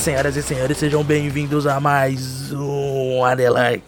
[0.00, 3.82] senhoras e senhores, sejam bem-vindos a mais um Anelarcast.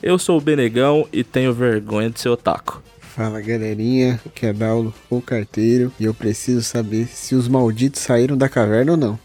[0.00, 2.80] Eu sou o Benegão e tenho vergonha de ser otaku.
[3.00, 8.38] Fala galerinha, aqui é Daulo, o carteiro, e eu preciso saber se os malditos saíram
[8.38, 9.18] da caverna ou não.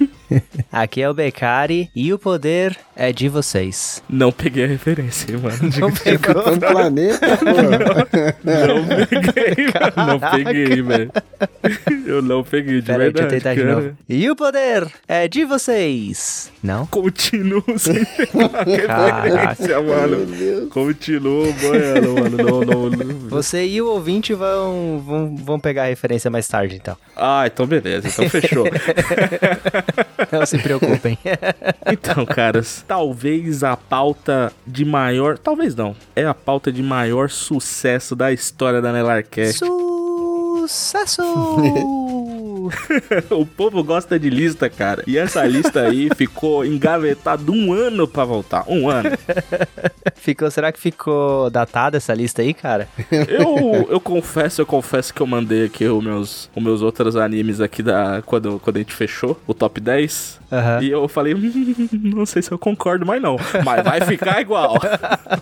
[0.72, 4.02] Aqui é o Becari e o poder é de vocês.
[4.10, 5.56] Não peguei a referência, mano.
[5.80, 6.42] Não pegou?
[6.42, 7.46] É um planeta, pô.
[8.44, 8.84] Não
[9.24, 10.06] peguei, mano.
[10.06, 11.12] Não peguei, velho.
[12.06, 13.74] Eu não peguei, de Pera aí, deixa eu verdade, tentar de cara.
[13.74, 13.96] novo.
[14.06, 16.52] E o poder é de vocês.
[16.62, 16.84] Não?
[16.86, 19.48] Continuo sem pegar a Caraca.
[19.48, 20.66] referência, mano.
[20.68, 22.36] Continuo boiando, mano.
[22.36, 23.28] Não, não, não.
[23.30, 26.94] Você e o ouvinte vão, vão, vão pegar a referência mais tarde, então.
[27.16, 28.08] Ah, então beleza.
[28.08, 28.66] Então fechou.
[30.30, 31.18] Não se preocupem.
[31.90, 35.38] Então, caras, talvez a pauta de maior.
[35.38, 35.94] Talvez não.
[36.16, 39.60] É a pauta de maior sucesso da história da Nelarcast.
[40.66, 41.22] Sucesso!
[43.30, 45.02] o povo gosta de lista, cara.
[45.06, 48.64] E essa lista aí ficou engavetada um ano pra voltar.
[48.68, 49.10] Um ano.
[50.16, 52.88] ficou, será que ficou datada essa lista aí, cara?
[53.10, 57.60] Eu, eu confesso, eu confesso que eu mandei aqui os meus, os meus outros animes
[57.60, 58.22] aqui da.
[58.24, 60.40] Quando, quando a gente fechou o top 10.
[60.52, 60.82] Aham.
[60.82, 63.36] E eu falei, "Hum, não sei se eu concordo mais não.
[63.64, 64.80] Mas vai ficar igual.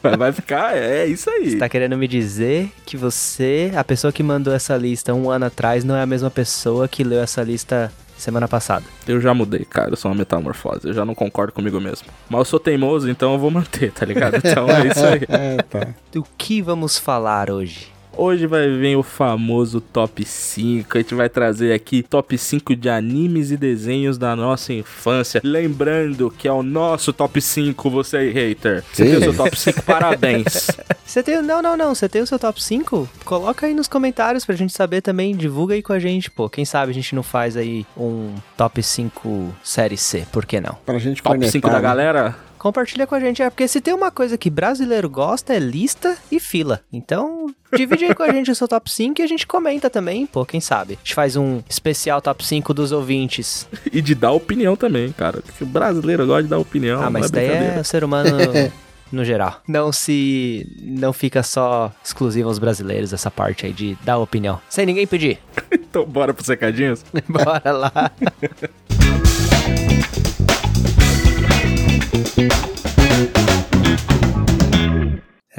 [0.03, 1.57] Mas vai ficar, é isso aí.
[1.57, 5.83] Tá querendo me dizer que você, a pessoa que mandou essa lista um ano atrás,
[5.85, 8.85] não é a mesma pessoa que leu essa lista semana passada?
[9.07, 9.91] Eu já mudei, cara.
[9.91, 10.89] Eu sou uma metamorfose.
[10.89, 12.09] Eu já não concordo comigo mesmo.
[12.29, 14.37] Mas eu sou teimoso, então eu vou manter, tá ligado?
[14.37, 15.19] Então é isso aí.
[15.29, 15.89] É, tá.
[16.13, 17.93] Do que vamos falar hoje?
[18.21, 20.99] Hoje vai vir o famoso top 5.
[20.99, 25.41] A gente vai trazer aqui top 5 de animes e desenhos da nossa infância.
[25.45, 28.83] Lembrando que é o nosso top 5, você aí, hater.
[28.93, 29.11] Você Sim.
[29.11, 30.67] tem o seu top 5, parabéns.
[31.09, 31.41] Você tem.
[31.41, 31.95] Não, não, não.
[31.95, 33.09] Você tem o seu top 5?
[33.25, 35.35] Coloca aí nos comentários pra gente saber também.
[35.35, 36.51] Divulga aí com a gente, pô.
[36.51, 40.27] Quem sabe a gente não faz aí um top 5 série C.
[40.31, 40.77] Por que não?
[40.85, 41.81] Pra gente Top cornetar, 5 da né?
[41.81, 42.48] galera.
[42.59, 43.43] Compartilha com a gente.
[43.43, 46.81] É porque se tem uma coisa que brasileiro gosta é lista e fila.
[46.93, 50.27] Então, divide aí com a gente o seu top 5 e a gente comenta também,
[50.27, 50.45] pô.
[50.45, 50.95] Quem sabe?
[50.95, 53.67] A gente faz um especial top 5 dos ouvintes.
[53.91, 55.41] E de dar opinião também, cara.
[55.41, 57.03] Porque o brasileiro gosta de dar opinião.
[57.03, 58.31] ah, mas não é daí é ser humano.
[59.11, 59.63] No geral.
[59.67, 60.67] Não se.
[60.83, 64.61] Não fica só exclusivo aos brasileiros essa parte aí de dar opinião.
[64.69, 65.39] Sem ninguém pedir.
[65.73, 67.03] Então bora pros recadinhos?
[67.27, 68.13] Bora lá.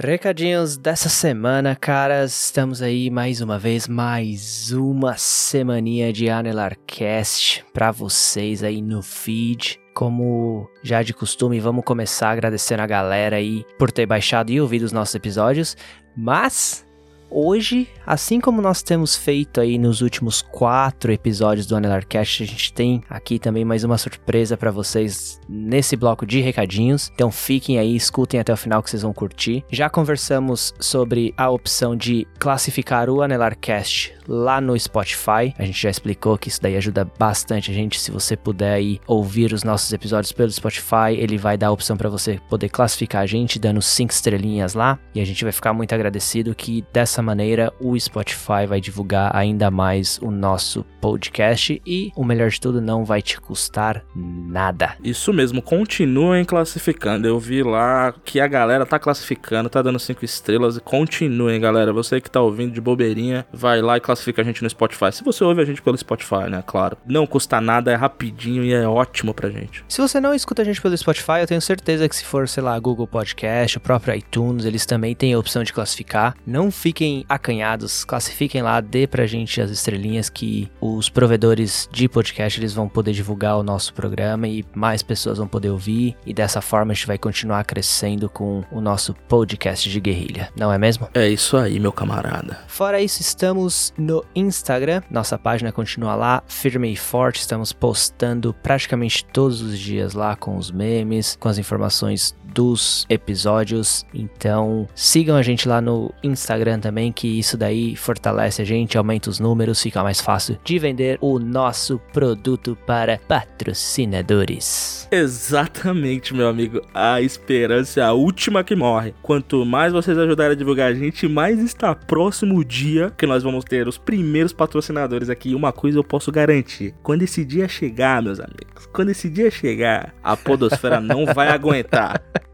[0.02, 2.46] Recadinhos dessa semana, caras.
[2.46, 9.80] Estamos aí mais uma vez, mais uma semaninha de Anelarcast pra vocês aí no feed.
[9.94, 14.84] Como já de costume, vamos começar agradecendo a galera aí por ter baixado e ouvido
[14.84, 15.76] os nossos episódios.
[16.16, 16.86] Mas
[17.32, 22.74] Hoje, assim como nós temos feito aí nos últimos quatro episódios do Anelarcast, a gente
[22.74, 27.12] tem aqui também mais uma surpresa pra vocês nesse bloco de recadinhos.
[27.14, 29.64] Então fiquem aí, escutem até o final que vocês vão curtir.
[29.72, 35.54] Já conversamos sobre a opção de classificar o Anelarcast lá no Spotify.
[35.58, 38.00] A gente já explicou que isso daí ajuda bastante a gente.
[38.00, 41.98] Se você puder aí ouvir os nossos episódios pelo Spotify, ele vai dar a opção
[41.98, 44.98] pra você poder classificar a gente, dando cinco estrelinhas lá.
[45.14, 49.70] E a gente vai ficar muito agradecido que dessa maneira o Spotify vai divulgar ainda
[49.72, 54.96] mais o nosso podcast e o melhor de tudo não vai te custar nada.
[55.04, 57.28] Isso mesmo, continuem classificando.
[57.28, 60.78] Eu vi lá que a galera tá classificando, tá dando 5 estrelas.
[60.78, 61.94] E continuem, galera.
[61.94, 65.12] Você que tá ouvindo de bobeirinha, vai lá e classifica a gente no Spotify.
[65.12, 66.64] Se você ouve a gente pelo Spotify, né?
[66.66, 66.98] Claro.
[67.06, 69.84] Não custa nada, é rapidinho e é ótimo pra gente.
[69.88, 72.64] Se você não escuta a gente pelo Spotify, eu tenho certeza que se for, sei
[72.64, 76.36] lá, Google Podcast, o próprio iTunes, eles também têm a opção de classificar.
[76.46, 82.60] Não fiquem acanhados, classifiquem lá, dê pra gente as estrelinhas que os provedores de podcast
[82.60, 86.62] eles vão poder divulgar o nosso programa e mais pessoas vão poder ouvir e dessa
[86.62, 91.08] forma a gente vai continuar crescendo com o nosso podcast de guerrilha, não é mesmo?
[91.14, 92.60] É isso aí, meu camarada.
[92.68, 95.02] Fora isso, estamos no Instagram.
[95.10, 97.40] Nossa página continua lá, firme e forte.
[97.40, 104.06] Estamos postando praticamente todos os dias lá com os memes, com as informações dos episódios.
[104.14, 109.30] Então, sigam a gente lá no Instagram também, que isso daí fortalece a gente, aumenta
[109.30, 115.08] os números, fica mais fácil de vender o nosso produto para patrocinadores.
[115.12, 116.82] Exatamente, meu amigo.
[116.94, 119.14] A esperança é a última que morre.
[119.22, 123.44] Quanto mais vocês ajudarem a divulgar a gente, mais está próximo o dia que nós
[123.44, 125.56] vamos ter os primeiros patrocinadores aqui.
[125.56, 130.14] Uma coisa eu posso garantir: quando esse dia chegar, meus amigos, quando esse dia chegar,
[130.24, 132.22] a Podosfera não vai aguentar.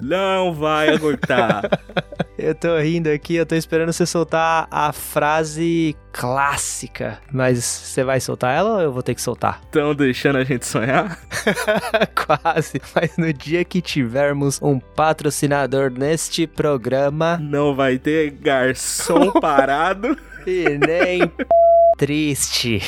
[0.00, 1.62] Não vai aguentar.
[2.38, 7.18] Eu tô rindo aqui, eu tô esperando você soltar a frase clássica.
[7.32, 9.62] Mas você vai soltar ela ou eu vou ter que soltar?
[9.64, 11.18] Estão deixando a gente sonhar?
[12.14, 12.80] Quase.
[12.94, 17.38] Mas no dia que tivermos um patrocinador neste programa.
[17.38, 20.16] Não vai ter garçom parado.
[20.46, 21.22] E nem
[21.96, 22.80] triste.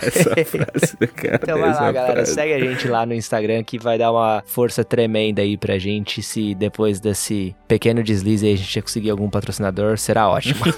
[0.00, 1.40] Essa frase do cara.
[1.42, 2.12] Então vai lá, galera.
[2.12, 2.34] frase.
[2.34, 6.22] Segue a gente lá no Instagram que vai dar uma força tremenda aí pra gente.
[6.22, 10.60] Se depois desse pequeno deslize aí a gente conseguir algum patrocinador, será ótimo.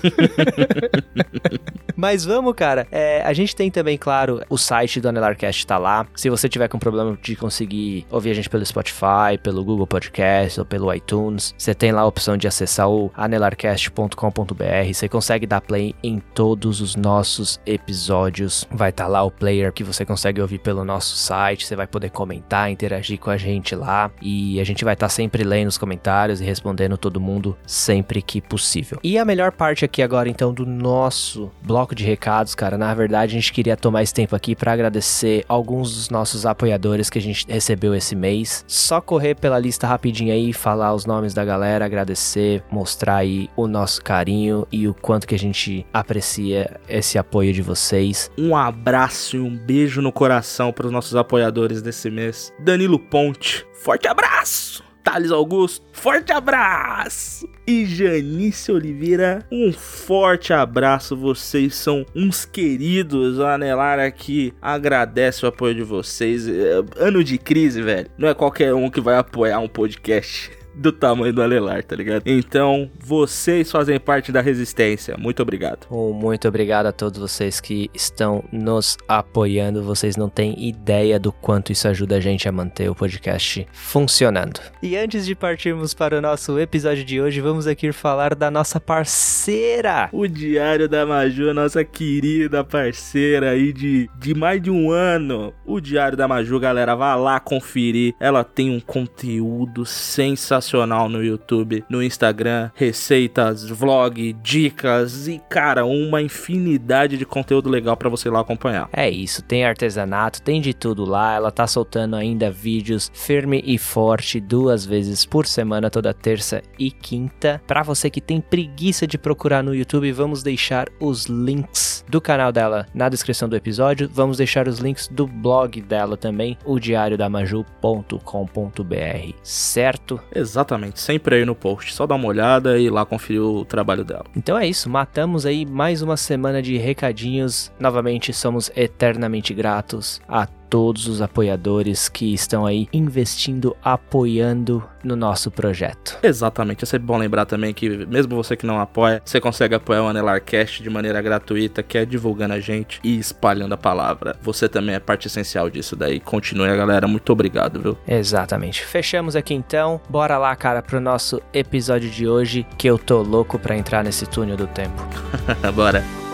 [1.97, 2.87] Mas vamos, cara.
[2.93, 6.07] É, a gente tem também, claro, o site do Anelarcast tá lá.
[6.15, 10.61] Se você tiver com problema de conseguir ouvir a gente pelo Spotify, pelo Google Podcast
[10.61, 14.93] ou pelo iTunes, você tem lá a opção de acessar o anelarcast.com.br.
[14.93, 18.65] Você consegue dar play em todos os nossos episódios.
[18.71, 21.67] Vai estar lá o player que você consegue ouvir pelo nosso site.
[21.67, 24.11] Você vai poder comentar, interagir com a gente lá.
[24.21, 28.41] E a gente vai estar sempre lendo os comentários e respondendo todo mundo sempre que
[28.41, 28.99] possível.
[29.03, 32.77] E a melhor parte aqui agora, então, do nosso bloco de recados, cara.
[32.77, 37.09] Na verdade, a gente queria tomar esse tempo aqui para agradecer alguns dos nossos apoiadores
[37.09, 38.65] que a gente recebeu esse mês.
[38.67, 43.67] Só correr pela lista rapidinho aí, falar os nomes da galera, agradecer, mostrar aí o
[43.67, 48.31] nosso carinho e o quanto que a gente aprecia esse apoio de vocês.
[48.39, 48.98] Um abraço
[49.37, 52.53] e um beijo no coração para os nossos apoiadores desse mês.
[52.59, 54.83] Danilo Ponte, forte abraço!
[55.05, 57.49] Thales Augusto, forte abraço!
[57.65, 61.17] E Janice Oliveira, um forte abraço.
[61.17, 63.39] Vocês são uns queridos.
[63.39, 66.49] A Anelar aqui agradece o apoio de vocês.
[66.49, 68.11] É, ano de crise, velho.
[68.19, 72.23] Não é qualquer um que vai apoiar um podcast do tamanho do Anelar, tá ligado?
[72.25, 75.17] Então, vocês fazem parte da resistência.
[75.19, 75.87] Muito obrigado.
[75.91, 79.83] Um muito obrigado a todos vocês que estão nos apoiando.
[79.83, 84.61] Vocês não têm ideia do quanto isso ajuda a gente a manter o podcast funcionando.
[84.83, 88.79] E antes de partirmos para o nosso episódio de hoje, vamos aqui falar da nossa
[88.81, 90.09] parceira.
[90.13, 95.53] O Diário da Maju, nossa querida parceira aí de, de mais de um ano.
[95.67, 98.15] O Diário da Maju, galera, vá lá conferir.
[98.21, 106.21] Ela tem um conteúdo sensacional no YouTube, no Instagram, receitas, vlog, dicas e, cara, uma
[106.21, 108.89] infinidade de conteúdo legal para você lá acompanhar.
[108.93, 111.35] É isso, tem artesanato, tem de tudo lá.
[111.35, 116.91] Ela tá soltando ainda vídeos firme e forte duas vezes por semana, toda terça e
[116.91, 117.61] quinta.
[117.67, 122.53] Para você que tem preguiça de procurar no YouTube, vamos deixar os links do canal
[122.53, 124.09] dela na descrição do episódio.
[124.13, 130.21] Vamos deixar os links do blog dela também, o diariodamaju.com.br, certo?
[130.59, 131.95] Exatamente, sempre aí no post.
[131.95, 134.25] Só dá uma olhada e lá conferir o trabalho dela.
[134.37, 137.71] Então é isso, matamos aí mais uma semana de recadinhos.
[137.79, 145.51] Novamente somos eternamente gratos a todos os apoiadores que estão aí investindo, apoiando no nosso
[145.51, 146.19] projeto.
[146.23, 150.03] Exatamente, é sempre bom lembrar também que mesmo você que não apoia, você consegue apoiar
[150.03, 154.37] o Anelarcast de maneira gratuita, que é divulgando a gente e espalhando a palavra.
[154.43, 156.21] Você também é parte essencial disso daí.
[156.21, 157.07] Continue, galera.
[157.07, 157.99] Muito obrigado, viu?
[158.07, 158.85] Exatamente.
[158.85, 160.01] Fechamos aqui então.
[160.09, 164.27] Bora lá, cara, pro nosso episódio de hoje, que eu tô louco pra entrar nesse
[164.27, 165.03] túnel do tempo.
[165.75, 166.28] Bora.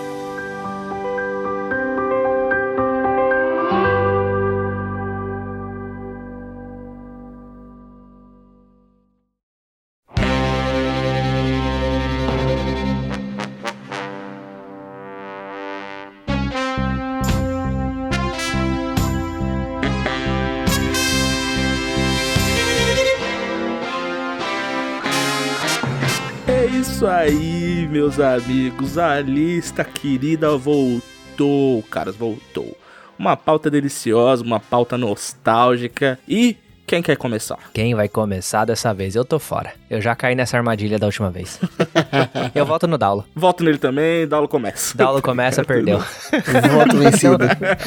[28.04, 28.98] Meus amigos.
[28.98, 32.76] A lista querida voltou, caras, voltou.
[33.18, 36.56] Uma pauta deliciosa, uma pauta nostálgica e
[36.86, 37.58] Quem quer começar?
[37.72, 39.16] Quem vai começar dessa vez?
[39.16, 39.72] Eu tô fora.
[39.88, 41.58] Eu já caí nessa armadilha da última vez.
[42.54, 43.24] eu volto no Daulo.
[43.34, 44.96] Voto nele também, Daulo começa.
[44.96, 45.98] Daulo começa, perdeu.
[45.98, 47.38] Voto vencido.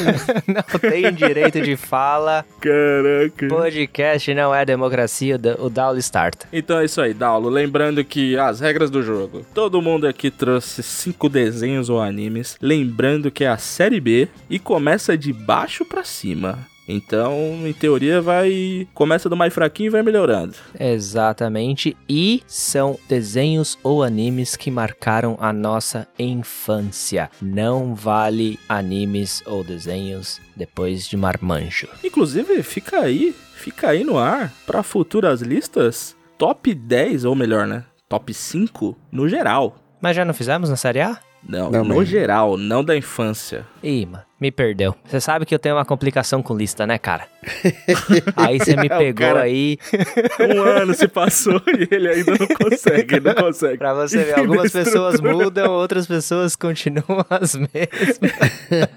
[0.47, 2.43] não tem direito de fala.
[2.59, 3.47] Caraca.
[3.47, 6.47] Podcast não é democracia, o Da- o Daulo starta.
[6.51, 7.49] Então é isso aí, Daulo.
[7.49, 9.45] Lembrando que as regras do jogo.
[9.53, 12.57] Todo mundo aqui trouxe cinco desenhos ou animes.
[12.59, 16.57] Lembrando que é a série B e começa de baixo pra cima.
[16.87, 17.33] Então,
[17.67, 18.87] em teoria, vai.
[18.93, 20.55] Começa do mais fraquinho e vai melhorando.
[20.79, 21.95] Exatamente.
[22.07, 27.29] E são desenhos ou animes que marcaram a nossa infância.
[27.41, 31.87] Não vale animes ou desenhos depois de marmanjo.
[32.03, 37.83] Inclusive, fica aí, fica aí no ar para futuras listas top 10, ou melhor, né?
[38.07, 39.75] Top 5 no geral.
[39.99, 41.19] Mas já não fizemos na série A?
[41.47, 43.65] Não, Não, no mas- geral, não da infância.
[43.81, 44.95] Ih, mano, me perdeu.
[45.05, 47.25] Você sabe que eu tenho uma complicação com lista, né, cara?
[48.35, 49.77] aí você me O pegou cara- aí
[50.55, 53.77] Um ano se passou e ele ainda não consegue, não consegue.
[53.77, 54.39] pra você ver.
[54.39, 58.19] Algumas pessoas mudam, outras pessoas continuam as mesmas.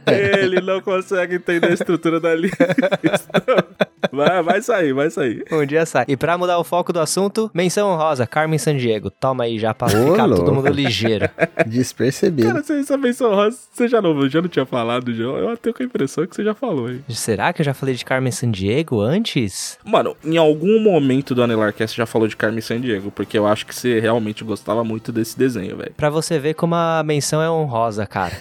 [0.06, 2.66] Ele não consegue entender a estrutura da lista.
[4.12, 5.44] Vai, vai sair, vai sair.
[5.52, 6.04] Um dia sai.
[6.08, 9.10] E pra mudar o foco do assunto, menção honrosa, Carmen Sandiego.
[9.10, 10.52] Toma aí já pra Ô, ficar todo louco.
[10.54, 11.28] mundo ligeiro.
[11.66, 12.48] Despercebido.
[12.48, 15.29] Cara, você essa menção rosa, você já não, já não tinha falado, já.
[15.36, 17.00] Eu tenho com a impressão que você já falou aí.
[17.08, 19.78] Será que eu já falei de Carmen Sandiego antes?
[19.84, 23.66] Mano, em algum momento do Anelarcast você já falou de Carmen Sandiego, porque eu acho
[23.66, 25.92] que você realmente gostava muito desse desenho, velho.
[25.96, 28.32] Pra você ver como a menção é honrosa, cara.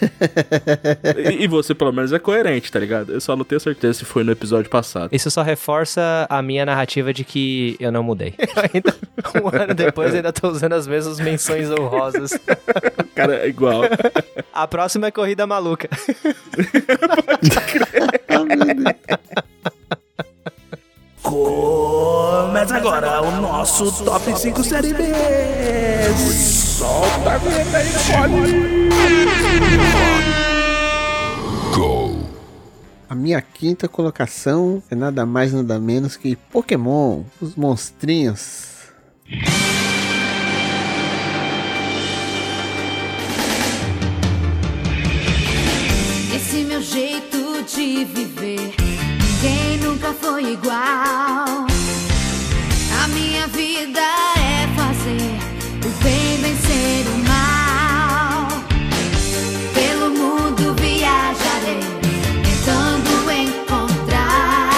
[1.16, 3.12] E, e você, pelo menos, é coerente, tá ligado?
[3.12, 5.10] Eu só não tenho certeza se foi no episódio passado.
[5.12, 8.34] Isso só reforça a minha narrativa de que eu não mudei.
[8.72, 8.94] Ainda,
[9.42, 12.38] um ano depois ainda tô usando as mesmas menções honrosas.
[13.14, 13.82] Cara, é igual.
[14.52, 15.88] A próxima é Corrida Maluca.
[21.22, 25.04] Começa agora o nosso Top 5 Série B.
[26.16, 27.78] Solta a vinheta
[28.10, 28.90] pode.
[33.10, 38.68] A minha quinta colocação é nada mais nada menos que Pokémon, os monstrinhos.
[50.40, 51.66] Igual.
[53.02, 54.00] A minha vida
[54.36, 55.38] é fazer
[55.84, 58.48] o bem vencer o mal.
[59.74, 61.80] Pelo mundo viajarei,
[62.42, 64.70] tentando encontrar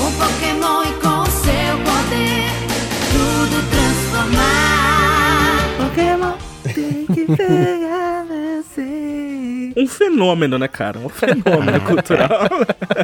[0.00, 2.50] um Pokémon e com seu poder
[3.12, 5.54] tudo transformar.
[5.78, 6.34] Pokémon
[6.74, 7.83] tem que você.
[9.76, 10.98] Um fenômeno, né, cara?
[10.98, 12.48] Um fenômeno cultural.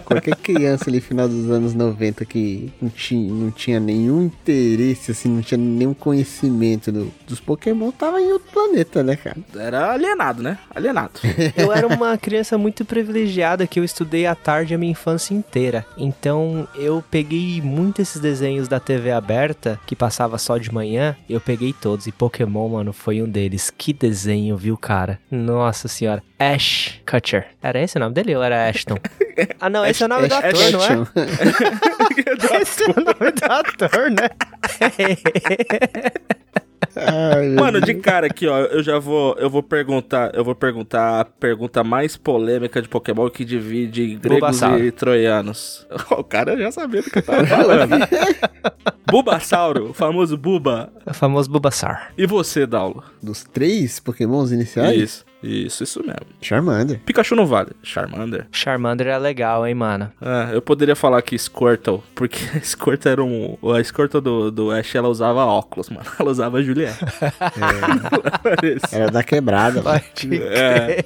[0.04, 5.28] Qualquer criança ali final dos anos 90 que não tinha, não tinha nenhum interesse, assim,
[5.28, 9.36] não tinha nenhum conhecimento do- dos Pokémon, tava em outro planeta, né, cara?
[9.56, 10.58] Era alienado, né?
[10.74, 11.12] Alienado.
[11.56, 15.84] Eu era uma criança muito privilegiada que eu estudei à tarde a minha infância inteira.
[15.96, 21.16] Então eu peguei muito esses desenhos da TV aberta que passava só de manhã.
[21.28, 23.72] Eu peguei todos e Pokémon, mano, foi um deles.
[23.76, 25.18] Que desenho, viu, cara?
[25.30, 26.22] Nossa senhora.
[26.38, 26.59] Ash
[27.08, 27.46] Kutcher.
[27.62, 28.96] Era esse o nome dele ou era Ashton?
[29.58, 30.86] Ah, não, esse é o nome do ator, não é?
[32.60, 34.28] Esse é o nome do ator, né?
[37.56, 41.24] Mano, de cara aqui, ó, eu já vou, eu vou perguntar, eu vou perguntar a
[41.24, 44.84] pergunta mais polêmica de Pokémon que divide gregos Bulbasauro.
[44.84, 45.86] e troianos.
[46.10, 47.96] O cara já sabia do que eu tava falando.
[49.10, 50.92] Bulbasauro, o famoso Buba.
[51.06, 51.98] o famoso Bulbasaur.
[52.18, 53.02] E você, Daulo?
[53.22, 55.00] Dos três Pokémons iniciais?
[55.00, 56.26] Isso, isso, isso mesmo.
[56.40, 57.00] Charmander.
[57.04, 57.70] Pikachu não vale.
[57.82, 58.46] Charmander.
[58.52, 60.12] Charmander é legal, hein, mano?
[60.20, 63.56] Ah, eu poderia falar que Squirtle, porque a Squirtle era um.
[63.74, 66.06] A Squirtle do, do Ash, ela usava óculos, mano.
[66.18, 66.98] Ela usava Juliette.
[68.92, 68.94] É.
[68.96, 69.82] Era da quebrada.
[69.82, 70.00] mano.
[70.52, 71.04] É.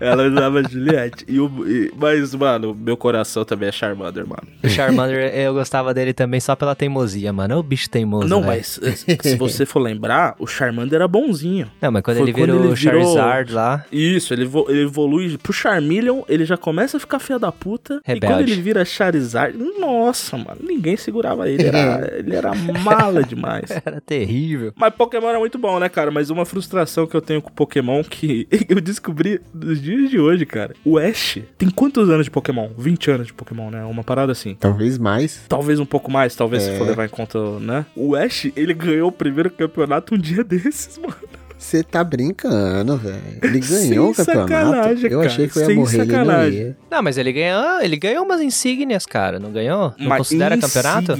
[0.00, 1.24] Ela usava Juliette.
[1.28, 4.42] E o, e- mas, mano, meu coração também é Charmander, mano.
[4.62, 7.54] O Charmander, eu gostava dele também só pela teimosia, mano.
[7.54, 8.52] É o bicho teimoso, Não, velho.
[8.56, 11.70] mas eh, se você for lembrar, o Charmander era bonzinho.
[11.80, 14.82] Não, mas quando Foi ele quando virou ele o virou- Charizard lá, Isso, ele, ele
[14.82, 18.00] evolui pro Charmeleon, ele já começa a ficar filha da puta.
[18.06, 18.26] E Rebelde.
[18.34, 21.64] quando ele vira Charizard, nossa, mano, ninguém segurava ele.
[21.66, 23.70] Era, ele era mala demais.
[23.84, 24.72] era terrível.
[24.76, 26.10] Mas Pokémon era muito bom, né, cara?
[26.10, 29.40] Mas uma frustração que eu tenho com Pokémon que eu descobri
[29.74, 30.74] nos dias de hoje, cara.
[30.84, 32.68] O Ash tem quantos anos de Pokémon?
[32.78, 33.84] 20 anos de Pokémon, né?
[33.84, 34.54] Uma parada assim.
[34.58, 35.42] Talvez mais.
[35.48, 36.78] Talvez um pouco mais, talvez se É.
[36.78, 37.84] for levar em conta, né?
[37.96, 41.14] O Ash, ele ganhou o primeiro campeonato um dia desses, mano.
[41.56, 43.16] Você tá brincando, velho.
[43.42, 44.52] Ele ganhou o Sem campeonato.
[44.52, 45.30] sacanagem, Eu cara.
[45.30, 46.60] achei que eu ia Sem morrer, ele não sacanagem.
[46.60, 46.76] ia.
[46.90, 49.94] Não, mas ele ganhou, ele ganhou umas insígnias, cara, não ganhou?
[49.98, 51.12] Não Mas considera campeonato?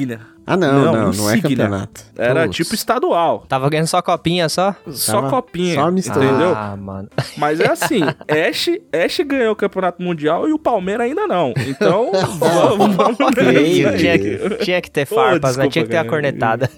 [0.46, 2.02] Ah, não, Não, não, não, é campeonato.
[2.18, 2.56] Era Putz.
[2.56, 3.44] tipo estadual.
[3.48, 4.74] Tava ganhando só copinha só?
[4.90, 5.74] Só Tava copinha.
[5.74, 6.22] só amistoso.
[6.22, 6.52] entendeu?
[6.54, 7.08] Ah, mano.
[7.38, 11.54] Mas é assim, Ash, Ash ganhou o campeonato mundial e o Palmeiras ainda não.
[11.66, 15.64] Então, vamos, vamos tinha, tinha que ter Pô, farpas, né?
[15.64, 16.70] desculpa, Tinha que ter a cornetada.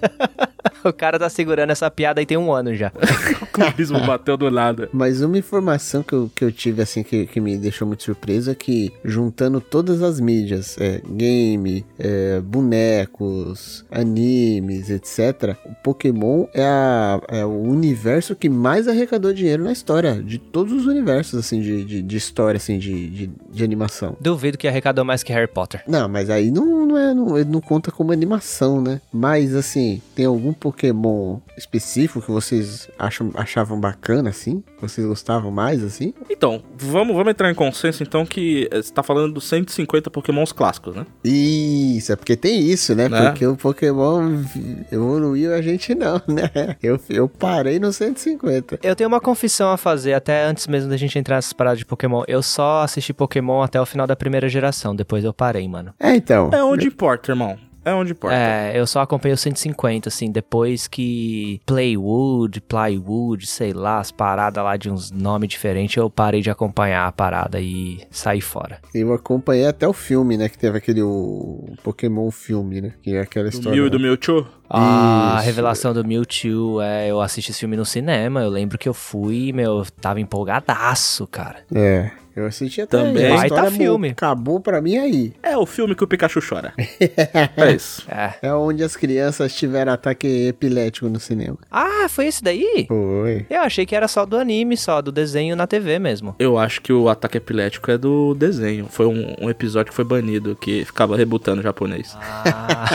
[0.85, 2.91] o cara tá segurando essa piada aí tem um ano já.
[3.41, 4.87] O clubismo bateu do nada.
[4.93, 8.51] Mas uma informação que eu, que eu tive, assim, que, que me deixou muito surpreso
[8.51, 16.63] é que, juntando todas as mídias, é, game, é, bonecos, animes, etc., o Pokémon é,
[16.63, 21.61] a- é o universo que mais arrecadou dinheiro na história, de todos os universos, assim,
[21.61, 24.15] de, de, de história, assim, de, de, de animação.
[24.19, 25.83] Duvido que arrecadou mais que Harry Potter.
[25.87, 29.01] Não, mas aí não, não, é, não, ele não conta como animação, né?
[29.11, 34.61] Mas, assim, tem algum Pokémon específico que vocês acham, achavam bacana, assim?
[34.81, 36.13] Vocês gostavam mais, assim?
[36.29, 40.51] Então, vamos, vamos entrar em consenso então que eh, você tá falando dos 150 pokémons
[40.51, 41.05] clássicos, né?
[41.23, 43.07] Isso, é porque tem isso, né?
[43.07, 43.29] Né?
[43.29, 44.43] Porque o Pokémon
[44.91, 46.75] evoluiu a gente não, né?
[46.83, 48.79] Eu, eu parei no 150.
[48.83, 51.85] Eu tenho uma confissão a fazer, até antes mesmo da gente entrar nessas paradas de
[51.85, 52.23] Pokémon.
[52.27, 55.93] Eu só assisti Pokémon até o final da primeira geração, depois eu parei, mano.
[55.97, 56.49] É, então.
[56.53, 57.57] É onde importa, irmão.
[57.87, 58.35] É onde importa.
[58.35, 64.61] É, eu só acompanhei o 150, assim, depois que Playwood, Plywood, sei lá, as paradas
[64.61, 68.79] lá de uns nomes diferentes, eu parei de acompanhar a parada e saí fora.
[68.93, 70.49] Eu acompanhei até o filme, né?
[70.49, 72.93] Que teve aquele o Pokémon filme, né?
[73.01, 73.77] Que é aquela Do história.
[73.77, 74.45] Mew e do Mewtwo.
[74.69, 75.45] A Isso.
[75.45, 79.53] revelação do Mewtwo, é, eu assisti esse filme no cinema, eu lembro que eu fui,
[79.53, 81.59] meu, tava empolgadaço, cara.
[81.73, 82.11] É.
[82.37, 83.25] Eu assisti até Também.
[83.25, 83.31] aí.
[83.31, 84.09] A Baita história mo- filme.
[84.09, 85.33] Acabou pra mim aí.
[85.41, 86.71] É o filme que o Pikachu chora.
[86.77, 88.05] é isso.
[88.07, 88.35] É.
[88.43, 91.57] É onde as crianças tiveram ataque epilético no cinema.
[91.71, 92.85] Ah, foi esse daí?
[92.87, 93.45] Foi.
[93.49, 96.35] Eu achei que era só do anime, só do desenho na TV mesmo.
[96.37, 98.85] Eu acho que o ataque epilético é do desenho.
[98.87, 102.15] Foi um, um episódio que foi banido, que ficava rebutando japonês.
[102.21, 102.85] Ah,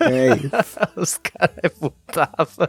[0.10, 0.78] é isso.
[0.96, 2.68] os caras reputavam.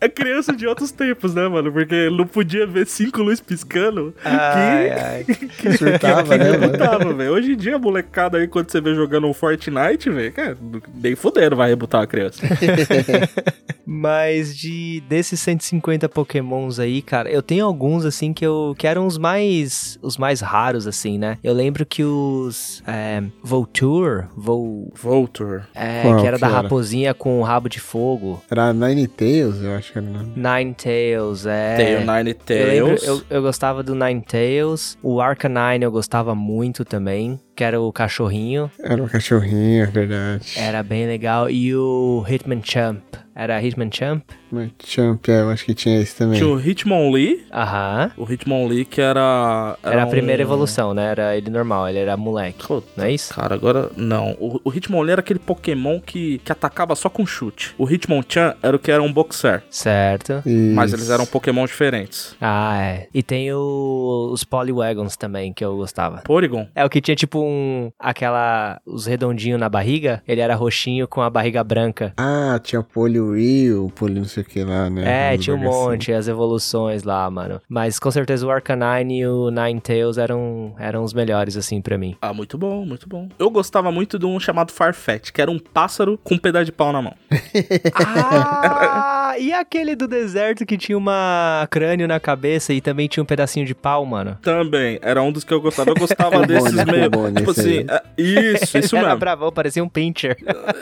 [0.00, 1.72] É criança de outros tempos, né, mano?
[1.72, 4.14] Porque não podia ver cinco luzes piscando.
[4.24, 5.24] Ai, ai.
[5.64, 6.60] Que surtava, que né, mano?
[6.66, 7.32] rebutava, velho.
[7.32, 10.56] Hoje em dia, a molecada aí, quando você vê jogando um Fortnite, velho, cara,
[10.94, 12.42] nem fuderam vai rebutar uma criança.
[13.86, 19.06] Mas de desses 150 pokémons aí, cara, eu tenho alguns assim que eu que eram
[19.06, 21.36] os mais os mais raros assim, né?
[21.44, 25.64] Eu lembro que os é, Voltour, Vol, Voltor.
[25.74, 26.56] é, Qual que era que da era?
[26.62, 28.42] raposinha com o rabo de fogo.
[28.50, 30.32] Era Nine Tails, eu acho que era o nome.
[30.36, 31.76] Ninetales, é.
[31.76, 33.06] Tem o Nine Eu, lembro, Tails.
[33.06, 38.70] eu, eu gostava do Ninetales, o Arcanine eu gostava muito também, que era o cachorrinho,
[38.82, 40.54] Era um cachorrinho, é verdade.
[40.56, 43.02] era bem legal, e o Hitmonchamp,
[43.34, 44.22] era Hitmonchamp?
[44.50, 46.38] Mas Champ, é, eu acho que tinha esse também.
[46.38, 47.44] Tinha o Hitmonlee.
[47.52, 48.12] Aham.
[48.16, 49.76] O Hitmonlee que era...
[49.82, 51.10] Era, a um- primeira evolução, né?
[51.10, 52.64] Era ele normal, ele era moleque.
[52.64, 53.34] Puta, Não é isso?
[53.34, 54.36] Cara, agora não.
[54.38, 57.74] O, o Hitmonlee era aquele Pokémon que, que atacava só com chute.
[57.76, 59.64] O Hitmonchan era o que era um boxer.
[59.68, 60.40] Certo.
[60.46, 61.00] Mas Isso.
[61.00, 62.36] eles eram Pokémon diferentes.
[62.40, 63.08] Ah, é.
[63.12, 66.18] E tem o- os Poliwagons também, que eu gostava.
[66.18, 66.68] Porygon.
[66.76, 67.90] É o que tinha tipo um.
[67.98, 68.80] aquela.
[68.86, 70.22] os redondinhos na barriga.
[70.26, 72.12] Ele era roxinho com a barriga branca.
[72.16, 75.32] Ah, tinha Polio Rio, Polio não sei o que lá, né?
[75.34, 75.68] É, tinha um assim.
[75.68, 77.60] monte, as evoluções lá, mano.
[77.68, 82.16] Mas com certeza o Arcanine e o Ninetales eram, eram os melhores, assim, pra mim.
[82.20, 83.28] Ah, muito bom, muito bom.
[83.38, 86.72] Eu gostava muito de um chamado Farfetch, que era um pássaro com um pedaço de
[86.72, 87.14] pau na mão.
[87.96, 93.26] Ah, e aquele do deserto que tinha uma crânio na cabeça e também tinha um
[93.26, 94.38] pedacinho de pau, mano?
[94.42, 95.90] Também, era um dos que eu gostava.
[95.90, 97.10] Eu gostava desses meio.
[97.34, 97.86] Tipo assim, aí.
[97.88, 99.20] é, isso, isso Ele era mesmo.
[99.20, 100.36] bravão, parecia um pincher.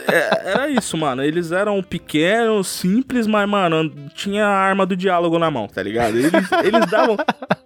[0.09, 1.23] É, era isso, mano.
[1.23, 6.17] Eles eram pequenos, simples, mas, mano, tinha a arma do diálogo na mão, tá ligado?
[6.17, 6.33] Eles,
[6.65, 7.17] eles davam.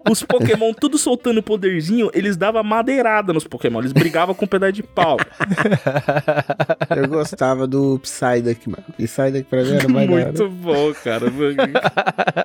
[0.08, 3.80] Os Pokémon tudo soltando poderzinho, eles davam madeirada nos Pokémon.
[3.80, 5.16] Eles brigavam com um pedaço de pau.
[6.96, 8.84] Eu gostava do Psyduck, mano.
[8.96, 10.08] Psyduck pra mim era mais.
[10.08, 11.26] Muito bom, cara.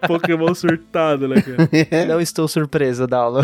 [0.07, 2.05] Pokémon surtado, né, cara?
[2.07, 3.41] Não estou surpreso, Daulo.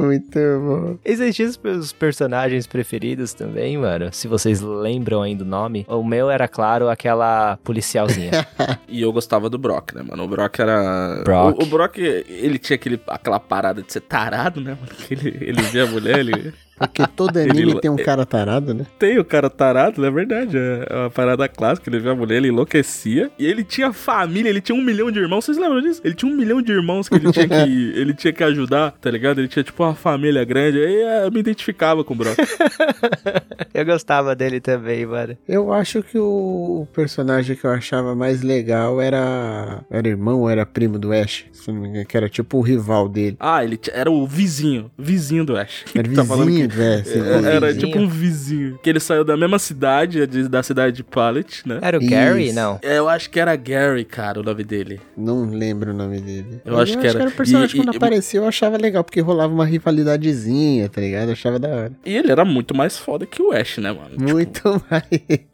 [0.00, 0.98] Muito bom.
[1.04, 4.08] Existiam os meus personagens preferidos também, mano.
[4.12, 5.84] Se vocês lembram ainda o nome.
[5.88, 8.30] O meu era, claro, aquela policialzinha.
[8.88, 10.24] E eu gostava do Brock, né, mano?
[10.24, 11.22] O Brock era.
[11.24, 11.60] Brock.
[11.60, 14.92] O, o Brock, ele tinha aquele, aquela parada de ser tarado, né, mano?
[15.06, 16.52] Que Ele, ele via a mulher, ele.
[16.80, 18.86] Porque todo anime tem um cara tarado, né?
[18.98, 20.56] Tem o cara tarado, é verdade.
[20.56, 21.88] É uma parada clássica.
[21.90, 23.30] Ele viu a mulher, ele enlouquecia.
[23.38, 25.44] E ele tinha família, ele tinha um milhão de irmãos.
[25.44, 26.00] Vocês lembram disso?
[26.04, 27.54] Ele tinha um milhão de irmãos que ele tinha que,
[27.94, 29.38] ele tinha que ajudar, tá ligado?
[29.40, 30.78] Ele tinha, tipo, uma família grande.
[30.78, 32.36] Aí é, eu me identificava com o Brock.
[33.72, 35.36] Eu gostava dele também, mano.
[35.48, 39.82] Eu acho que o personagem que eu achava mais legal era.
[39.90, 41.44] Era irmão ou era primo do Ash?
[41.52, 43.36] Se não me engano, que era tipo o rival dele.
[43.38, 44.90] Ah, ele t- era o vizinho.
[44.98, 45.84] Vizinho do Ash.
[45.94, 47.00] Era Tá falando vizinho, que- velho.
[47.02, 47.86] assim, É, Era vizinho?
[47.86, 48.78] tipo um vizinho.
[48.82, 51.78] Que ele saiu da mesma cidade, de- da cidade de Pallet, né?
[51.82, 52.10] Era o Isso.
[52.10, 52.52] Gary?
[52.52, 52.78] Não.
[52.82, 55.00] É, Eu acho que era Gary, cara, o nome dele.
[55.16, 56.60] Não lembro o nome dele.
[56.64, 57.26] Eu Mas acho que era.
[57.28, 61.28] o personagem E- quando e- apareceu eu achava legal, porque rolava uma rivalidadezinha, tá ligado?
[61.28, 61.92] Eu achava da hora.
[62.04, 64.10] E ele era muito mais foda que o Ash, né, mano?
[64.10, 65.04] Tipo, Muito mais.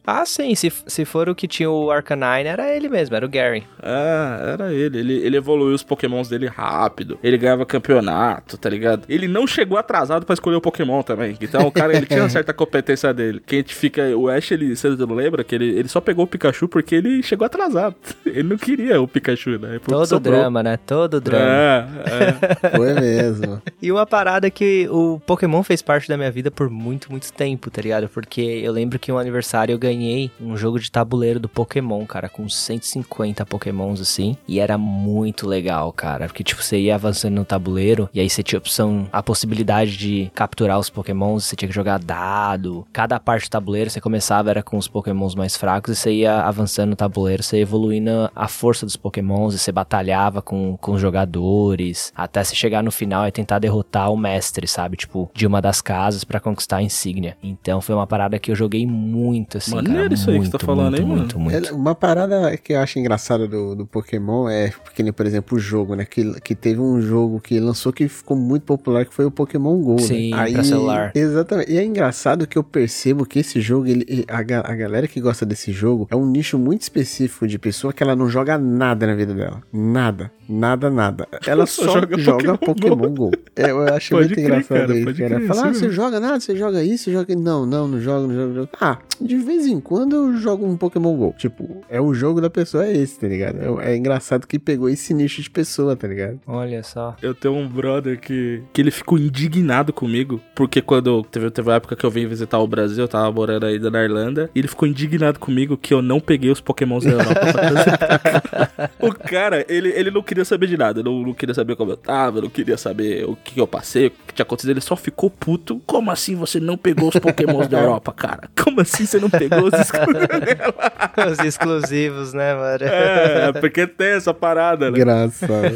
[0.05, 0.53] Ah, sim.
[0.55, 3.63] Se, se for o que tinha o Arcanine, era ele mesmo, era o Gary.
[3.81, 4.99] É, era ele.
[4.99, 5.13] ele.
[5.27, 7.17] Ele evoluiu os pokémons dele rápido.
[7.23, 9.03] Ele ganhava campeonato, tá ligado?
[9.09, 11.37] Ele não chegou atrasado pra escolher o pokémon também.
[11.41, 13.41] Então o cara, ele tinha uma certa competência dele.
[13.45, 14.15] Quem te fica...
[14.17, 15.43] O Ash, ele, você não lembra?
[15.43, 17.95] Que ele, ele só pegou o Pikachu porque ele chegou atrasado.
[18.25, 19.79] Ele não queria o Pikachu, né?
[19.79, 20.35] Porque Todo sobrou.
[20.35, 20.77] drama, né?
[20.77, 21.45] Todo drama.
[21.45, 22.69] É, é.
[22.75, 23.61] Foi mesmo.
[23.81, 27.71] E uma parada que o Pokémon fez parte da minha vida por muito, muito tempo,
[27.71, 28.09] tá ligado?
[28.09, 32.27] Porque eu lembro que um aniversário eu ganhei um jogo de tabuleiro do Pokémon, cara,
[32.29, 34.37] com 150 Pokémons assim.
[34.47, 36.27] E era muito legal, cara.
[36.27, 40.31] Porque, tipo, você ia avançando no tabuleiro e aí você tinha opção, a possibilidade de
[40.35, 42.85] capturar os Pokémons, você tinha que jogar dado.
[42.91, 46.41] Cada parte do tabuleiro você começava era com os Pokémons mais fracos e você ia
[46.41, 50.93] avançando no tabuleiro, você ia evoluindo a força dos Pokémons e você batalhava com, com
[50.93, 54.97] os jogadores, até você chegar no final e tentar derrotar o mestre, sabe?
[54.97, 57.37] Tipo, de uma das casas pra conquistar a insígnia.
[57.41, 60.13] Então foi uma parada que eu joguei muito, assim, Maneiro cara.
[60.13, 61.19] isso aí que você muito, tá falando, muito, hein, mano?
[61.21, 61.69] muito, muito.
[61.69, 65.57] É, Uma parada que eu acho engraçada do, do Pokémon é porque, nem, por exemplo,
[65.57, 66.05] o jogo, né?
[66.05, 69.77] Que, que teve um jogo que lançou que ficou muito popular, que foi o Pokémon
[69.81, 69.99] GO.
[69.99, 70.51] Sim, né?
[70.51, 71.11] pra celular.
[71.15, 71.71] Exatamente.
[71.71, 75.45] E é engraçado que eu percebo que esse jogo, ele, a, a galera que gosta
[75.45, 79.15] desse jogo é um nicho muito específico de pessoa que ela não joga nada na
[79.15, 79.61] vida dela.
[79.71, 80.31] Nada.
[80.49, 81.27] Nada, nada.
[81.45, 83.31] Ela Só só, joga joga, Pokémon Pokémon, Go.
[83.55, 85.35] É, eu acho Pode muito crer, engraçado cara, isso, pode cara.
[85.35, 87.35] crer, Falar, ah, você joga nada, você joga isso, você joga.
[87.35, 88.69] Não, não, não jogo, não jogo, não jogo.
[88.79, 91.35] Ah, de vez em quando eu jogo um Pokémon GO.
[91.37, 93.81] Tipo, é o jogo da pessoa, é esse, tá ligado?
[93.81, 96.39] É, é engraçado que pegou esse nicho de pessoa, tá ligado?
[96.47, 97.15] Olha só.
[97.21, 101.75] Eu tenho um brother que, que ele ficou indignado comigo, porque quando teve, teve uma
[101.75, 104.67] época que eu vim visitar o Brasil, eu tava morando ainda na Irlanda, e ele
[104.67, 108.89] ficou indignado comigo que eu não peguei os pokémons da Europa pra trazer pra cá.
[108.99, 111.97] O cara, ele, ele não queria saber de nada, não, não queria saber como eu
[111.97, 115.29] tava, não queria saber o que eu passei, o que tinha acontecido, ele só ficou
[115.29, 115.81] puto.
[115.85, 118.49] Como assim você não pegou os pokémons da Europa, cara?
[118.61, 119.73] Como assim você não pegou os
[121.31, 122.83] Os exclusivos, né, mano?
[122.83, 124.97] É, porque tem essa parada, né?
[124.97, 125.71] Engraçado.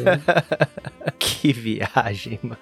[1.18, 2.58] Que viagem, mano.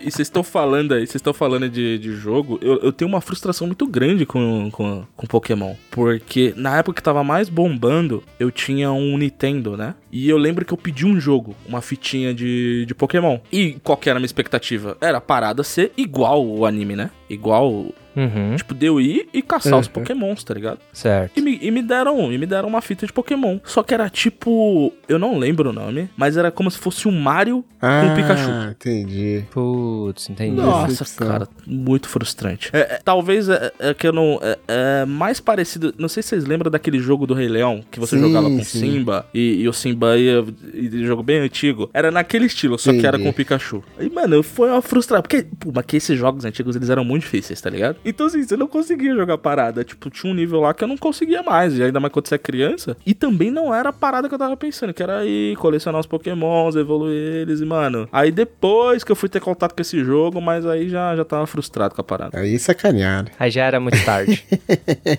[0.00, 3.20] E vocês estão falando aí, vocês estão falando de, de jogo, eu, eu tenho uma
[3.20, 5.74] frustração muito grande com, com, com Pokémon.
[5.90, 9.96] Porque na época que tava mais bombando, eu tinha um Nintendo, né?
[10.12, 13.40] E eu lembro que eu pedi um jogo, uma fitinha de, de Pokémon.
[13.50, 14.96] E qual que era a minha expectativa?
[15.00, 17.10] Era parada ser igual o anime, né?
[17.28, 19.92] Igual, Uhum, tipo, de eu ir e caçar os Uhum.
[19.92, 20.78] Pokémons, tá ligado?
[20.92, 21.36] certo.
[21.38, 23.58] E me, e me deram, e me deram uma fita de Pokémon.
[23.64, 27.12] Só que era tipo, eu não lembro o nome, mas era como se fosse um
[27.12, 28.50] Mario ah, com Pikachu.
[28.70, 29.44] entendi.
[29.50, 30.56] Putz, entendi.
[30.56, 32.70] Nossa, cara, muito frustrante.
[32.72, 34.38] É, é, talvez é, é que eu não.
[34.42, 35.94] É, é mais parecido.
[35.98, 38.62] Não sei se vocês lembram daquele jogo do Rei Leão, que você Sim, jogava com
[38.62, 38.80] sim.
[38.80, 40.44] Simba e, e o Simba ia.
[40.74, 41.90] E, jogo bem antigo.
[41.92, 43.22] Era naquele estilo, só que era Entendi.
[43.24, 43.82] com o Pikachu.
[43.98, 45.22] E, mano, foi uma frustração.
[45.22, 47.96] Porque, pô, mas que esses jogos antigos eles eram muito difíceis, tá ligado?
[48.04, 49.84] Então, assim, você não conseguia jogar parada.
[49.84, 51.76] Tipo, tinha um nível lá que eu não conseguia mais.
[51.76, 52.96] E ainda mais quando você é criança.
[53.06, 56.06] E também não era a parada que eu tava pensando, que era ir colecionar os
[56.06, 57.60] pokémons, evoluir eles.
[57.60, 61.14] E, mano, aí depois que eu fui ter contato com esse jogo, mas aí já,
[61.16, 62.38] já tava frustrado com a parada.
[62.38, 63.28] Aí sacanearam.
[63.38, 64.42] Aí já era muito tarde.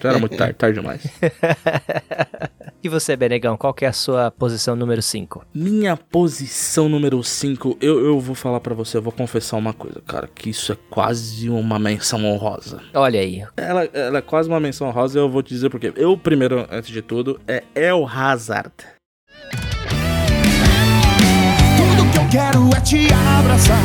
[0.02, 1.02] Já era muito tarde, tarde demais.
[2.84, 5.46] e você, Benegão, qual que é a sua posição número 5?
[5.54, 10.02] Minha posição número 5, eu, eu vou falar pra você, eu vou confessar uma coisa,
[10.06, 12.82] cara, que isso é quase uma menção honrosa.
[12.94, 13.46] Olha aí.
[13.56, 15.94] Ela, ela é quase uma menção honrosa e eu vou te dizer porque.
[15.96, 18.74] Eu, primeiro, antes de tudo, é El Hazard.
[21.78, 23.78] Tudo que eu quero é te abraçar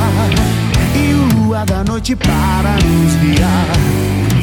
[0.97, 3.67] e o luar da noite para nos guiar.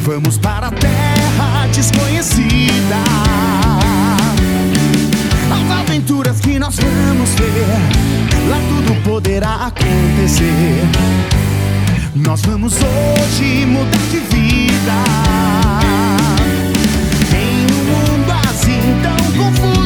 [0.01, 3.64] Vamos para a terra desconhecida.
[6.05, 10.83] As aventuras que nós vamos ter, lá tudo poderá acontecer.
[12.13, 14.93] Nós vamos hoje mudar de vida.
[17.33, 19.84] Em um mundo assim tão confuso.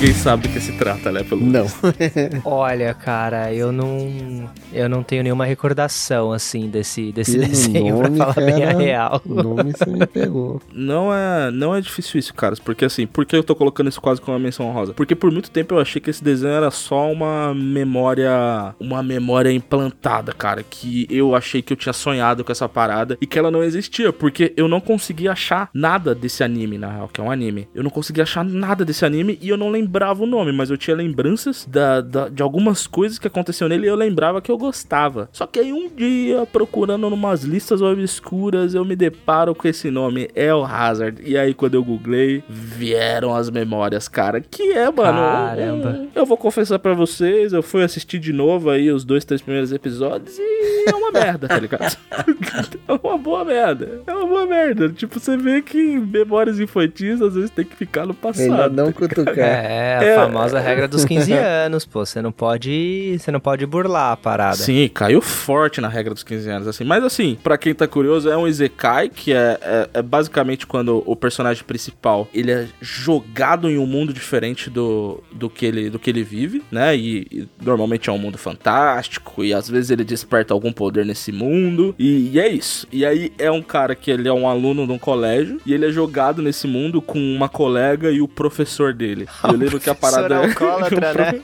[0.00, 1.24] Ninguém sabe do que se trata, né?
[1.24, 1.66] Pelo Não.
[2.44, 4.48] Olha, cara, eu não.
[4.72, 9.20] Eu não tenho nenhuma recordação, assim, desse, desse desenho, nome, pra falar bem a real.
[9.26, 10.62] O nome você me pegou.
[10.72, 12.60] Não é, não é difícil isso, caras.
[12.60, 14.94] Porque assim, por que eu tô colocando isso quase como uma menção rosa?
[14.94, 18.30] Porque por muito tempo eu achei que esse desenho era só uma memória.
[18.78, 20.62] Uma memória implantada, cara.
[20.62, 24.12] Que eu achei que eu tinha sonhado com essa parada e que ela não existia.
[24.12, 27.66] Porque eu não conseguia achar nada desse anime, na real, que é um anime.
[27.74, 29.87] Eu não conseguia achar nada desse anime e eu não lembrava
[30.22, 33.88] o nome, mas eu tinha lembranças da, da- de algumas coisas que aconteciam nele e
[33.88, 35.28] eu lembrava que eu gostava.
[35.32, 40.28] Só que aí um dia, procurando numas listas obscuras, eu me deparo com esse nome,
[40.34, 41.22] El Hazard.
[41.24, 44.40] E aí, quando eu googlei, vieram as memórias, cara.
[44.40, 45.18] Que é, mano.
[45.18, 45.88] Caramba.
[45.90, 49.40] um- eu vou confessar pra vocês, eu fui assistir de novo aí os dois, três
[49.40, 51.96] primeiros episódios e é uma merda, tá ligado?
[52.88, 54.02] é uma boa merda.
[54.06, 54.88] É uma boa merda.
[54.88, 58.48] Tipo, você vê que memórias infantis às vezes tem que ficar no passado.
[58.50, 59.38] Melhor não tá cutucar.
[59.38, 60.14] É, a É.
[60.16, 62.04] famosa regra dos 15 anos, pô.
[62.04, 63.16] Você não pode.
[63.18, 64.56] Você não pode burlar a parada.
[64.56, 66.84] Sim, caiu forte na regra dos 15 anos, assim.
[66.84, 71.02] Mas assim, pra quem tá curioso, é um Izekai, que é, é, é basicamente quando
[71.06, 75.98] o personagem principal, ele é jogado em um mundo diferente do, do, que, ele, do
[75.98, 76.96] que ele vive, né?
[76.96, 81.32] E, e normalmente é um mundo fantástico, e às vezes ele desperta algum poder nesse
[81.32, 82.86] mundo, e, e é isso.
[82.92, 85.86] E aí é um cara que ele é um aluno de um colégio, e ele
[85.86, 89.26] é jogado nesse mundo com uma colega e o professor dele.
[89.48, 90.36] E lembro que a parada...
[90.38, 91.40] alcoólatra, né?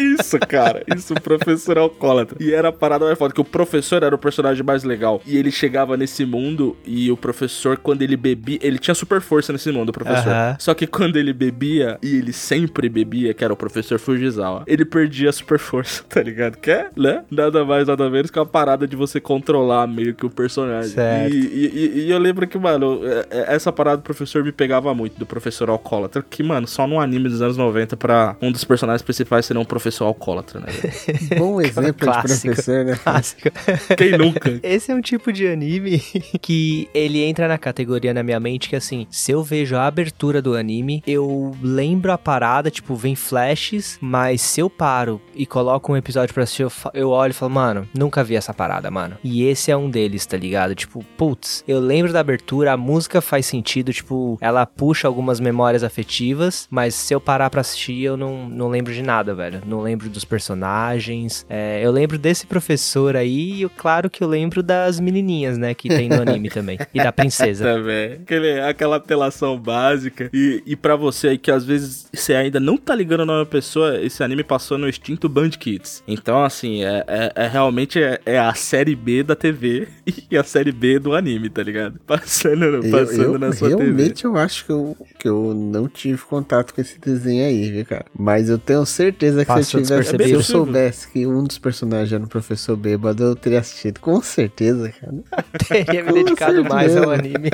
[0.00, 0.82] Isso, cara.
[0.96, 2.36] Isso, o professor alcoólatra.
[2.40, 5.20] E era a parada mais foda, que o professor era o personagem mais legal.
[5.26, 9.52] E ele chegava nesse mundo e o professor, quando ele bebia, ele tinha super força
[9.52, 10.28] nesse mundo, o professor.
[10.30, 10.56] Aham.
[10.58, 14.84] Só que quando ele bebia, e ele sempre bebia, que era o professor Fujisawa, ele
[14.84, 16.56] perdia a super força, tá ligado?
[16.58, 17.24] Que é, né?
[17.30, 20.90] Nada mais, nada menos que uma parada de você controlar meio que o personagem.
[20.92, 21.34] Certo.
[21.34, 24.94] E, e- e- eu lembro que, mano, é- é- essa parada do professor me pegava
[24.94, 28.64] muito, do professor alcoólatra, que, mano, só num anime dos anos 90 pra um dos
[28.64, 30.66] personagens principais ser um professor alcoólatra, né?
[31.38, 32.54] Bom exemplo de Clássico.
[32.54, 32.98] professor, né?
[33.02, 33.42] Clássico.
[33.96, 34.60] Quem nunca?
[34.62, 35.98] Esse é um tipo de anime
[36.40, 40.40] que ele entra na categoria na minha mente que assim, se eu vejo a abertura
[40.42, 45.92] do anime, eu lembro a parada, tipo, vem flashes, mas se eu paro e coloco
[45.92, 49.16] um episódio pra assistir, eu, eu olho e falo, mano, nunca vi essa parada, mano.
[49.22, 50.74] E esse é um deles, tá ligado?
[50.74, 55.82] Tipo, putz, eu lembro da abertura, a música faz sentido, tipo, ela puxa algumas memórias
[55.82, 59.62] afetivas, mas se eu parar pra assistir, eu não, não lembro de nada, velho.
[59.64, 61.46] Não lembro dos personagens.
[61.48, 65.88] É, eu lembro desse professor aí, e claro que eu lembro das menininhas, né, que
[65.88, 66.76] tem no anime também.
[66.92, 67.64] E da princesa.
[67.64, 68.14] Também.
[68.14, 70.28] Aquele, aquela apelação básica.
[70.32, 73.44] E, e pra você aí que às vezes você ainda não tá ligando o nome
[73.44, 76.02] da pessoa, esse anime passou no extinto Band Kids.
[76.08, 79.86] Então, assim, é, é- é realmente é, é a série B da TV
[80.28, 82.00] e a série B do anime, tá ligado?
[82.04, 83.84] Passando, Eu, passando eu na sua TV.
[83.84, 87.84] realmente eu acho que eu, que eu não tive contato com esse desenho aí, viu,
[87.84, 88.06] cara?
[88.16, 91.58] Mas eu tenho certeza que Passou se eu, tivesse, se eu soubesse que um dos
[91.58, 94.00] personagens era um professor bêbado, eu teria assistido.
[94.00, 95.14] Com certeza, cara.
[95.84, 97.50] Teria me dedicado mais ao anime.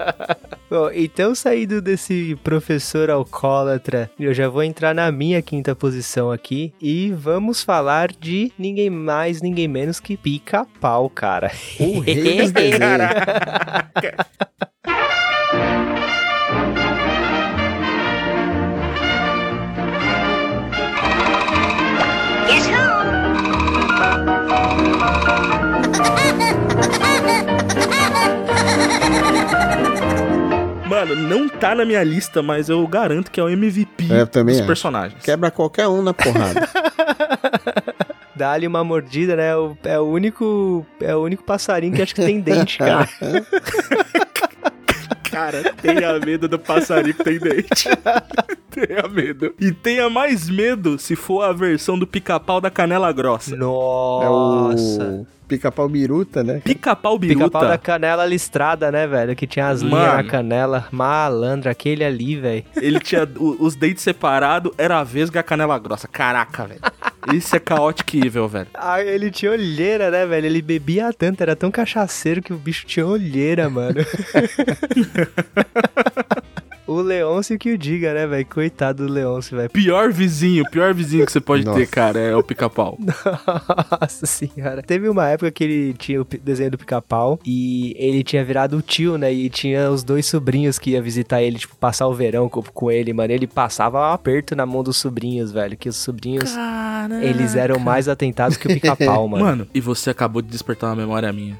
[0.70, 6.72] Bom, então saindo desse professor alcoólatra, eu já vou entrar na minha quinta posição aqui
[6.80, 11.50] e vamos falar de ninguém mais, ninguém menos que pica-pau, cara.
[11.78, 12.80] O rei dos desenhos.
[30.90, 34.26] Mano, não tá na minha lista, mas eu garanto que é o MVP É, eu
[34.26, 34.66] também dos acho.
[34.66, 35.22] personagens.
[35.22, 36.68] Quebra qualquer um na porrada.
[38.34, 39.54] Dá-lhe uma mordida, né?
[39.56, 43.08] O- É o único, é o único passarinho que acho que tem dente, cara.
[45.30, 47.84] Cara, tenha medo do passarinho que tem dente.
[48.70, 49.54] tenha medo.
[49.60, 53.54] E tenha mais medo se for a versão do pica-pau da canela grossa.
[53.54, 55.04] É Nossa.
[55.04, 56.60] o pica-pau biruta, né?
[56.64, 57.44] Pica-pau biruta.
[57.44, 59.36] Pica-pau da canela listrada, né, velho?
[59.36, 60.86] Que tinha as linhas na canela.
[60.90, 62.64] Malandro, aquele ali, velho.
[62.76, 66.08] Ele tinha o- os dentes separados, era a vesga e a canela grossa.
[66.08, 66.80] Caraca, velho.
[67.34, 68.68] Isso é caótico evil, velho.
[68.72, 70.46] Ah, ele tinha olheira, né, velho?
[70.46, 73.96] Ele bebia tanto, era tão cachaceiro que o bicho tinha olheira, mano.
[76.90, 78.44] o Leôncio que o diga, né, velho?
[78.46, 79.70] Coitado do Leôncio, velho.
[79.70, 81.78] Pior vizinho, pior vizinho que você pode Nossa.
[81.78, 82.98] ter, cara, é o pica-pau.
[84.00, 84.82] Nossa senhora.
[84.82, 88.82] Teve uma época que ele tinha o desenho do pica-pau e ele tinha virado o
[88.82, 89.32] tio, né?
[89.32, 92.90] E tinha os dois sobrinhos que ia visitar ele, tipo, passar o verão com, com
[92.90, 93.32] ele, mano.
[93.32, 95.76] Ele passava um aperto na mão dos sobrinhos, velho.
[95.76, 97.24] Que os sobrinhos Caraca.
[97.24, 99.44] Eles eram mais atentados que o pica-pau, mano.
[99.44, 101.56] Mano, e você acabou de despertar uma memória minha.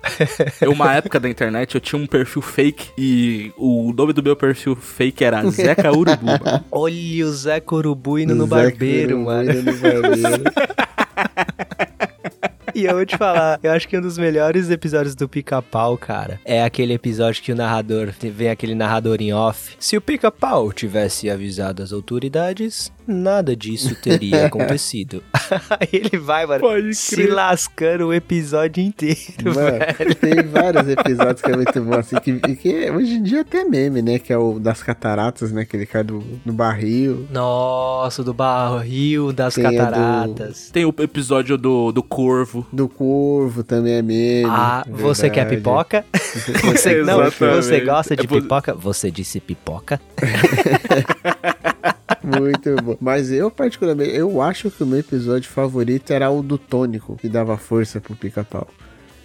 [0.61, 4.35] eu, uma época da internet, eu tinha um perfil fake e o nome do meu
[4.35, 6.27] perfil fake era Zeca Urubu.
[6.71, 9.51] Olha o Zé Corubu indo no Zé barbeiro, Corubu mano.
[9.53, 10.45] indo no barbeiro.
[12.81, 16.41] E eu vou te falar, eu acho que um dos melhores episódios do Pica-Pau, cara,
[16.45, 19.77] é aquele episódio que o narrador, vem aquele narrador em off.
[19.79, 25.23] Se o Pica-Pau tivesse avisado as autoridades, nada disso teria acontecido.
[25.79, 27.35] Aí ele vai, mano, Pode se crer.
[27.35, 29.55] lascando o episódio inteiro, velho.
[29.55, 33.43] Mano, tem vários episódios que é muito bom, assim, que, e que hoje em dia
[33.43, 34.19] até meme, né?
[34.19, 35.65] Que é o das cataratas, né?
[35.65, 37.27] Que ele cai do, no barril.
[37.31, 40.71] Nossa, do barril das Tem a do- cataratas.
[40.71, 42.67] Tem o episódio do, do Corvo.
[42.73, 44.45] Do corvo também é meme.
[44.49, 46.05] Ah, você quer pipoca?
[46.63, 47.57] Você, não, Exatamente.
[47.65, 48.73] você gosta de É por- pipoca?
[48.75, 50.01] Você disse pipoca?
[52.23, 52.97] Muito bom.
[53.01, 57.29] Mas eu, particularmente, eu acho que o meu episódio favorito era o do tônico, que
[57.29, 58.69] dava força pro pica-pau.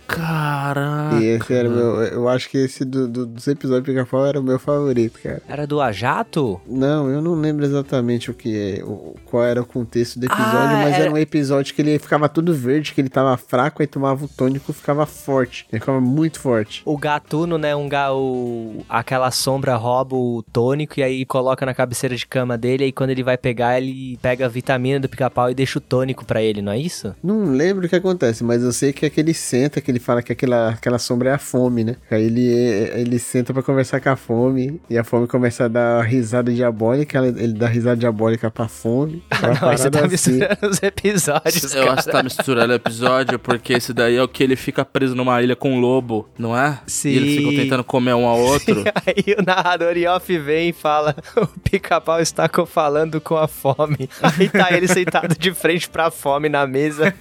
[0.07, 1.15] Caraca.
[1.21, 2.01] E esse era o meu.
[2.03, 5.41] Eu acho que esse do, do- dos episódios pica-pau era o meu favorito, cara.
[5.47, 6.59] Era do Ajato?
[6.67, 10.49] Não, eu não lembro exatamente o que é, o, qual era o contexto do episódio,
[10.51, 11.03] Ah, mas era...
[11.05, 14.27] era- um episódio que ele ficava tudo verde, que ele tava fraco, aí tomava o
[14.27, 15.65] tônico ficava forte.
[15.71, 16.81] Ele ficava muito forte.
[16.85, 17.75] O gatuno, né?
[17.75, 22.57] Um ga, o, aquela sombra rouba o tônico e aí coloca na cabeceira de cama
[22.57, 22.85] dele.
[22.85, 26.25] E quando ele vai pegar, ele pega a vitamina do pica-pau e deixa o tônico
[26.25, 27.15] pra ele, não é isso?
[27.23, 29.99] Não lembro o que acontece, mas eu sei que é que ele senta, que ele
[29.99, 31.95] fala que aquela, aquela sombra é a fome, né?
[32.12, 36.01] Aí ele, ele senta pra conversar com a fome, e a fome começa a dar
[36.01, 39.23] risada diabólica, ele dá risada diabólica pra fome.
[39.41, 40.12] Uma não, você tá assim.
[40.12, 41.93] misturando os episódios, Eu cara.
[41.93, 45.15] acho que tá misturando o episódio, porque esse daí é o que ele fica preso
[45.15, 46.79] numa ilha com um lobo, não é?
[46.86, 47.10] Sim.
[47.10, 48.84] E eles ficam tentando comer um ao outro.
[49.08, 54.10] Aí o narrador em off vem e fala: O pica-pau está falando com a fome.
[54.21, 57.13] Aí tá ele sentado de frente pra fome na mesa.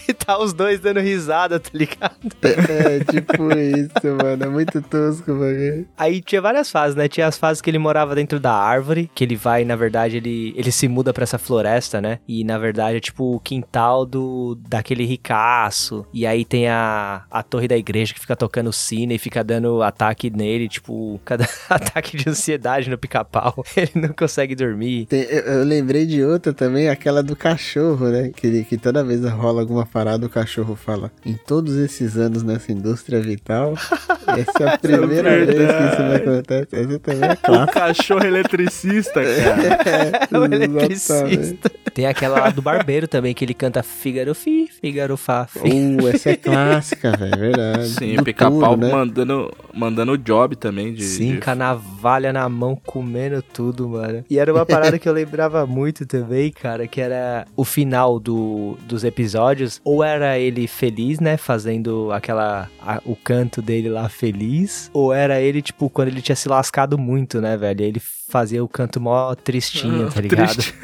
[0.08, 2.16] e tá os dois dando risada, tá ligado?
[2.42, 4.44] É, tipo isso, mano.
[4.44, 5.86] É muito tosco, mano.
[5.96, 7.08] Aí tinha várias fases, né?
[7.08, 10.52] Tinha as fases que ele morava dentro da árvore, que ele vai, na verdade, ele,
[10.56, 12.18] ele se muda pra essa floresta, né?
[12.26, 16.06] E na verdade é tipo o quintal do daquele ricaço.
[16.12, 19.82] E aí tem a, a torre da igreja que fica tocando sino e fica dando
[19.82, 23.64] ataque nele, tipo, cada ataque de ansiedade no pica-pau.
[23.76, 25.06] Ele não consegue dormir.
[25.06, 28.30] Tem- eu, eu lembrei de outra também, aquela do cachorro, né?
[28.34, 32.72] Que, que toda vez rola alguma parada, o cachorro fala: Em todos esses anos nessa
[32.72, 33.74] indústria vital,
[34.26, 36.68] essa é a primeira vez que isso me acontece.
[36.72, 37.72] Essa também é o clássica.
[37.80, 39.20] cachorro eletricista,
[39.82, 40.20] cara.
[40.32, 41.70] É o eletricista.
[41.92, 45.48] Tem aquela lá do barbeiro também, que ele canta Fígaro Fi, Fígaro Fá.
[45.56, 47.88] Uh, essa é clássica, velho, é verdade.
[47.88, 48.90] Sim, o pica-pau né?
[48.90, 51.02] mandando, mandando o job também de.
[51.02, 54.24] Sim, de- com a navalha na mão, comendo tudo, mano.
[54.30, 58.78] E era uma parada que eu lembrava muito também, cara, que era o final do,
[58.86, 59.79] dos episódios.
[59.82, 62.68] Ou era ele feliz, né, fazendo aquela...
[62.80, 64.90] a- o canto dele lá feliz.
[64.92, 67.82] Ou era ele, tipo, quando ele tinha se lascado muito, né, velho.
[67.82, 70.54] Ele fazia o canto mó tristinho, tá ligado?
[70.54, 70.74] triste.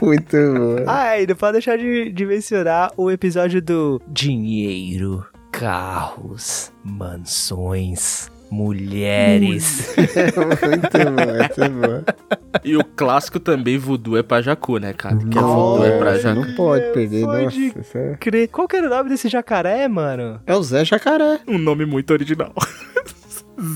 [0.00, 0.84] Muito bom.
[0.86, 9.94] ah, e não pode deixar de, de mencionar o episódio do Dinheiro, Carros, Mansões, Mulheres.
[9.96, 12.04] Muito bom, é boa.
[12.64, 15.16] E o clássico também, voodoo é pra Jacu, né, cara?
[15.16, 16.40] Que é voodoo é pra Jacu.
[16.40, 17.80] não pode perder, Pode nossa.
[17.80, 18.16] isso é...
[18.18, 18.48] Crer.
[18.48, 20.40] Qual que era o nome desse jacaré, mano?
[20.46, 21.40] é o Zé Jacaré.
[21.46, 22.52] Um nome muito original.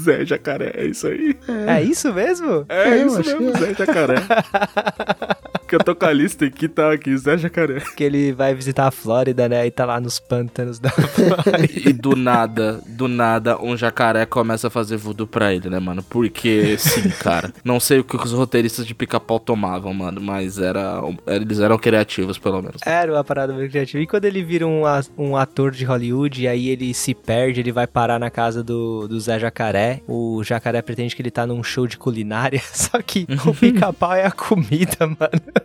[0.05, 1.37] Zé Jacaré, é isso aí.
[1.67, 2.65] É, isso mesmo?
[2.69, 3.61] É, É, isso mesmo, que é.
[3.61, 4.15] Zé Jacaré.
[5.73, 7.81] que eu tô com a lista aqui, tá aqui, Zé Jacaré.
[7.97, 9.67] Que ele vai visitar a Flórida, né?
[9.67, 11.67] E tá lá nos pântanos da Flórida.
[11.75, 16.03] E do nada, do nada, um jacaré começa a fazer voodoo pra ele, né, mano?
[16.03, 17.51] Porque, sim, cara.
[17.65, 22.37] Não sei o que os roteiristas de pica-pau tomavam, mano, mas era, eles eram criativos,
[22.37, 22.83] pelo menos.
[22.85, 24.03] Era uma parada muito criativa.
[24.03, 24.83] E quando ele vira um,
[25.17, 29.09] um ator de Hollywood, e aí ele se perde, ele vai parar na casa do,
[29.09, 30.03] do Zé Jacaré.
[30.07, 34.27] O jacaré pretende que ele tá num show de culinária, só que o pica-pau é
[34.27, 35.62] a comida, mano.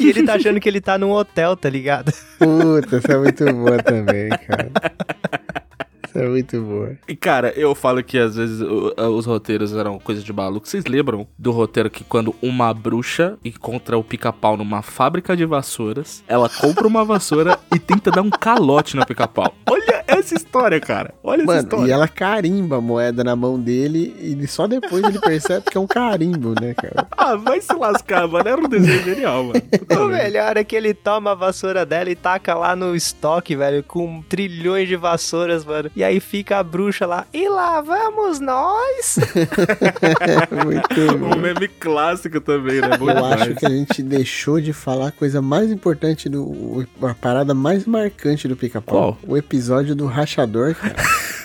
[0.00, 2.12] E ele tá achando que ele tá num hotel, tá ligado?
[2.38, 4.70] Puta, essa é muito boa também, cara.
[6.10, 6.96] Essa é muito boa.
[7.08, 10.68] E, cara, eu falo que às vezes os roteiros eram coisa de maluco.
[10.68, 16.22] Vocês lembram do roteiro que quando uma bruxa encontra o pica-pau numa fábrica de vassouras,
[16.26, 19.52] ela compra uma vassoura e tenta dar um calote no pica-pau?
[19.66, 21.14] Olha essa história, cara.
[21.22, 21.88] Olha essa Mano, história.
[21.88, 25.80] e ela carimba a moeda na mão dele e só depois ele percebe que é
[25.80, 27.06] um carimbo, né, cara?
[27.20, 28.48] Ah, vai se lascar, mano.
[28.48, 29.60] Era um desenho genial, mano.
[30.00, 33.82] O melhor é que ele toma a vassoura dela e taca lá no estoque, velho,
[33.82, 35.90] com trilhões de vassouras, mano.
[36.00, 39.18] E aí fica a bruxa lá, e lá vamos nós!
[40.64, 41.36] Muito Um bom.
[41.36, 42.96] meme clássico também, né?
[42.96, 43.42] Bom Eu demais.
[43.42, 46.86] acho que a gente deixou de falar a coisa mais importante do.
[47.02, 49.18] A parada mais marcante do pica-pau.
[49.26, 50.96] O episódio do rachador, cara.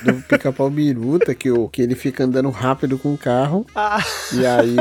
[0.03, 3.65] Do pica-pau biruta, que, o, que ele fica andando rápido com o carro.
[3.76, 4.03] Ah,
[4.34, 4.76] E aí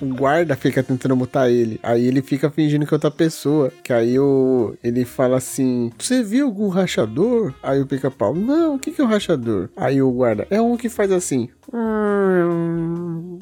[0.00, 1.78] o, o guarda fica tentando mutar ele.
[1.82, 3.72] Aí ele fica fingindo que é outra pessoa.
[3.82, 7.54] Que aí o, ele fala assim: Você viu algum rachador?
[7.62, 9.68] Aí o pica-pau: Não, o que, que é o rachador?
[9.76, 11.48] Aí o guarda: É um que faz assim.
[11.72, 13.38] "Hum."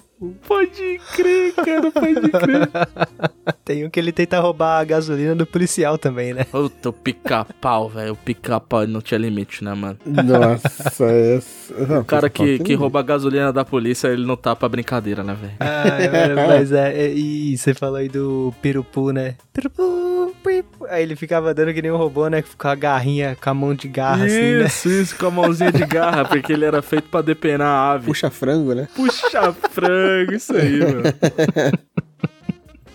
[0.47, 2.69] Pode crer, cara, pode crer.
[3.65, 6.45] tem um que ele tenta roubar a gasolina do policial também, né?
[6.45, 8.13] Puta, o pica-pau, velho.
[8.13, 9.99] O pica-pau não tinha limite, né, mano?
[10.07, 12.01] Nossa, essa.
[12.01, 15.37] O cara que, que rouba a gasolina da polícia, ele não tá pra brincadeira, né,
[15.41, 15.55] velho?
[15.61, 19.35] Ah, é, mas é, é- E você falou aí do Pirupu, né?
[19.53, 20.87] Pirupu, pipu.
[20.89, 22.43] Aí ele ficava dando que nem um robô, né?
[22.59, 24.67] Com a garrinha, com a mão de garra, assim, né?
[24.67, 28.07] Isso, isso, com a mãozinha de garra, porque ele era feito pra depenar a ave.
[28.07, 28.89] Puxa frango, né?
[28.95, 31.03] Puxa frango, isso aí, mano.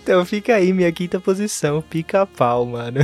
[0.01, 2.99] Então fica aí minha quinta posição, pica-pau, mano.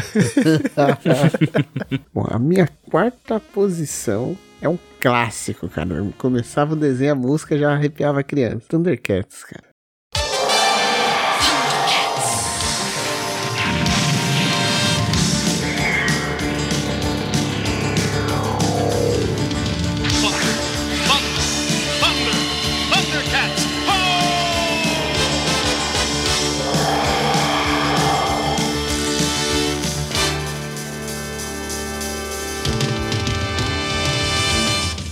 [2.11, 5.93] Bom, a minha quarta posição é um clássico, cara.
[5.93, 8.65] Eu começava o desenho, a música já arrepiava a criança.
[8.67, 9.74] Thundercats, cara.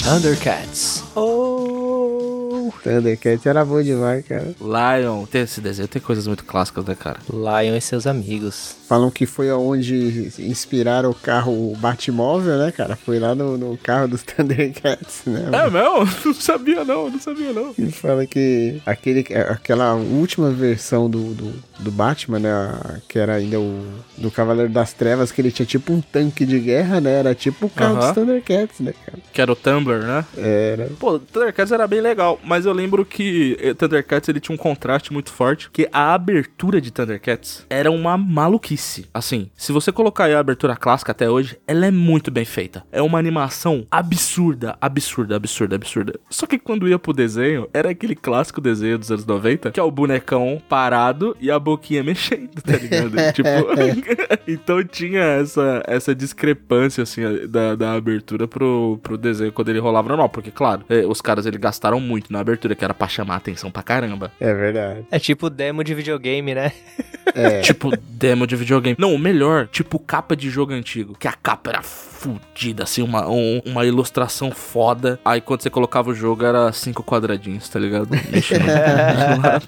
[0.03, 1.01] Thundercats.
[1.15, 2.69] Oh!
[2.83, 4.53] Thundercats era bom demais, cara.
[4.59, 7.19] Lion, tem esse desenho, tem coisas muito clássicas, né, cara?
[7.31, 8.75] Lion e seus amigos.
[8.93, 12.95] Falam que foi onde inspiraram o carro o Batmóvel, né, cara?
[12.95, 15.49] Foi lá no, no carro dos Thundercats, né?
[15.51, 16.13] É mesmo?
[16.23, 17.73] Não sabia não, não sabia não.
[17.77, 23.01] Ele fala que aquele, aquela última versão do, do, do Batman, né?
[23.07, 23.83] Que era ainda o
[24.15, 27.13] do Cavaleiro das Trevas, que ele tinha tipo um tanque de guerra, né?
[27.13, 29.17] Era tipo o carro dos Thundercats, né, cara?
[29.33, 30.25] Que era o Tumblr, né?
[30.37, 30.89] Era.
[30.99, 35.11] Pô, Thundercats era bem legal, mas eu lembro que eh, Thundercats ele tinha um contraste
[35.11, 38.82] muito forte, que a abertura de Thundercats era uma maluquice.
[39.13, 42.83] Assim, se você colocar aí a abertura clássica até hoje, ela é muito bem feita.
[42.91, 46.19] É uma animação absurda, absurda, absurda, absurda.
[46.29, 49.83] Só que quando ia pro desenho, era aquele clássico desenho dos anos 90, que é
[49.83, 53.13] o bonecão parado e a boquinha mexendo, tá ligado?
[53.33, 53.49] tipo,
[54.47, 60.09] então tinha essa, essa discrepância, assim, da, da abertura pro, pro desenho quando ele rolava
[60.09, 63.35] normal, porque, claro, eh, os caras ele gastaram muito na abertura, que era pra chamar
[63.35, 64.31] a atenção pra caramba.
[64.39, 65.05] É verdade.
[65.11, 66.71] É tipo demo de videogame, né?
[67.35, 67.61] É.
[67.61, 68.62] Tipo, demo de videogame.
[68.99, 71.15] Não, o melhor, tipo capa de jogo antigo.
[71.19, 75.19] Que a capa era fudida, assim, uma, um- uma ilustração foda.
[75.25, 78.07] Aí quando você colocava o jogo era cinco quadradinhos, tá ligado?
[78.31, 79.67] Mexendo é,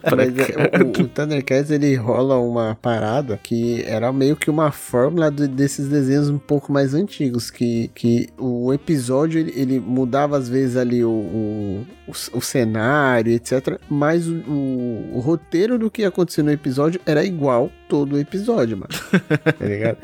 [0.83, 5.87] o, o Thundercats ele rola uma parada que era meio que uma fórmula do- desses
[5.89, 11.03] desenhos um pouco mais antigos, que, que o episódio ele, ele mudava às vezes ali
[11.03, 13.77] o, o, o, o cenário, etc.
[13.89, 18.19] Mas o, o, o roteiro do que ia acontecer no episódio era igual todo o
[18.19, 18.84] episódio, mano.
[19.57, 19.97] tá ligado?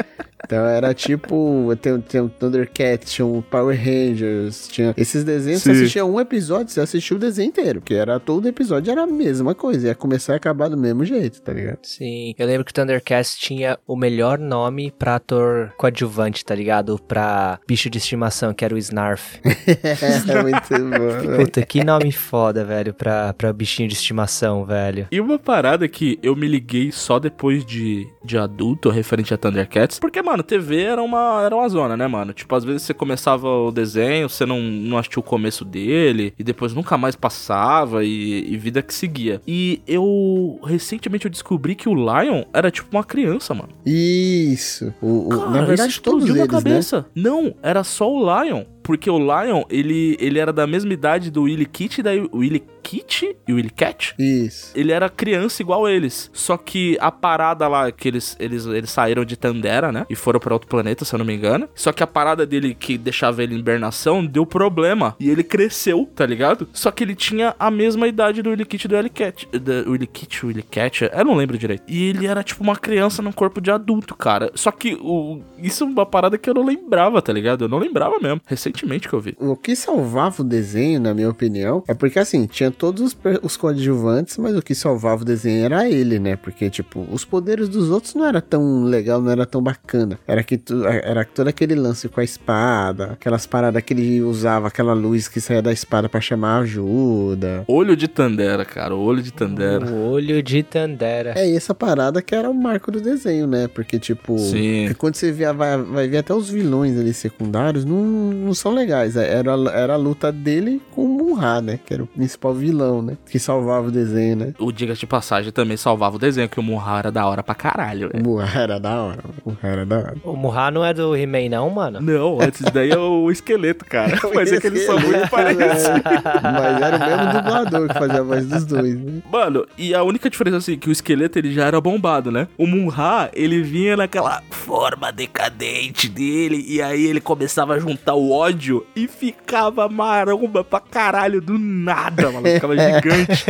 [0.43, 5.73] Então era tipo, tem, tem o Thundercats, tinha o Power Rangers, tinha esses desenhos, você
[5.73, 5.81] Sim.
[5.81, 9.55] assistia um episódio, você assistiu o desenho inteiro, porque era todo episódio era a mesma
[9.55, 11.79] coisa, ia começar e acabar do mesmo jeito, tá ligado?
[11.83, 12.33] Sim.
[12.37, 16.99] Eu lembro que o Thundercats tinha o melhor nome pra ator coadjuvante, tá ligado?
[17.07, 19.39] Pra bicho de estimação, que era o Snarf.
[19.45, 21.37] é muito bom.
[21.45, 25.07] Puta, que nome foda, velho, pra, pra bichinho de estimação, velho.
[25.11, 29.99] E uma parada que eu me liguei só depois de, de adulto, referente a Thundercats,
[29.99, 32.33] porque, mano, TV era uma, era uma zona, né, mano?
[32.33, 36.43] Tipo, às vezes você começava o desenho, você não, não assistiu o começo dele, e
[36.43, 39.41] depois nunca mais passava, e, e vida que seguia.
[39.47, 43.69] E eu, recentemente, eu descobri que o Lion era tipo uma criança, mano.
[43.85, 44.93] Isso.
[45.01, 46.63] O, o- Cara, na verdade, todos explodiu eles, na né?
[46.63, 47.05] cabeça.
[47.15, 48.63] Não, era só o Lion.
[48.83, 52.63] Porque o Lion, ele, ele era da mesma idade do Willy Kit e da Willy
[52.81, 54.15] Kit e Willy Cat.
[54.17, 54.71] Isso.
[54.75, 56.29] Ele era criança igual eles.
[56.33, 60.05] Só que a parada lá, que eles, eles, eles saíram de Tandera, né?
[60.09, 61.69] E foram pra outro planeta, se eu não me engano.
[61.75, 65.15] Só que a parada dele que deixava ele em hibernação deu problema.
[65.19, 66.67] E ele cresceu, tá ligado?
[66.73, 69.47] Só que ele tinha a mesma idade do Willy Kit e do Willy Cat.
[69.51, 71.09] Do Willy Kit, Willy Cat.
[71.13, 71.83] Eu não lembro direito.
[71.87, 74.51] E ele era tipo uma criança num corpo de adulto, cara.
[74.55, 77.65] Só que o, isso é uma parada que eu não lembrava, tá ligado?
[77.65, 78.41] Eu não lembrava mesmo.
[78.45, 79.35] Recentemente recentemente que eu vi.
[79.39, 83.57] O que salvava o desenho, na minha opinião, é porque assim, tinha todos os, os
[83.57, 86.35] coadjuvantes, mas o que salvava o desenho era ele, né?
[86.35, 90.17] Porque, tipo, os poderes dos outros não era tão legal, não era tão bacana.
[90.27, 94.67] Era que tu, era todo aquele lance com a espada, aquelas paradas que ele usava,
[94.67, 97.63] aquela luz que saía da espada pra chamar ajuda.
[97.67, 98.95] Olho de Tandera, cara.
[98.95, 99.85] Olho de Tandera.
[99.85, 101.33] O olho de Tandera.
[101.35, 103.67] É essa parada que era o marco do desenho, né?
[103.67, 104.85] Porque, tipo, Sim.
[104.87, 108.73] que quando você vê, vai, vai ver até os vilões ali secundários, não, não são
[108.73, 109.15] legais.
[109.15, 111.79] Era, era a luta dele com o Munra, né?
[111.85, 113.17] Que era o principal vilão, né?
[113.29, 114.53] Que salvava o desenho, né?
[114.59, 117.55] O Diga de Passagem também salvava o desenho, que o Munra era da hora pra
[117.55, 118.23] caralho, O velho.
[118.23, 119.19] Munra era da hora.
[119.43, 120.15] O Munra era da hora.
[120.23, 121.99] O Murra não é do He-Man, não, mano?
[122.01, 124.17] Não, antes daí é o esqueleto, cara.
[124.33, 125.83] Mas é que eles são muito parecidos.
[125.83, 126.01] né?
[126.43, 129.21] Mas era o mesmo dublador que fazia a voz dos dois, né?
[129.31, 132.47] Mano, e a única diferença assim, que o esqueleto ele já era bombado, né?
[132.57, 138.31] O Munra, ele vinha naquela forma decadente dele, e aí ele começava a juntar o
[138.31, 138.50] ódio
[138.95, 142.47] e ficava maromba pra caralho do nada, mano.
[142.47, 143.45] Ficava gigante.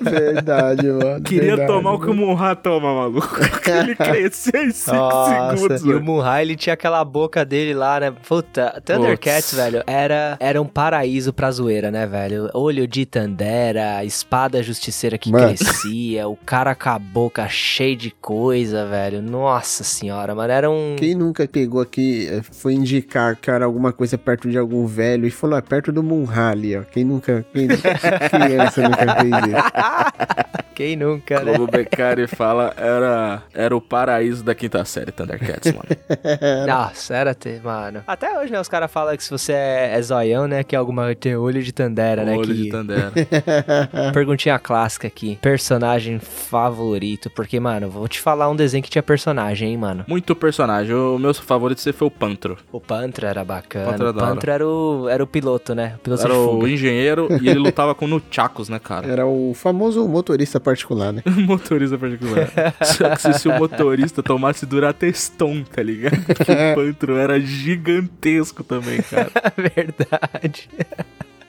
[0.02, 1.22] Verdade, mano.
[1.22, 3.38] Queria verdade, tomar o que o Munra toma, maluco.
[3.68, 4.92] ele crescia em 5
[5.28, 6.00] segundos, e o.
[6.00, 8.12] Munra, ele tinha aquela boca dele lá, né?
[8.26, 12.48] Puta, Thundercats, velho, era, era um paraíso pra zoeira, né, velho?
[12.54, 15.46] Olho de Tandera, espada justiceira que Mano.
[15.46, 19.22] crescia, o cara com a boca cheia de coisa, velho.
[19.22, 20.96] Nossa senhora, mano, era um...
[20.96, 25.26] Quem nunca pegou aqui, eh, foi indicar que era alguma coisa perto de algum velho
[25.26, 26.82] e falou, é perto do Munra ali, ó.
[26.82, 27.68] Quem nunca, quem
[28.30, 30.60] criança nunca fez isso?
[30.74, 31.52] Quem nunca, né?
[31.52, 35.88] Como o Beccari fala, era, era o paraíso da quinta série, Thundercats, mano.
[36.66, 38.02] Nossa, era ter, mano.
[38.06, 40.78] Até hoje, né, os caras falam que se você é, é zoião, né, que é
[40.78, 42.62] alguma tem olho de Tandera, né, Olho que...
[42.62, 43.12] de Tandera.
[44.12, 45.38] Perguntinha clássica aqui.
[45.42, 47.28] Personagem favorito.
[47.30, 50.04] Porque, mano, vou te falar um desenho que tinha personagem, hein, mano.
[50.08, 50.94] Muito personagem.
[50.94, 52.56] O meu favorito sempre foi o Pantro.
[52.72, 53.86] O Pantro era bacana.
[53.86, 54.34] Pantro era o da hora.
[54.34, 55.94] Pantro era o, era o piloto, né?
[55.96, 59.06] O piloto Era de o engenheiro e ele lutava com Nunchakus, né, cara?
[59.06, 61.22] Era o famoso motorista particular, né?
[61.46, 62.50] motorista particular.
[62.82, 66.20] Só que se, se o motorista tomasse Durateston, tá ligado?
[66.24, 69.30] Porque o Pantro era gigantesco também, cara.
[69.56, 70.68] Verdade.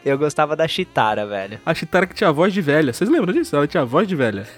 [0.03, 1.59] Eu gostava da Chitara, velho.
[1.65, 2.91] A Chitara que tinha voz de velha.
[2.91, 3.55] Vocês lembram disso?
[3.55, 4.47] Ela tinha voz de velha.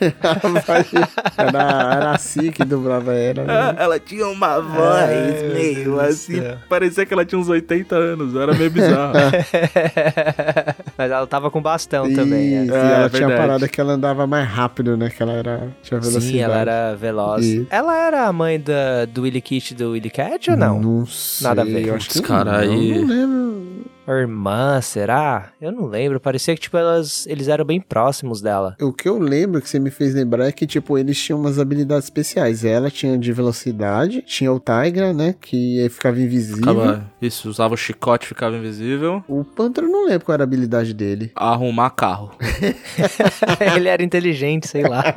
[1.37, 1.59] Era,
[1.95, 3.53] era assim que dublava era, né?
[3.53, 6.39] Ah, ela tinha uma voz Ai, meu meio assim.
[6.39, 6.57] céu.
[6.69, 8.35] Parecia que ela tinha uns 80 anos.
[8.35, 9.13] Era meio bizarro.
[10.97, 12.63] Mas ela tava com bastão também.
[12.63, 12.77] Isso, né?
[12.77, 13.35] e É, ela tinha a verdade.
[13.47, 15.09] parada que ela andava mais rápido, né?
[15.09, 16.25] Que ela era, tinha velocidade.
[16.31, 17.45] Sim, ela era veloz.
[17.45, 17.67] Isso.
[17.69, 20.79] Ela era a mãe da, do Willy Kit do Willy Cat ou não?
[20.79, 21.47] Não sei.
[21.47, 21.87] Nada a ver.
[21.87, 23.83] Eu acho que cara, não, aí- não lembro.
[24.05, 25.51] A irmã, será?
[25.61, 26.19] Eu não lembro.
[26.19, 28.75] Parecia que, tipo, elas, eles eram bem próximos dela.
[28.81, 31.57] O que eu lembro que você me fez lembrar é que, tipo, eles tinham umas
[31.57, 32.65] habilidades especiais.
[32.65, 35.35] Ela tinha de velocidade, tinha o Tigra, né?
[35.39, 36.57] Que ficava invisível.
[36.57, 39.23] Ficava, isso, usava o chicote, ficava invisível.
[39.27, 41.31] O Panther eu não lembro qual era a habilidade dele.
[41.35, 42.31] Arrumar carro.
[43.75, 45.15] ele era inteligente, sei lá.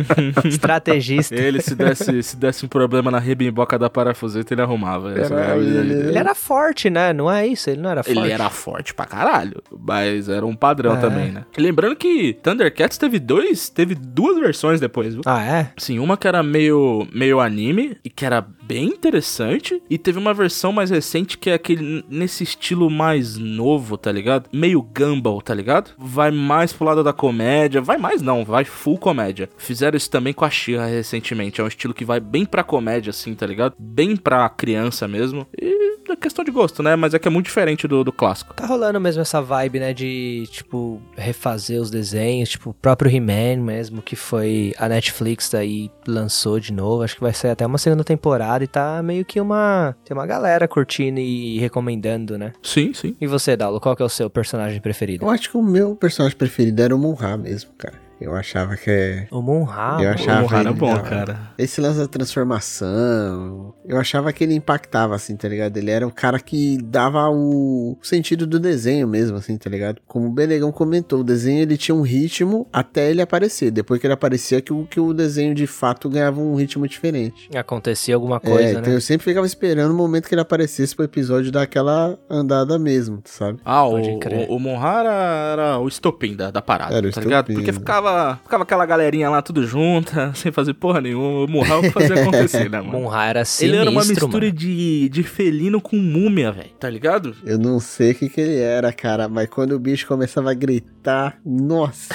[0.44, 1.34] Estrategista.
[1.34, 5.12] Ele, se desse, se desse um problema na rebimboca da parafuseta, ele arrumava.
[5.12, 6.08] Era a habilidade ele.
[6.08, 7.14] Ele era forte, né?
[7.14, 7.70] Não é isso?
[7.70, 8.25] Ele não era forte.
[8.26, 11.00] Ele era forte pra caralho, mas era um padrão É.
[11.00, 11.44] também, né?
[11.56, 15.22] Lembrando que Thundercats teve dois, teve duas versões depois, viu?
[15.26, 15.72] Ah, é?
[15.76, 19.82] Sim, uma que era meio, meio anime e que era bem interessante.
[19.88, 24.48] E teve uma versão mais recente que é aquele nesse estilo mais novo, tá ligado?
[24.52, 25.90] Meio Gumball, tá ligado?
[25.98, 27.80] Vai mais pro lado da comédia.
[27.80, 29.48] Vai mais não, vai full comédia.
[29.56, 31.60] Fizeram isso também com a Shira recentemente.
[31.60, 33.74] É um estilo que vai bem pra comédia, assim, tá ligado?
[33.78, 35.46] Bem pra criança mesmo.
[35.60, 36.96] E é questão de gosto, né?
[36.96, 38.54] Mas é que é muito diferente do, do clássico.
[38.54, 43.62] Tá rolando mesmo essa vibe, né, de, tipo, refazer os desenhos, tipo, o próprio He-Man
[43.62, 47.78] mesmo, que foi a Netflix daí lançou de novo, acho que vai sair até uma
[47.78, 52.52] segunda temporada e tá meio que uma, tem uma galera curtindo e recomendando, né?
[52.62, 53.16] Sim, sim.
[53.20, 55.24] E você, Dalo, qual que é o seu personagem preferido?
[55.24, 58.05] Eu acho que o meu personagem preferido era o Munra mesmo, cara.
[58.20, 59.28] Eu achava que é.
[59.30, 59.98] O Munra.
[60.00, 61.38] eu achava Munra era ele bom, cara.
[61.58, 63.74] Esse lance da transformação.
[63.84, 65.76] Eu achava que ele impactava, assim, tá ligado?
[65.76, 70.00] Ele era o cara que dava o sentido do desenho mesmo, assim, tá ligado?
[70.06, 73.70] Como o Benegão comentou, o desenho ele tinha um ritmo até ele aparecer.
[73.70, 77.48] Depois que ele aparecia, que o, que o desenho de fato ganhava um ritmo diferente.
[77.54, 78.96] Acontecia alguma é, coisa, então né?
[78.96, 83.20] eu sempre ficava esperando o momento que ele aparecesse pro episódio dar aquela andada mesmo,
[83.24, 83.60] sabe?
[83.64, 84.48] Ah, o, crer.
[84.48, 87.44] o, o Monra era, era o estopim da, da parada, Era o tá ligado?
[87.44, 87.78] estopim, Porque né?
[87.78, 91.44] ficava ficava, ficava aquela galerinha lá tudo junta, sem fazer porra nenhuma.
[91.44, 93.00] O Munra que fazia acontecer, né, mano?
[93.00, 94.52] Munra era sinistro, Ele era uma mistura mano.
[94.52, 96.70] de, de felino com múmia, velho.
[96.78, 97.34] Tá ligado?
[97.44, 100.54] Eu não sei o que, que ele era, cara, mas quando o bicho começava a
[100.54, 102.14] gritar, nossa.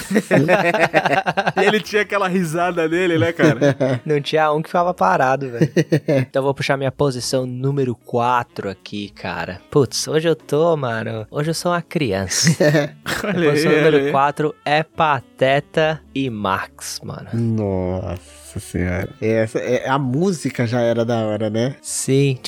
[1.61, 3.59] E ele tinha aquela risada dele, né, cara?
[4.05, 5.71] Não tinha um que ficava parado, velho.
[6.07, 9.61] então eu vou puxar minha posição número 4 aqui, cara.
[9.69, 11.25] Putz, hoje eu tô, mano.
[11.31, 12.49] Hoje eu sou uma criança.
[13.23, 14.11] Aí, posição número aí.
[14.11, 15.80] 4 é Pateta
[16.13, 17.29] e Max, mano.
[17.33, 19.09] Nossa senhora.
[19.21, 21.75] Essa, é, a música já era da hora, né?
[21.81, 22.39] Sim.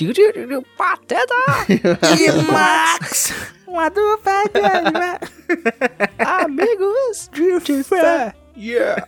[0.76, 1.34] Pateta
[1.68, 3.32] E Max!
[3.66, 4.60] Uma dupla de
[6.24, 8.34] Amigos de fé.
[8.56, 9.04] Yeah!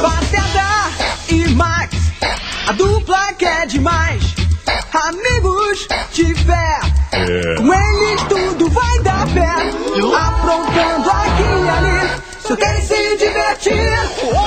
[0.00, 1.94] Pateta e Max,
[2.68, 4.27] a dupla que é demais.
[5.04, 6.80] Amigos de fé,
[7.56, 9.48] com eles tudo vai dar pé.
[10.16, 14.37] Aprontando aqui e ali, só querem se divertir.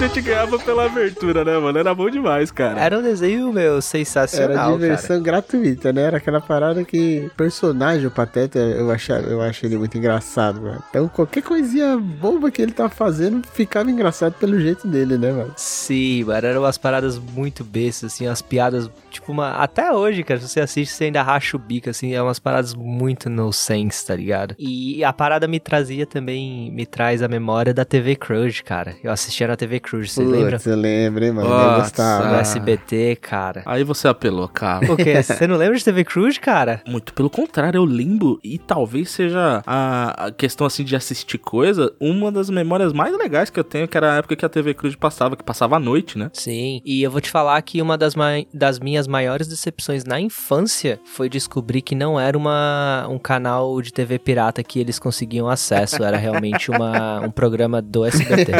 [0.00, 1.78] Gente ganhava pela abertura, né, mano?
[1.78, 2.80] Era bom demais, cara.
[2.80, 6.02] Era um desenho, meu, Era sensacional, diversão gratuita, né?
[6.02, 10.82] Era aquela parada que personagem, o Pateta, eu, achava, eu acho ele muito engraçado, mano.
[10.88, 15.52] Então qualquer coisinha boba que ele tava fazendo ficava engraçado pelo jeito dele, né, mano?
[15.56, 19.50] Sim, mano, eram umas paradas muito bestas, assim, umas piadas, tipo, uma...
[19.50, 22.74] até hoje, cara, se você assiste, você ainda racha o bico, assim, é umas paradas
[22.74, 24.54] muito no sense, tá ligado?
[24.58, 28.96] E a parada me trazia também, me traz a memória da TV Crush, cara.
[29.04, 30.50] Eu assistia na TV Crush, você lembra?
[30.52, 31.48] Putz, eu lembro, hein, mano?
[31.48, 31.80] eu Nossa.
[31.80, 32.28] gostava.
[32.28, 32.40] No Ah.
[32.40, 33.62] SBT, cara.
[33.66, 34.92] Aí você apelou, cara.
[34.92, 35.22] O quê?
[35.22, 36.80] Você não lembra de TV Crush, cara?
[36.86, 41.92] Muito pelo contrário, eu lembro e talvez seja a, a questão assim de assistir coisa,
[42.00, 44.74] uma das memórias mais legais que eu tenho, que era a época que a TV
[44.74, 46.30] Cruz passava, que passava à noite, né?
[46.32, 50.20] Sim, e eu vou te falar que uma das, mai- das minhas maiores decepções na
[50.20, 55.48] infância foi descobrir que não era uma, um canal de TV pirata que eles conseguiam
[55.48, 58.52] acesso, era realmente uma, um programa do SBT.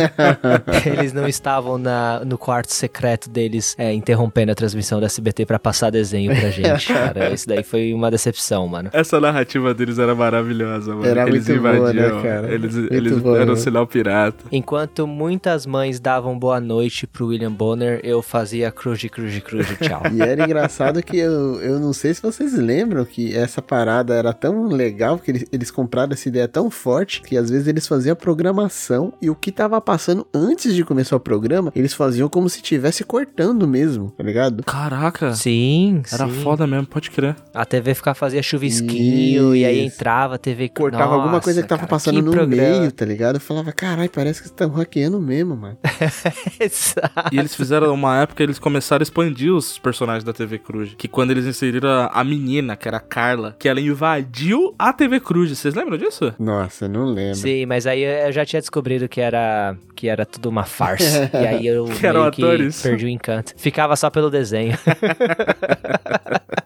[0.98, 5.58] eles não estavam na, no quarto secreto deles é, interrompendo a transmissão do SBT pra
[5.58, 7.32] passar desenho pra gente, cara.
[7.32, 8.90] Isso daí foi uma decepção, mano.
[8.92, 11.06] Essa narrativa deles era maravilhosa, mano.
[11.06, 12.52] Era eles muito boa, né, invadiam, cara?
[12.52, 13.52] Eles, Muito eles boa, eram né?
[13.52, 14.44] o sinal pirata.
[14.50, 20.02] Enquanto muitas mães davam boa noite pro William Bonner, eu fazia cruz, cruz, cruz, tchau.
[20.12, 24.32] E era engraçado que eu, eu não sei se vocês lembram que essa parada era
[24.32, 28.12] tão legal, que eles, eles compraram essa ideia tão forte, que às vezes eles faziam
[28.12, 32.48] a programação e o que tava passando antes de começar o programa, eles faziam como
[32.48, 34.62] se estivesse cortando mesmo, tá ligado?
[34.64, 35.34] Caraca.
[35.34, 36.42] Sim, Era sim.
[36.42, 37.36] foda mesmo, pode crer.
[37.54, 39.96] A TV ficava fazia chuvisquinho e aí Isso.
[39.96, 42.78] entrava a TV Cortava alguma Nossa, coisa que tava cara, passando que no programa.
[42.78, 43.36] meio, tá ligado?
[43.36, 45.76] Eu falava, caralho, parece que vocês estão hackeando mesmo, mano.
[46.58, 47.34] Exato.
[47.34, 50.94] E eles fizeram uma época, eles começaram a expandir os personagens da TV Cruz.
[50.96, 54.92] Que quando eles inseriram a, a menina, que era a Carla, que ela invadiu a
[54.92, 55.50] TV Cruz.
[55.56, 56.32] Vocês lembram disso?
[56.38, 57.36] Nossa, não lembro.
[57.36, 60.99] Sim, mas aí eu já tinha descobrido que era que era tudo uma farsa.
[61.32, 62.82] E aí eu Que meio que atores.
[62.82, 63.52] perdi o encanto.
[63.56, 64.76] Ficava só pelo desenho.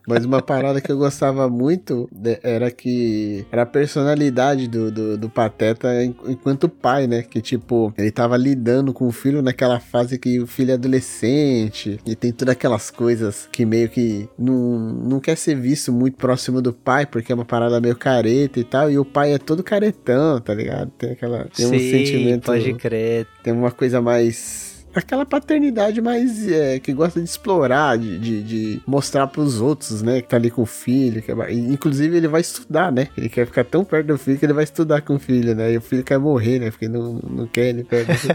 [0.07, 5.17] Mas uma parada que eu gostava muito de- era que era a personalidade do, do,
[5.17, 7.23] do Pateta en- enquanto pai, né?
[7.23, 11.99] Que tipo, ele tava lidando com o filho naquela fase que o filho é adolescente
[12.07, 16.61] e tem todas aquelas coisas que meio que não, não quer ser visto muito próximo
[16.61, 18.91] do pai, porque é uma parada meio careta e tal.
[18.91, 20.91] E o pai é todo caretão, tá ligado?
[20.99, 21.47] Tem aquela.
[21.55, 22.45] Tem um Sim, sentimento.
[22.45, 23.27] pode crer.
[23.43, 28.43] Tem uma coisa mais mais Aquela paternidade mais é, que gosta de explorar, de, de,
[28.43, 30.21] de mostrar pros outros, né?
[30.21, 31.21] Que tá ali com o filho.
[31.21, 33.09] Que é inclusive, ele vai estudar, né?
[33.17, 35.73] Ele quer ficar tão perto do filho que ele vai estudar com o filho, né?
[35.73, 36.71] E o filho quer morrer, né?
[36.71, 38.35] Porque não, não quer ele perto do filho.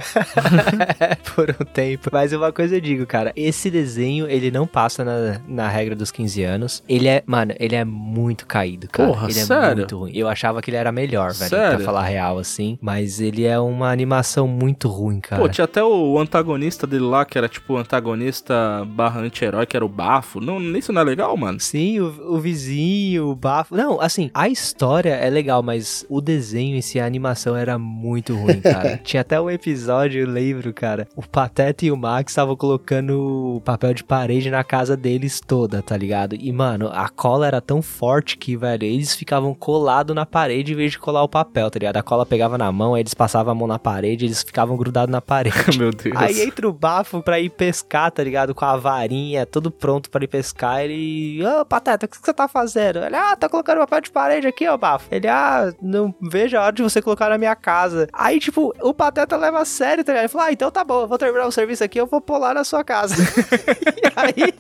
[1.36, 2.10] Por um tempo.
[2.12, 3.32] Mas uma coisa eu digo, cara.
[3.36, 6.84] Esse desenho, ele não passa na, na regra dos 15 anos.
[6.89, 9.10] Ele é, mano, ele é muito caído, cara.
[9.10, 9.78] Porra, ele é sério?
[9.78, 10.12] muito ruim.
[10.14, 11.49] Eu achava que ele era melhor, velho.
[11.49, 11.78] Sério?
[11.78, 12.78] Pra falar real, assim.
[12.82, 15.41] Mas ele é uma animação muito ruim, cara.
[15.41, 16.49] Pô, tinha até o antagonista
[16.88, 20.39] dele lá, que era tipo antagonista barra anti-herói, que era o Bafo.
[20.39, 21.60] Não, isso não é legal, mano?
[21.60, 23.76] Sim, o, o vizinho, o bafo.
[23.76, 28.36] Não, assim, a história é legal, mas o desenho em si, a animação era muito
[28.36, 28.97] ruim, cara.
[29.04, 31.08] Tinha até um episódio, eu lembro, cara.
[31.16, 35.95] O Pateta e o Max estavam colocando papel de parede na casa deles toda, tá
[35.95, 36.36] ligado?
[36.36, 40.76] E, mano, a cola era tão forte que, velho, eles ficavam colados na parede em
[40.76, 41.97] vez de colar o papel, tá ligado?
[41.97, 45.12] A cola pegava na mão, aí eles passavam a mão na parede, eles ficavam grudados
[45.12, 45.78] na parede.
[45.78, 46.16] Meu Deus.
[46.16, 48.54] Aí Aí entra o bafo pra ir pescar, tá ligado?
[48.56, 50.82] Com a varinha, tudo pronto pra ir pescar.
[50.82, 51.46] Ele.
[51.46, 53.00] Ô, Pateta, o que você tá fazendo?
[53.04, 55.08] Ele, ah, tá colocando papel de parede aqui, ó, bafo.
[55.12, 58.08] Ele, ah, não vejo a hora de você colocar na minha casa.
[58.14, 60.24] Aí, tipo, o Pateta leva a sério, tá ligado?
[60.24, 62.54] Ele falou, ah, então tá bom, eu vou terminar o serviço aqui, eu vou pular
[62.54, 63.16] na sua casa.
[63.98, 64.54] e aí.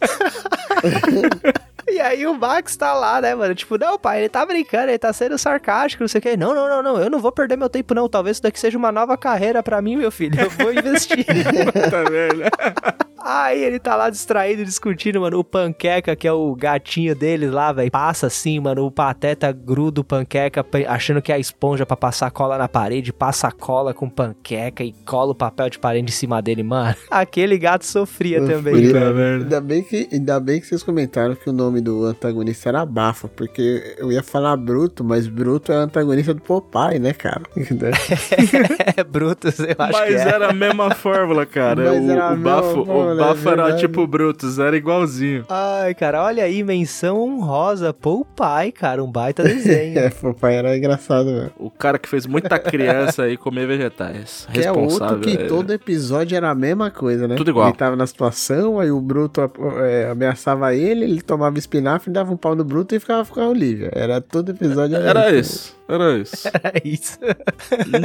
[1.91, 3.55] E aí o Max tá lá, né, mano?
[3.55, 6.37] Tipo, não, pai, ele tá brincando, ele tá sendo sarcástico, não sei o quê.
[6.37, 8.07] Não, não, não, não, eu não vou perder meu tempo, não.
[8.07, 10.39] Talvez isso daqui seja uma nova carreira pra mim, meu filho.
[10.39, 11.25] Eu vou investir.
[11.89, 12.43] Tá vendo?
[13.29, 15.39] Aí ele tá lá distraído, discutindo, mano.
[15.39, 18.85] O Panqueca, que é o gatinho deles lá, velho, passa assim, mano.
[18.85, 23.13] O Pateta gruda o Panqueca, achando que é a esponja pra passar cola na parede,
[23.13, 26.95] passa a cola com Panqueca e cola o papel de parede em cima dele, mano.
[27.09, 29.13] Aquele gato sofria também, Sofria.
[29.13, 29.43] velho.
[29.43, 33.27] Ainda bem, que, ainda bem que vocês comentaram que o nome do antagonista era Bafa,
[33.27, 37.41] porque eu ia falar Bruto, mas Bruto é o antagonista do Popeye, né, cara?
[38.97, 40.33] É Brutus, eu acho Mas que é.
[40.33, 41.93] era a mesma fórmula, cara.
[41.93, 43.79] Mas o, era o bafo, o é era verdade.
[43.79, 45.45] tipo Brutus, era igualzinho.
[45.49, 47.93] Ai, cara, olha aí, menção honrosa.
[47.93, 49.97] Pô, o pai, cara, um baita desenho.
[49.99, 51.51] é, Popeye era engraçado, velho.
[51.57, 54.47] O cara que fez muita criança aí comer vegetais.
[54.51, 55.15] Que é Responsável.
[55.17, 55.47] outro que é.
[55.47, 57.35] todo episódio era a mesma coisa, né?
[57.35, 57.67] Tudo igual.
[57.67, 59.41] Ele tava na situação, aí o Bruto
[59.81, 63.47] é, ameaçava ele, ele tomava espinafre, dava um pau no Bruto e ficava com a
[63.47, 63.89] Olivia.
[63.93, 64.97] Era todo episódio.
[64.97, 65.79] Era isso.
[65.89, 66.47] Era isso.
[66.61, 67.17] É isso.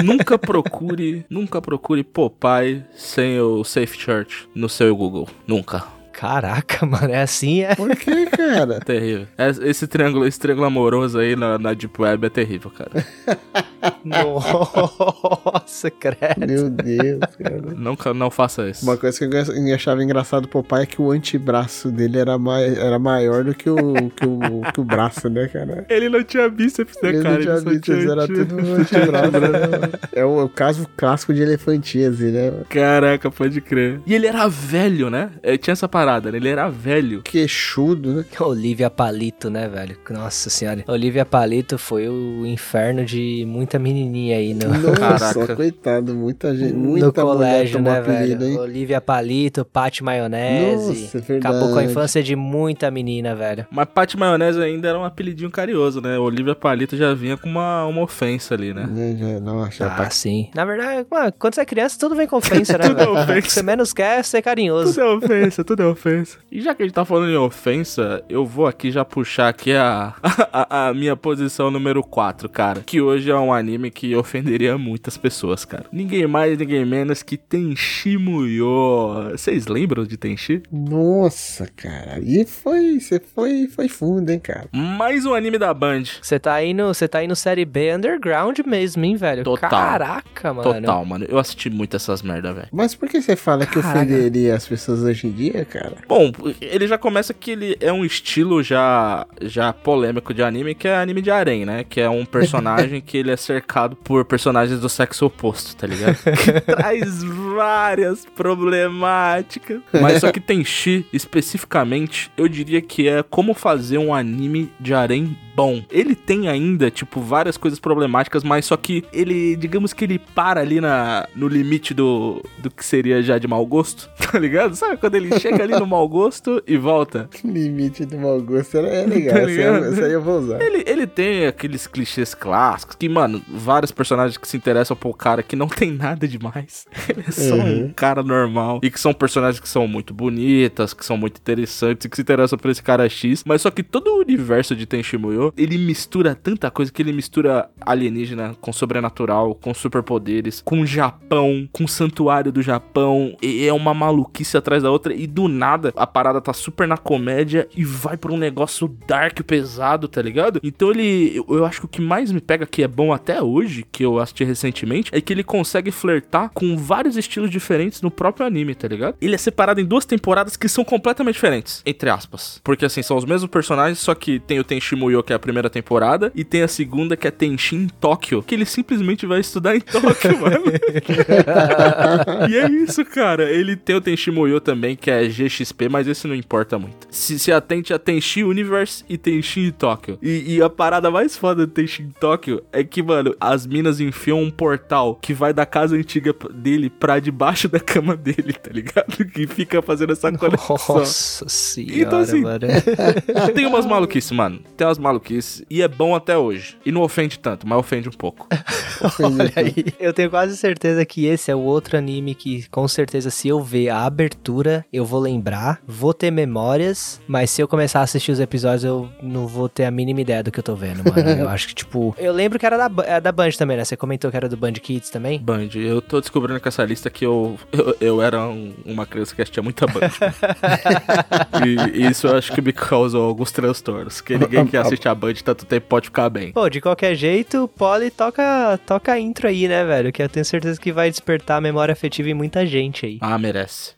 [0.03, 5.27] nunca procure, nunca procure Popeye sem o Safe Church no seu Google.
[5.47, 6.04] Nunca.
[6.25, 7.75] Caraca, mano, é assim, é.
[7.75, 8.81] Por que, cara?
[8.85, 9.27] Terrível.
[9.37, 13.05] Es- Esse triângulo, esse triângulo amoroso aí na, na Deep Web é terrível, cara.
[14.05, 16.47] Nossa, credo.
[16.47, 17.61] Meu Deus, cara.
[17.77, 18.85] Nunca, não faça isso.
[18.85, 22.75] Uma coisa que eu achava engraçado do Popeye é que o antebraço dele era, mai
[22.77, 25.85] era maior do que o, que, o, que o braço, né, cara?
[25.89, 27.35] Ele não tinha bíceps, né, Ele cara?
[27.35, 29.31] não tinha só bíceps, era tudo no antebraço.
[29.33, 29.91] né?
[30.13, 32.53] É o, é o caso clássico de elefantíase, né?
[32.69, 34.01] Caraca, pode crer.
[34.07, 35.31] E ele era velho, né?
[35.43, 36.37] É, tinha essa parada, né?
[36.39, 37.23] Ele era velho.
[37.23, 38.25] Queixudo, né?
[38.41, 39.97] Olivia Palito, né, velho?
[40.11, 40.85] Nossa senhora.
[40.87, 45.57] Olivia Palito foi o inferno de muita menininha aí no, Nossa, Caraca.
[45.57, 48.53] coitado, muita gente, no muita colégio, mulher né, apelido, velho?
[48.53, 48.59] hein?
[48.59, 51.03] Olivia Palito, Pati Maionese.
[51.03, 51.57] Nossa, é verdade.
[51.57, 53.67] Acabou com a infância de muita menina, velho.
[53.71, 56.19] Mas Pat Maionese ainda era um apelidinho carinhoso, né?
[56.19, 58.87] Olivia Palito já vinha com uma, uma ofensa ali, né?
[58.87, 60.51] Né, já- Nossa, Ah, tá- sim.
[60.55, 63.51] Na verdade, mano, quando você é criança, tudo vem com ofensa, né, Tudo é ofensa.
[63.51, 64.93] Você menos quer é ser carinhoso.
[64.95, 66.39] Tudo é ofensa, tudo é ofensa.
[66.53, 69.73] E já que a gente tá falando em ofensa, eu vou aqui já puxar aqui
[69.73, 70.15] a,
[70.53, 72.83] a, a minha posição número 4, cara.
[72.85, 75.87] Que hoje é um anime que ofenderia muitas pessoas, cara.
[75.93, 79.31] Ninguém mais, ninguém menos que Tenchi Muyo.
[79.31, 80.63] Vocês lembram de Tenchi?
[80.71, 82.21] Nossa, cara.
[82.23, 84.69] E foi, você foi, foi fundo, hein, cara.
[84.73, 86.05] Mais um anime da Band.
[86.21, 89.45] Você tá indo, você tá indo série B underground mesmo, hein, velho?
[89.45, 89.71] Total.
[89.71, 90.75] Caraca, mano.
[90.75, 91.25] Total, mano.
[91.29, 92.69] Eu assisti muito essas merda, velho.
[92.73, 94.01] Mas por que você fala que Caraca.
[94.01, 95.84] ofenderia as pessoas hoje em dia, cara?
[96.09, 100.89] Bom, ele já começa que ele é um estilo já já polêmico de anime, que
[100.89, 101.85] é anime de harém, né?
[101.85, 106.17] Que é um personagem que ele é cercado por personagens do sexo oposto, tá ligado?
[106.23, 109.81] que traz várias problemáticas.
[109.93, 115.37] Mas só que Tenchi, especificamente, eu diria que é como fazer um anime de harém
[115.55, 115.83] bom.
[115.91, 120.61] Ele tem ainda, tipo, várias coisas problemáticas, mas só que ele, digamos que ele para
[120.61, 124.75] ali na, no limite do, do que seria já de mau gosto, tá ligado?
[124.75, 127.29] Sabe quando ele chega ali no mau gosto e volta?
[127.45, 129.35] Limite do mau gosto é legal.
[129.35, 129.85] Tá essa, aí- ligado?
[129.87, 130.61] essa aí eu vou usar.
[130.63, 135.43] Ele, ele tem aqueles clichês clássicos que, mano, vários personagens que se interessam por cara
[135.43, 136.87] que não tem nada demais.
[137.09, 137.85] Ele é só Uhum.
[137.87, 138.81] um cara normal.
[138.83, 142.23] E que são personagens que são muito bonitas, que são muito interessantes e que se
[142.23, 143.43] interessam por esse cara X.
[143.47, 147.13] Mas só que todo o universo de Tenchi Muyo, ele mistura tanta coisa que ele
[147.13, 153.37] mistura alienígena com sobrenatural, com superpoderes, com Japão, com santuário do Japão.
[153.43, 155.15] E é uma maluquice atrás da outra.
[155.15, 155.64] E do nada,
[155.97, 160.61] a parada tá super na comédia e vai pra um negócio dark pesado, tá ligado?
[160.63, 161.37] Então ele.
[161.37, 164.05] Eu, eu acho que o que mais me pega que é bom até hoje, que
[164.05, 168.75] eu assisti recentemente, é que ele consegue flertar com vários estilos diferentes no próprio anime,
[168.75, 169.17] tá ligado?
[169.21, 172.61] Ele é separado em duas temporadas que são completamente diferentes, entre aspas.
[172.63, 175.39] Porque assim, são os mesmos personagens, só que tem o Tenchi Muyo, que é a
[175.39, 179.41] primeira temporada, e tem a segunda, que é Tenchi em Tóquio, que ele simplesmente vai
[179.41, 180.65] estudar em Tóquio, mano.
[182.51, 183.51] e é isso, cara.
[183.51, 187.07] Ele tem o Tenchi Muyo também, que é G XP, mas esse não importa muito.
[187.11, 190.19] Se, se atente a Tenchi Universe e Tenchi Tóquio.
[190.23, 194.43] E, e a parada mais foda do Tenchi Tóquio é que, mano, as minas enfiam
[194.43, 199.25] um portal que vai da casa antiga dele pra debaixo da cama dele, tá ligado?
[199.25, 200.77] Que fica fazendo essa conexão.
[200.89, 202.67] Nossa senhora, Então, assim, mano.
[203.55, 204.61] Tem umas maluquices, mano.
[204.77, 205.65] Tem umas maluquices.
[205.71, 206.77] E é bom até hoje.
[206.85, 208.49] E não ofende tanto, mas ofende um pouco.
[209.23, 209.87] Olha aí.
[209.99, 213.63] Eu tenho quase certeza que esse é o outro anime que, com certeza, se eu
[213.63, 215.44] ver a abertura, eu vou lembrar,
[215.87, 219.85] vou ter memórias, mas se eu começar a assistir os episódios, eu não vou ter
[219.85, 221.29] a mínima ideia do que eu tô vendo, mano.
[221.45, 222.15] Eu acho que, tipo.
[222.19, 223.85] Eu lembro que era da, Ba- é da Band também, né?
[223.85, 225.39] Você comentou que era do Band Kids também?
[225.41, 229.35] Band, eu tô descobrindo com essa lista que eu, eu, eu era um- uma criança
[229.35, 230.01] que assistia muita Band.
[231.95, 234.21] e isso eu acho que me causou alguns transtornos.
[234.21, 236.53] Que ninguém que assiste a Band tanto tempo pode ficar bem.
[236.53, 240.13] Pô, de qualquer jeito, o Polly toca, toca a intro aí, né, velho?
[240.13, 243.19] Que eu tenho certeza que vai despertar a memória afetiva em muita gente aí.
[243.21, 243.93] Ah, merece.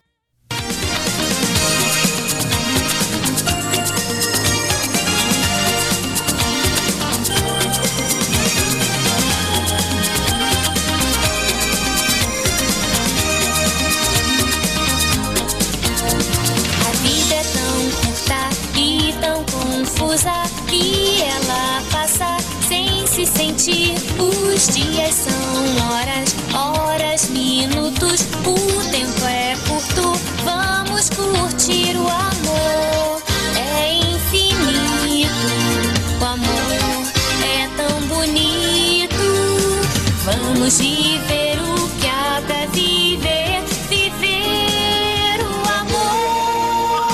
[40.67, 47.07] Vamos viver o que há pra viver, viver o amor.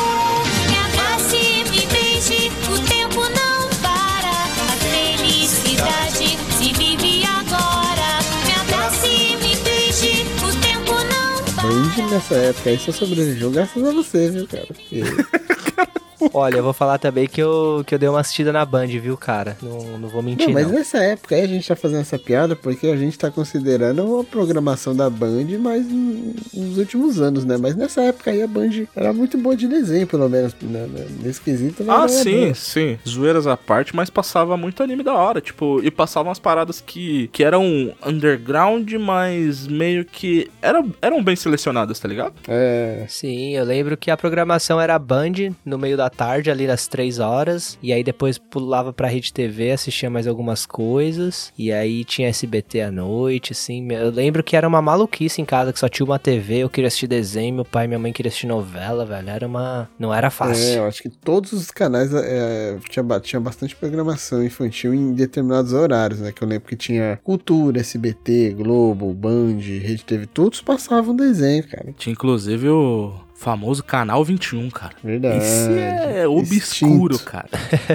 [0.68, 4.32] Me abrace, me beije, o tempo não para.
[4.32, 8.24] A felicidade se vive agora.
[8.44, 11.68] Me abrace, me beije, o tempo não para.
[11.68, 14.66] Band nessa época aí só sobreviveu graças a você, viu, cara?
[14.66, 15.04] Porque
[16.34, 19.18] Olha, eu vou falar também que eu, que eu dei uma assistida na Band, viu,
[19.18, 19.58] cara?
[19.62, 20.62] Não, não vou mentir, Não, não.
[20.62, 24.20] mas nessa época aí a gente tá fazendo essa piada porque a gente tá considerando
[24.20, 27.58] a programação da Band mais n- nos últimos anos, né?
[27.58, 30.88] Mas nessa época aí a Band era muito boa de desenho, pelo menos, né?
[30.88, 31.06] né?
[31.22, 31.84] nesse quesito.
[31.84, 32.54] ela Ah, era sim, boa.
[32.56, 32.98] sim.
[33.08, 35.42] Zoeiras à parte, mas passava muito anime da hora.
[35.42, 41.36] Tipo, e passavam umas paradas que, que eram underground, mas meio que eram, eram bem
[41.36, 42.34] selecionadas, tá ligado?
[42.48, 46.88] É, Sim, eu lembro que a programação era Band no meio da tarde, ali às
[46.88, 47.78] três horas.
[47.82, 51.52] E aí depois pulava pra Rede TV, assistia mais algumas coisas.
[51.58, 53.92] E aí tinha SBT à noite, assim.
[53.92, 56.88] Eu lembro que era uma maluquice em casa, que só tinha uma TV, eu queria
[56.88, 59.30] assistir desenho, meu pai e minha mãe queriam assistir novela, velho.
[59.30, 59.90] Era uma.
[60.00, 60.74] Não era é, fácil.
[60.76, 65.74] eu acho que todos os canais é, tinha, ba- tinha bastante programação infantil em determinados
[65.74, 66.32] horários, né?
[66.32, 71.94] Que eu lembro que tinha Cultura, SBT, Globo, Band, Rede TV, todos passavam desenho, cara.
[71.98, 73.14] Tinha inclusive o
[73.44, 74.94] famoso Canal 21, cara.
[75.04, 75.38] Verdade.
[75.38, 77.30] Esse é obscuro, Extinto.
[77.32, 77.50] cara.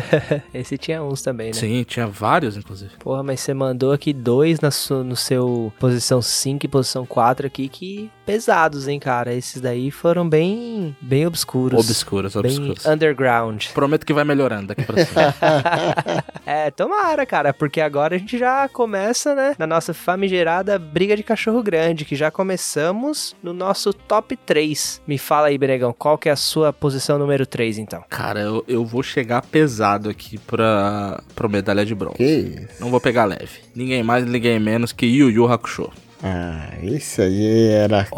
[0.52, 1.52] Esse tinha uns também, né?
[1.54, 2.90] Sim, tinha vários, inclusive.
[2.98, 7.46] Porra, mas você mandou aqui dois na su- no seu posição 5 e posição 4
[7.46, 9.32] aqui que pesados, hein, cara.
[9.32, 11.82] Esses daí foram bem bem obscuros.
[11.82, 12.84] Obscuros, bem obscuros.
[12.86, 13.66] underground.
[13.72, 15.34] Prometo que vai melhorando daqui pra cima.
[16.44, 21.22] é, tomara, cara, porque agora a gente já começa, né, na nossa famigerada briga de
[21.22, 25.00] cachorro grande, que já começamos no nosso top 3.
[25.06, 28.02] Me fala aí, Bregão, qual que é a sua posição número 3, então?
[28.08, 32.16] cara, eu, eu vou chegar pesado aqui pra, pra medalha de bronze.
[32.16, 32.80] Que isso?
[32.80, 33.60] Não vou pegar leve.
[33.74, 35.90] Ninguém mais, ninguém menos que Yu Yu Hakusho.
[36.22, 38.08] Ah, esse aí era.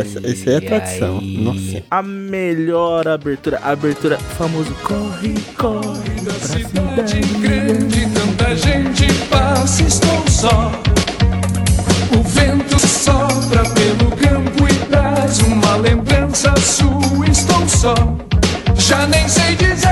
[0.00, 1.18] essa, esse aí é tradição.
[1.18, 1.36] aí.
[1.38, 1.82] Nossa.
[1.90, 10.26] A melhor abertura, a abertura famoso Corre, corre Da cidade grande, tanta gente passa, estou
[10.30, 10.72] só.
[12.18, 14.49] O vento sopra pelo campo
[16.60, 17.94] sua, estou só.
[18.76, 19.88] Já nem sei dizer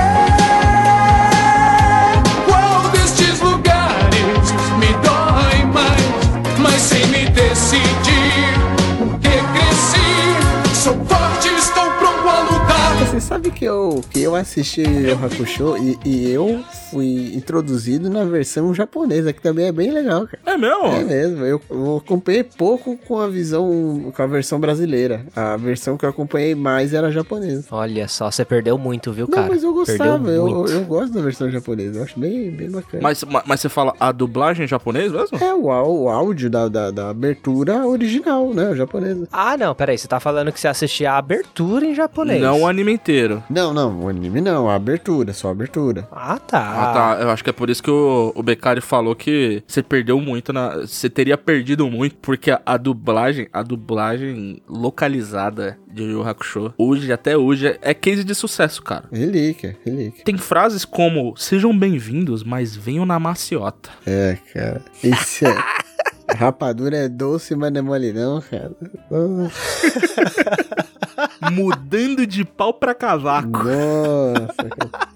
[2.47, 8.53] qual destes lugares me dói mais, mas sem me decidir.
[8.97, 12.95] Porque cresci, sou forte, estou pronto a lutar.
[13.05, 18.73] Você sabe que eu, que eu assisti o Hakusho e eu fui introduzido na versão
[18.73, 20.39] japonesa, que também é bem legal, cara.
[20.45, 20.85] É mesmo?
[20.85, 25.25] É mesmo, eu, eu acompanhei pouco com a visão, com a versão brasileira.
[25.35, 27.65] A versão que eu acompanhei mais era a japonesa.
[27.71, 29.49] Olha só, você perdeu muito, viu, Não, cara?
[29.49, 33.01] mas eu gostava, eu, eu gosto da versão japonesa, eu acho bem, bem bacana.
[33.03, 35.37] Mas, ma- mas você fala a dublagem em japonês mesmo?
[35.41, 38.69] É o, o áudio da, da, da abertura original, né?
[38.69, 39.27] O japonesa.
[39.31, 42.41] Ah, não, peraí, você tá falando que você assistia a abertura em japonês.
[42.41, 43.09] Não o anime inteiro.
[43.09, 43.43] inteiro?
[43.49, 46.07] Não, não, o anime não, a abertura, só a abertura.
[46.11, 46.59] Ah, tá.
[46.79, 47.17] Ah, tá.
[47.21, 50.53] Eu acho que é por isso que o, o Beccari falou que você perdeu muito
[50.53, 50.77] na.
[50.77, 57.11] Você teria perdido muito, porque a, a dublagem, a dublagem localizada de Yu Hakusho, hoje,
[57.11, 59.05] até hoje, é case de sucesso, cara.
[59.11, 60.23] Relíquia, relíquia.
[60.23, 63.89] Tem frases como: Sejam bem-vindos, mas venham na maciota.
[64.05, 64.81] É, cara.
[65.03, 65.55] Isso é.
[66.35, 68.71] Rapadura é doce, mas não é mole não, cara.
[71.51, 73.49] Mudando de pau pra cavaco.
[73.49, 75.09] Nossa, cara.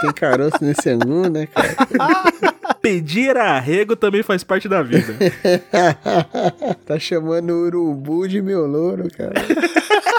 [0.00, 1.76] Tem caroço nesse angu, né, cara?
[2.82, 5.14] Pedir arrego também faz parte da vida.
[6.86, 9.34] tá chamando o urubu de meu louro, cara.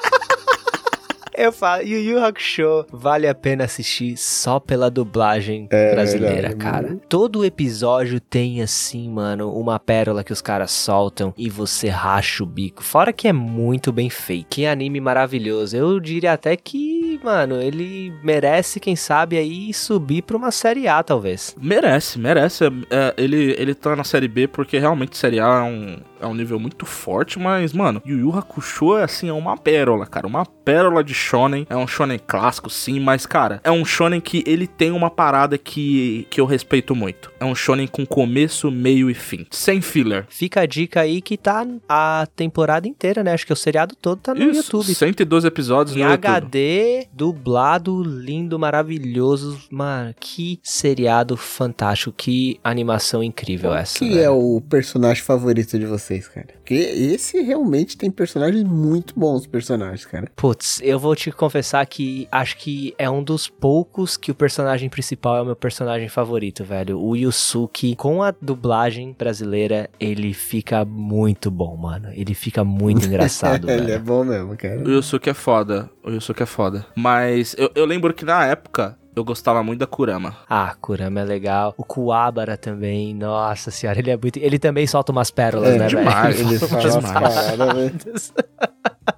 [1.38, 6.56] Eu falo, Yu Yu Hakusho vale a pena assistir só pela dublagem É, brasileira, verdade.
[6.56, 6.98] cara.
[7.08, 12.48] Todo episódio tem, assim, mano, uma pérola que os caras soltam e você racha o
[12.48, 12.84] bico.
[12.84, 14.48] Fora que é muito bem feito.
[14.50, 15.78] Que anime maravilhoso.
[15.78, 21.04] Eu diria até que, mano, ele merece, quem sabe, aí subir pra uma série A,
[21.04, 21.56] talvez.
[21.62, 22.66] Merece, merece.
[22.66, 26.28] É, é, ele, ele tá na série B porque realmente série A é um, é
[26.28, 30.28] um nível muito forte, mas, mano, Yu Yu Hakusho é assim, é uma pérola, cara.
[30.28, 31.66] Uma pérola de shonen.
[31.70, 35.58] É um shonen clássico, sim, mas, cara, é um shonen que ele tem uma parada
[35.58, 37.32] que, que eu respeito muito.
[37.40, 39.46] É um shonen com começo, meio e fim.
[39.52, 40.26] Sem filler.
[40.30, 43.34] Fica a dica aí que tá a temporada inteira, né?
[43.34, 44.94] Acho que o seriado todo tá no Isso, YouTube.
[44.96, 46.28] 112 episódios Em no YouTube.
[46.28, 49.60] HD, dublado, lindo, maravilhoso.
[49.72, 54.00] Mano, que seriado fantástico, que animação incrível essa.
[54.00, 54.22] Que velho.
[54.22, 56.48] é o personagem favorito de vocês, cara?
[56.54, 60.32] Porque esse realmente tem personagens muito bons, personagens, cara.
[60.36, 64.90] Putz, eu vou te confessar que acho que é um dos poucos que o personagem
[64.90, 67.00] principal é o meu personagem favorito, velho.
[67.00, 72.10] O Yusuke, com a dublagem brasileira, ele fica muito bom, mano.
[72.14, 74.04] Ele fica muito engraçado, Ele é velho.
[74.04, 74.82] bom mesmo, cara.
[74.84, 75.90] O Yusuke é foda.
[76.04, 76.86] O Yusuke é foda.
[76.96, 80.36] Mas eu, eu lembro que na época eu gostava muito da Kurama.
[80.50, 81.74] Ah, Kurama é legal.
[81.78, 84.38] O Kuwabara também, nossa senhora, ele é muito...
[84.38, 86.36] Ele também solta umas pérolas, É, né, demais.
[86.38, 86.50] velho?
[86.50, 88.34] Ele fala umas paradas?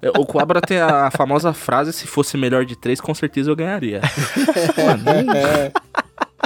[0.02, 3.56] É, O Coabra tem a famosa frase: se fosse melhor de três, com certeza eu
[3.56, 4.00] ganharia.
[4.78, 5.72] Mano, É.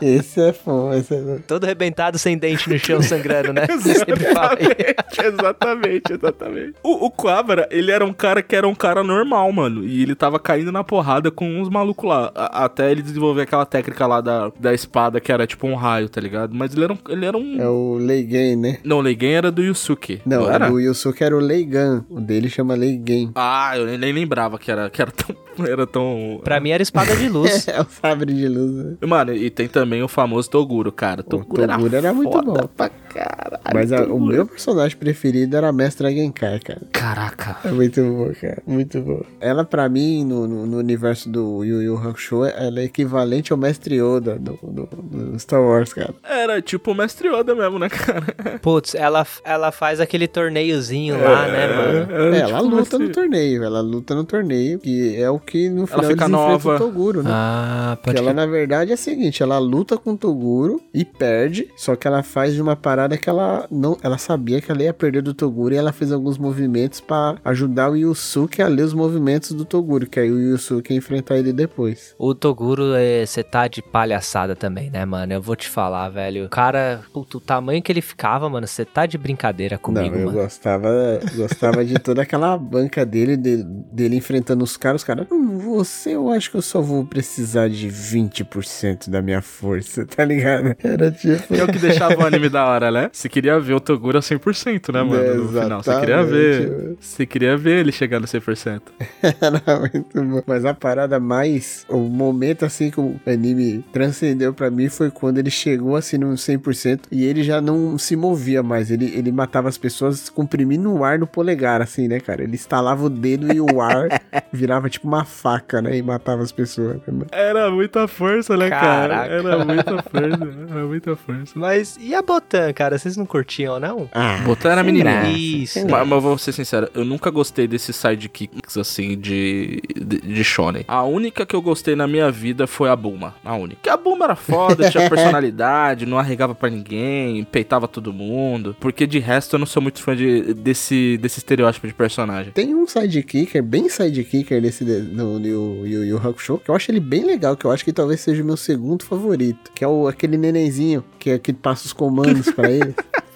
[0.02, 1.38] Esse é bom, esse é bom.
[1.46, 3.62] Todo arrebentado, sem dente no chão, sangrando, né?
[3.68, 5.26] Aí.
[5.26, 6.74] exatamente, exatamente.
[6.82, 9.84] O, o Coabra, ele era um cara que era um cara normal, mano.
[9.84, 12.30] E ele tava caindo na porrada com uns malucos lá.
[12.34, 16.08] a- até ele desenvolver aquela técnica lá da, da espada, que era tipo um raio,
[16.08, 16.54] tá ligado?
[16.54, 16.98] Mas ele era um.
[17.08, 17.60] Ele era um...
[17.60, 18.78] É o Leigen, né?
[18.84, 20.20] Não, o Leigen era do Yusuke.
[20.26, 20.72] Não, era?
[20.72, 22.04] o Yusuke era o Leigan.
[22.08, 23.30] O dele chama Leigen.
[23.34, 25.34] Ah, eu nem, nem lembrava que era, que era tão.
[25.68, 26.40] Era tão.
[26.42, 27.66] Pra mim era espada de luz.
[27.74, 28.72] É o sabre de luz.
[28.72, 28.96] né?
[29.06, 31.20] Mano, e tem também o famoso Toguro, cara.
[31.20, 32.68] O Toguro, Toguro era muito foda bom.
[32.76, 33.62] pra caralho.
[33.72, 36.82] Mas a- o meu personagem preferido era a Mestra Genkai, cara.
[36.92, 37.56] Caraca.
[37.64, 38.62] É muito bom, cara.
[38.66, 39.22] Muito bom.
[39.40, 43.58] Ela, pra mim, no, no, no universo do Yu Yu Hakusho, ela é equivalente ao
[43.58, 46.14] Mestre Yoda do, do, do Star Wars, cara.
[46.22, 48.58] Era tipo o Mestre Yoda mesmo, né, cara?
[48.60, 52.12] Putz, ela, ela faz aquele torneiozinho lá, né, mano?
[52.12, 55.38] Era É, ela tipo luta Mestre- no torneio, ela luta no torneio, que é o
[55.38, 56.74] que no final fica eles nova.
[56.76, 57.30] o Toguro, né?
[57.32, 58.34] Ah, Que pode ela, crer.
[58.36, 62.22] na verdade, é a seguinte, ela luta com o Toguro e perde, só que ela
[62.22, 65.74] faz de uma parada que ela não, ela sabia que ela ia perder do Toguro
[65.74, 70.06] e ela fez alguns movimentos pra ajudar o Yusuke a ler os movimentos do Toguro,
[70.06, 72.14] que aí o Yusuke ia enfrentar ele depois.
[72.18, 72.84] O Toguro,
[73.26, 75.32] você tá de palhaçada também, né, mano?
[75.32, 76.46] Eu vou te falar, velho.
[76.46, 80.20] O cara, puto, o tamanho que ele ficava, mano, você tá de brincadeira comigo, não,
[80.22, 80.38] eu mano.
[80.42, 80.90] gostava,
[81.36, 85.02] gostava de toda aquela banca dele, de- dele enfrentando os caras.
[85.02, 89.42] Os caras, "Hum, você, eu acho que eu só vou precisar de 20% da minha
[89.42, 90.74] força, tá ligado?
[90.82, 91.54] Era tipo.
[91.54, 93.10] Que é o que deixava o anime da hora, né?
[93.12, 95.34] Você queria ver o Toguro a 100%, né, mano?
[95.44, 95.82] No final.
[95.82, 96.96] Você queria ver.
[97.00, 98.80] Você queria ver ele chegar no 100%.
[99.40, 100.42] Era muito bom.
[100.46, 101.84] Mas a parada mais.
[101.88, 106.28] O momento assim que o anime transcendeu pra mim foi quando ele chegou assim no
[106.34, 108.90] 100% e ele já não se movia mais.
[108.90, 112.42] Ele, ele matava as pessoas comprimindo o ar no polegar, assim, né, cara?
[112.44, 114.08] Ele instalava o dedo e o ar
[114.52, 115.96] virava tipo uma faca, né?
[115.96, 116.98] E matava as pessoas.
[117.06, 117.26] né?
[117.32, 118.88] Era muita força, né, Caraca.
[118.88, 119.26] cara?
[119.26, 120.64] Era muita força.
[120.70, 121.52] Era muita força.
[121.56, 122.83] Mas e a Botan, cara?
[122.92, 124.08] Vocês não curtiam, não?
[124.12, 125.20] Ah, sem menininha.
[125.20, 125.78] graça, Isso.
[125.88, 130.44] Mas, mas eu vou ser sincero, eu nunca gostei desses sidekicks assim de, de, de
[130.44, 130.84] shonen.
[130.86, 133.34] A única que eu gostei na minha vida foi a Bulma.
[133.44, 133.76] A única.
[133.76, 138.76] Porque a Bulma era foda, tinha personalidade, não arregava pra ninguém, peitava todo mundo.
[138.80, 142.52] Porque de resto eu não sou muito fã de, desse, desse estereótipo de personagem.
[142.52, 147.00] Tem um sidekicker, bem sidekicker nesse no, no Yu Yu Hakusho, que eu acho ele
[147.00, 150.06] bem legal, que eu acho que talvez seja o meu segundo favorito, que é o,
[150.06, 152.94] aquele nenenzinho que, é que passa os comandos pra ele.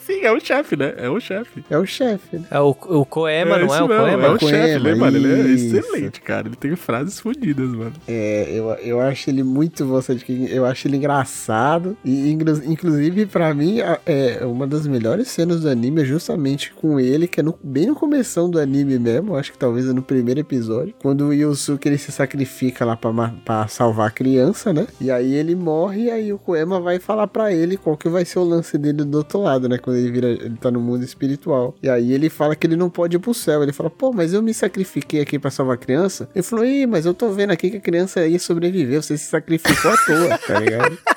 [0.09, 0.95] Sim, é o chefe, né?
[0.97, 1.63] É o chefe.
[1.69, 2.39] É o chefe.
[2.39, 2.45] né?
[2.51, 4.25] É o, o Koema, não é o mesmo, Koema?
[4.27, 5.17] É o chefe, né, mano?
[5.19, 6.49] Ele é excelente, cara.
[6.49, 7.93] Ele tem frases fodidas, mano.
[8.09, 9.85] É, eu, eu acho ele muito
[10.25, 11.95] que Eu acho ele engraçado.
[12.03, 16.99] E inclu- inclusive, pra mim, é uma das melhores cenas do anime é justamente com
[16.99, 19.37] ele, que é no- bem no começo do anime mesmo.
[19.37, 20.95] Acho que talvez é no primeiro episódio.
[21.03, 22.97] Quando o Yusuke ele se sacrifica lá
[23.45, 24.87] pra salvar a criança, né?
[25.01, 28.25] E aí ele morre, e aí o Koema vai falar pra ele qual que vai
[28.25, 29.77] ser o lance dele do outro lado, né?
[29.77, 31.75] Quando ele vira, ele tá no mundo espiritual.
[31.83, 33.63] E aí ele fala que ele não pode ir pro céu.
[33.63, 36.29] Ele fala, pô, mas eu me sacrifiquei aqui pra salvar a criança.
[36.35, 39.03] Ele falou, ih, mas eu tô vendo aqui que a criança ia sobreviver.
[39.03, 40.99] Você se sacrificou à toa, tá ligado?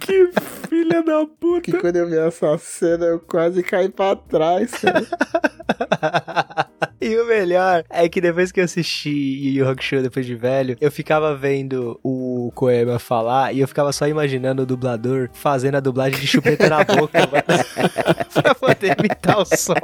[0.00, 0.28] Que
[0.68, 1.62] filha da puta.
[1.62, 5.06] Que quando eu vi essa cena, eu quase caí pra trás, cara.
[7.04, 10.74] E o melhor é que depois que eu assisti Yu Yu Hakusho depois de velho,
[10.80, 15.80] eu ficava vendo o Koema falar e eu ficava só imaginando o dublador fazendo a
[15.80, 17.26] dublagem de chupeta na boca,
[18.32, 19.74] pra poder imitar o som.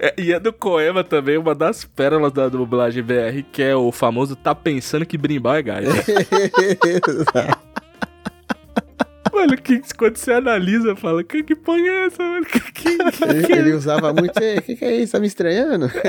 [0.00, 3.92] É, e é do Koema também, uma das pérolas da dublagem BR, que é o
[3.92, 5.86] famoso tá pensando que brimbal é gás.
[9.32, 12.44] Mano, que, quando você analisa, fala, que, que porra é essa, mano?
[12.44, 15.12] Que, que, que, ele, ele usava muito, o que, que é isso?
[15.12, 15.90] Tá me estranhando?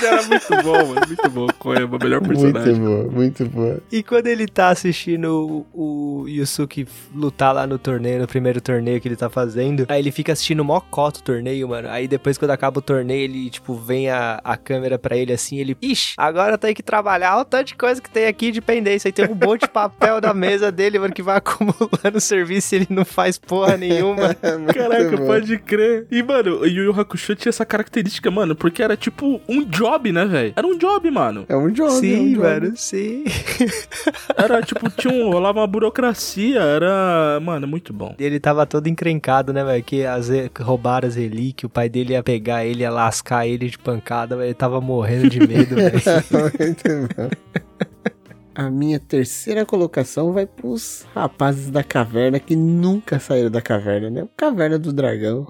[0.00, 1.06] Já era muito bom, mano.
[1.06, 1.46] Muito bom.
[1.58, 2.80] Koema, melhor muito personagem.
[2.80, 3.80] boa, muito boa.
[3.90, 9.00] E quando ele tá assistindo o, o Yusuke lutar lá no torneio, no primeiro torneio
[9.00, 11.88] que ele tá fazendo, aí ele fica assistindo mó cota o torneio, mano.
[11.88, 15.58] Aí depois, quando acaba o torneio, ele, tipo, vem a, a câmera pra ele assim,
[15.58, 18.60] ele, ixi, agora tem que trabalhar, olha o tanto de coisa que tem aqui de
[18.60, 19.08] pendência.
[19.08, 22.78] Aí tem um monte de papel na mesa dele, mano, que vai acumulando serviço e
[22.78, 24.36] ele não faz porra nenhuma.
[24.58, 25.26] Muito Caraca, bom.
[25.26, 26.06] pode crer.
[26.10, 30.12] E, mano, o Yu Yu Hakusho tinha essa característica, mano, porque era tipo um job,
[30.12, 30.52] né, velho?
[30.54, 31.44] Era um job, mano.
[31.48, 32.46] É um job, é um Sim, job.
[32.46, 33.24] mano, sim.
[34.36, 38.14] Era tipo, tinha um, rolava uma burocracia, era, mano, muito bom.
[38.18, 39.82] Ele tava todo encrencado, né, velho?
[39.82, 40.28] Que as,
[40.60, 44.48] roubaram as relíquias, o pai dele ia pegar ele, ia lascar ele de pancada, velho.
[44.48, 45.92] Ele tava morrendo de medo, velho.
[46.58, 47.30] Muito bom.
[48.58, 54.26] A minha terceira colocação vai pros rapazes da caverna que nunca saíram da caverna, né?
[54.34, 55.46] Caverna do Dragão.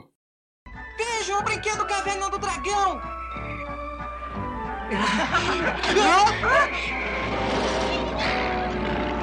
[0.99, 3.01] Vejam o brinquedo Caverna do Dragão!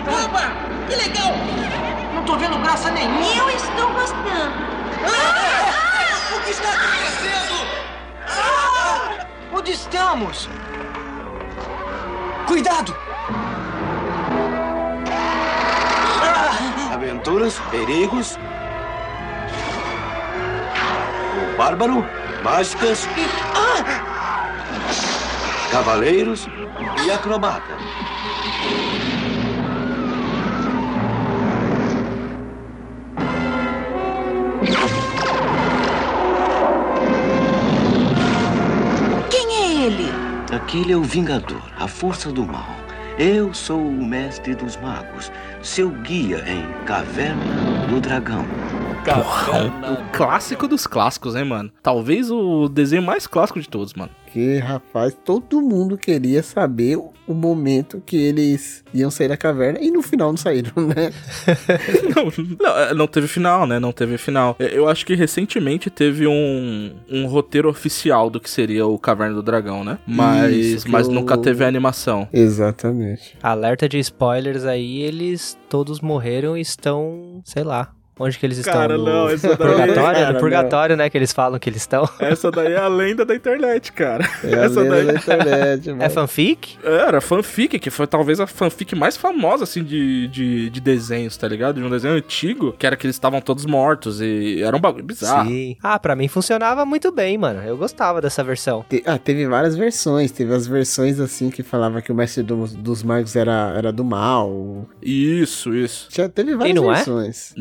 [0.08, 0.88] Opa!
[0.88, 1.34] Que legal!
[2.16, 3.20] Não tô vendo graça nenhuma!
[3.20, 4.24] Eu estou gostando.
[5.06, 6.38] Ah!
[6.38, 7.68] O que está acontecendo?
[8.30, 9.28] Ah!
[9.52, 10.48] Onde estamos?
[12.48, 12.96] Cuidado!
[16.93, 18.38] Aventuras, perigos.
[21.53, 22.05] O bárbaro,
[22.43, 23.07] mágicas.
[25.72, 26.47] Cavaleiros
[27.03, 27.74] e acrobata.
[39.30, 40.11] Quem é ele?
[40.55, 42.83] Aquele é o Vingador, a força do mal.
[43.18, 48.43] Eu sou o mestre dos magos, seu guia em Caverna do Dragão.
[49.12, 51.70] O clássico dos clássicos, hein, mano?
[51.82, 54.12] Talvez o desenho mais clássico de todos, mano.
[54.32, 59.91] Que, rapaz, todo mundo queria saber o momento que eles iam sair da caverna e
[59.91, 61.12] no final não saíram, né?
[62.16, 63.80] Não, não, é, não teve final, né?
[63.80, 64.56] Não teve final.
[64.60, 69.43] Eu acho que recentemente teve um, um roteiro oficial do que seria o Caverna do
[69.43, 69.99] Dragão, né?
[70.08, 72.28] Mas, Isso, mas eu- nunca teve a animação.
[72.34, 73.38] Exatamente.
[73.43, 77.91] Alerta de spoilers aí, eles todos morreram e estão, sei lá.
[78.20, 78.74] Onde que eles estão?
[78.74, 79.95] Cara, no não, essa daí- purgatório?
[80.20, 81.09] Cara, no purgatório, né?
[81.09, 82.07] Que eles falam que eles estão.
[82.20, 84.24] Essa daí é a lenda da internet, cara.
[84.43, 86.09] É a Essa lenda daí da internet, É mano.
[86.09, 86.78] fanfic?
[86.84, 91.47] era fanfic, que foi talvez a fanfic mais famosa, assim, de, de, de desenhos, tá
[91.47, 91.80] ligado?
[91.80, 95.03] De um desenho antigo, que era que eles estavam todos mortos e era um bagulho
[95.03, 95.49] bizarro.
[95.49, 95.76] Sim.
[95.82, 97.61] Ah, pra mim funcionava muito bem, mano.
[97.64, 98.86] Eu gostava dessa versão.
[98.89, 100.32] Te- ah, teve várias versões.
[100.32, 104.03] Teve as versões assim que falava que o mestre do- dos magos era, era do
[104.03, 104.86] mal.
[105.01, 106.07] Isso, isso.
[106.11, 106.95] Já teve várias não é?
[106.95, 107.53] versões.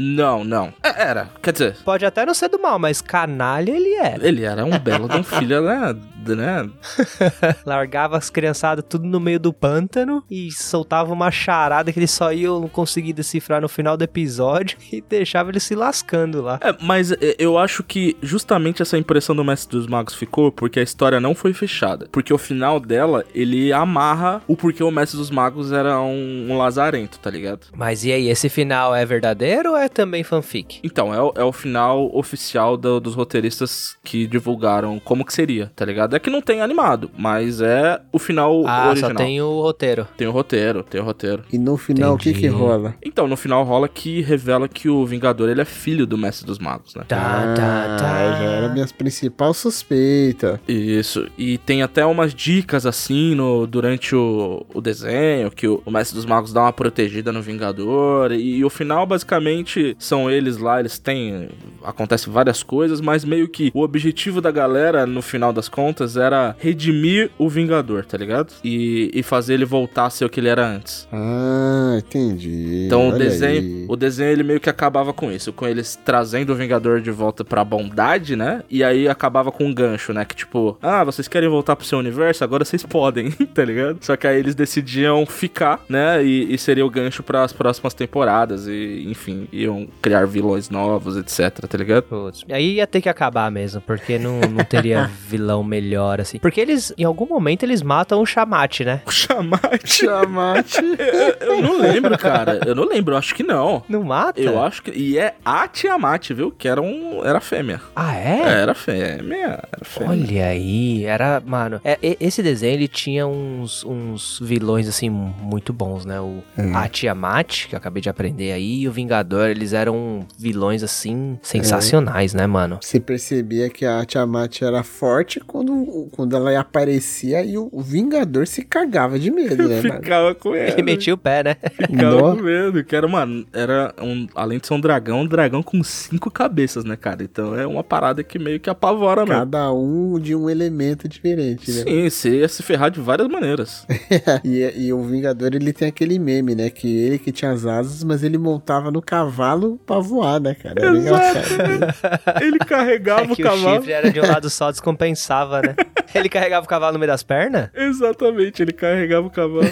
[0.45, 0.75] Não, não.
[0.83, 1.29] É, era.
[1.43, 4.27] Quer dizer, Pode até não ser do mal, mas canalha ele era.
[4.27, 5.97] ele era um belo de um filho, né?
[6.31, 6.71] né?
[7.67, 12.33] Largava as criançadas tudo no meio do pântano e soltava uma charada que eles só
[12.33, 16.61] iam conseguir decifrar no final do episódio e deixava eles se lascando lá.
[16.63, 20.79] É, mas é, eu acho que justamente essa impressão do Mestre dos Magos ficou porque
[20.79, 22.09] a história não foi fechada.
[22.13, 26.57] Porque o final dela, ele amarra o porquê o Mestre dos Magos era um, um
[26.57, 27.67] lazarento, tá ligado?
[27.75, 30.81] Mas e aí, esse final é verdadeiro ou é também fanfic?
[30.83, 35.71] Então, é o, é o final oficial do- dos roteiristas que divulgaram como que seria,
[35.77, 36.17] tá ligado?
[36.17, 39.11] É que não tem animado, mas é o final Ah, original.
[39.11, 40.07] só tem o roteiro.
[40.17, 41.43] Tem o roteiro, tem o roteiro.
[41.53, 42.55] E no final, o que que Entendi.
[42.63, 42.95] rola?
[43.05, 46.59] Então, no final rola que revela que o Vingador, ele é filho do Mestre dos
[46.59, 47.05] Magos, né?
[47.09, 48.33] Tá, tá, tá.
[48.33, 50.61] já era minha principal suspeita.
[50.67, 55.91] Isso, e tem até umas dicas assim no, durante o, o desenho, que o, o
[55.91, 60.81] Mestre dos Magos dá uma protegida no Vingador, e, o final basicamente são eles lá,
[60.81, 61.49] eles têm.
[61.83, 66.57] Acontece várias coisas, mas meio que o objetivo da galera, no final das contas, era
[66.59, 68.53] redimir o Vingador, tá ligado?
[68.65, 71.09] E, e fazer ele voltar a ser o que ele era antes.
[71.13, 72.85] Ah, entendi.
[72.87, 73.87] Então o Olha desenho, aí.
[73.89, 77.45] o desenho ele meio que acabava com isso, com eles trazendo o Vingador de volta
[77.45, 78.63] pra bondade, né?
[78.71, 80.25] E aí acabava com um gancho, né?
[80.25, 82.45] Que tipo, ah, vocês querem voltar pro seu universo?
[82.45, 83.99] Agora vocês podem, tá ligado?
[84.01, 86.25] Só que aí eles decidiam ficar, né?
[86.25, 91.17] E, e seria o gancho para as próximas temporadas e, enfim, iam criar vilões novos,
[91.17, 92.03] etc, tá ligado?
[92.03, 96.39] Putz, Aí ia ter que acabar mesmo, porque não, não teria vilão melhor, assim.
[96.39, 99.01] Porque eles, em algum momento, eles matam o Chamate, né?
[99.07, 100.05] O Chamate.
[100.05, 100.83] Chamate.
[101.41, 102.61] eu, eu não lembro, cara.
[102.67, 103.83] Eu não lembro, eu acho que não.
[103.89, 104.41] Não mata?
[104.41, 104.91] Eu acho que.
[104.91, 106.51] E é a Tiamat, viu?
[106.51, 107.25] Que era um.
[107.25, 107.81] Era fêmea.
[107.97, 108.41] Ah, é?
[108.43, 109.61] É, era fêmea.
[109.73, 110.11] Era fêmea.
[110.11, 116.05] Olha aí, era, mano, é, esse desenho ele tinha uns, uns vilões assim muito bons,
[116.05, 116.21] né?
[116.21, 116.43] O
[116.75, 120.02] a Tiamat, que eu acabei de aprender aí, e o Vingador, eles eram
[120.39, 122.79] vilões assim sensacionais, né, mano?
[122.81, 128.63] Você percebia que a Tiamat era forte quando, quando ela aparecia e o, Vingador se
[128.63, 130.03] cagava de medo, né, mano?
[130.03, 130.71] Ficava com ela.
[130.71, 131.57] Ele metia o pé, né?
[131.87, 132.85] Ficava com medo.
[132.85, 134.27] Que era, mano, era um.
[134.35, 137.23] Além de ser um dragão, um dragão com cinco cabeças, né, cara?
[137.23, 139.41] Então é uma parada que meio que apavora, mano.
[139.41, 141.83] Cada um de um elemento diferente, né?
[141.83, 143.87] Sim, você ia se ferrar de várias maneiras.
[144.45, 146.71] e, e o Vingador, ele tem aquele meme, né?
[146.71, 150.75] Que ele que tinha as asas, mas ele montava no cavalo pra voar, né, cara?
[150.81, 152.43] Era engraçado.
[152.43, 153.77] Ele carregava É que o o cavalo.
[153.77, 155.75] chifre era de um lado só, descompensava, né?
[156.15, 157.71] Ele carregava o cavalo no meio das pernas?
[157.75, 159.65] Exatamente, ele carregava o cavalo.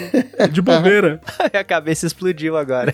[0.51, 1.21] De bobeira.
[1.53, 2.91] A cabeça explodiu agora.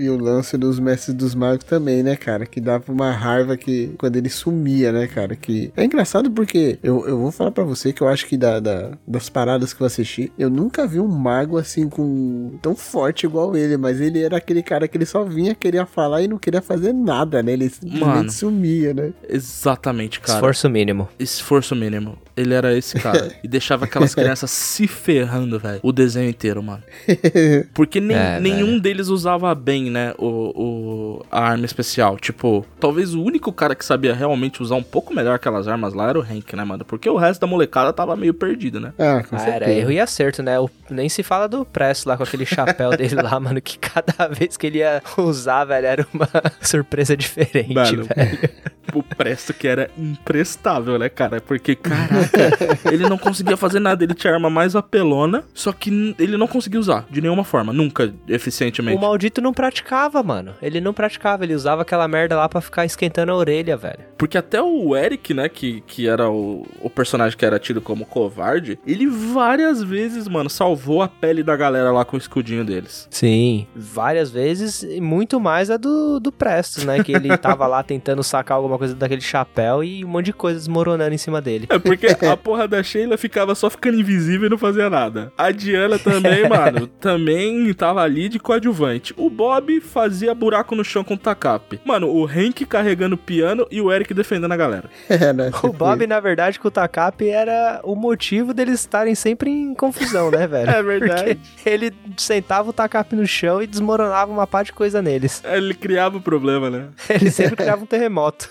[0.00, 2.46] E o lance dos mestres dos magos também, né, cara?
[2.46, 5.34] Que dava uma raiva que quando ele sumia, né, cara?
[5.34, 8.60] Que é engraçado porque eu, eu vou falar pra você que eu acho que da,
[8.60, 13.26] da- das paradas que eu assisti, eu nunca vi um mago assim com tão forte
[13.26, 16.38] igual ele, mas ele era aquele cara que ele só vinha, queria falar e não
[16.38, 17.52] queria fazer nada, né?
[17.52, 18.30] Ele simplesmente Mano.
[18.30, 19.12] sumia, né?
[19.28, 20.38] Exatamente, cara.
[20.38, 21.08] Esforço mínimo.
[21.18, 22.16] Esforço mínimo.
[22.38, 23.30] Ele era esse cara.
[23.42, 25.80] e deixava aquelas crianças se ferrando, velho.
[25.82, 26.82] O desenho inteiro, mano.
[27.74, 30.14] Porque nem- É, nenhum deles usava bem, né?
[30.18, 32.16] O, o- a arma especial.
[32.18, 36.08] Tipo, talvez o único cara que sabia realmente usar um pouco melhor aquelas armas lá
[36.10, 36.84] era o Hank, né, mano?
[36.84, 38.92] Porque o resto da molecada tava meio perdido, né?
[38.98, 39.64] Ah, com Ah, certeza.
[39.64, 40.58] era erro e acerto, né?
[40.60, 44.28] O- nem se fala do Presto lá com aquele chapéu dele lá, mano, que cada
[44.28, 46.28] vez que ele ia usar, velho, era uma
[46.60, 48.50] surpresa diferente, Mano, velho.
[48.94, 51.40] O Presto que era imprestável, né, cara?
[51.40, 52.58] Porque, caraca,
[52.90, 54.02] ele não conseguia fazer nada.
[54.04, 58.12] Ele tinha arma mais apelona, só que ele não conseguia usar de nenhuma forma, nunca
[58.28, 58.96] eficientemente.
[58.96, 60.54] O maldito não praticava, mano.
[60.62, 64.00] Ele não praticava, ele usava aquela merda lá pra ficar esquentando a orelha, velho.
[64.16, 68.04] Porque até o Eric, né, que, que era o, o personagem que era tido como
[68.04, 73.06] covarde, ele várias vezes, mano, salvou a pele da galera lá com o escudinho deles.
[73.10, 73.66] Sim.
[73.74, 77.02] Várias vezes, e muito mais a do, do Prestos, né?
[77.02, 80.58] Que ele tava lá tentando sacar alguma coisa daquele chapéu e um monte de coisa
[80.58, 81.66] desmoronando em cima dele.
[81.68, 85.32] É porque a porra da Sheila ficava só ficando invisível e não fazia nada.
[85.36, 89.12] A Diana também, mano, também tava ali de coadjuvante.
[89.16, 91.80] O Bob fazia buraco no chão com o Takap.
[91.84, 94.88] Mano, o Hank carregando o piano e o Eric defendendo a galera.
[95.18, 95.50] É, né?
[95.64, 100.30] O Bob, na verdade, com o Takap era o motivo deles estarem sempre em confusão,
[100.30, 100.70] né, velho?
[100.70, 101.34] É verdade.
[101.34, 105.42] Porque ele sentava o Takap no chão e desmoronava uma parte de coisa neles.
[105.44, 106.88] Ele criava o problema, né?
[107.08, 108.50] Ele sempre criava um terremoto.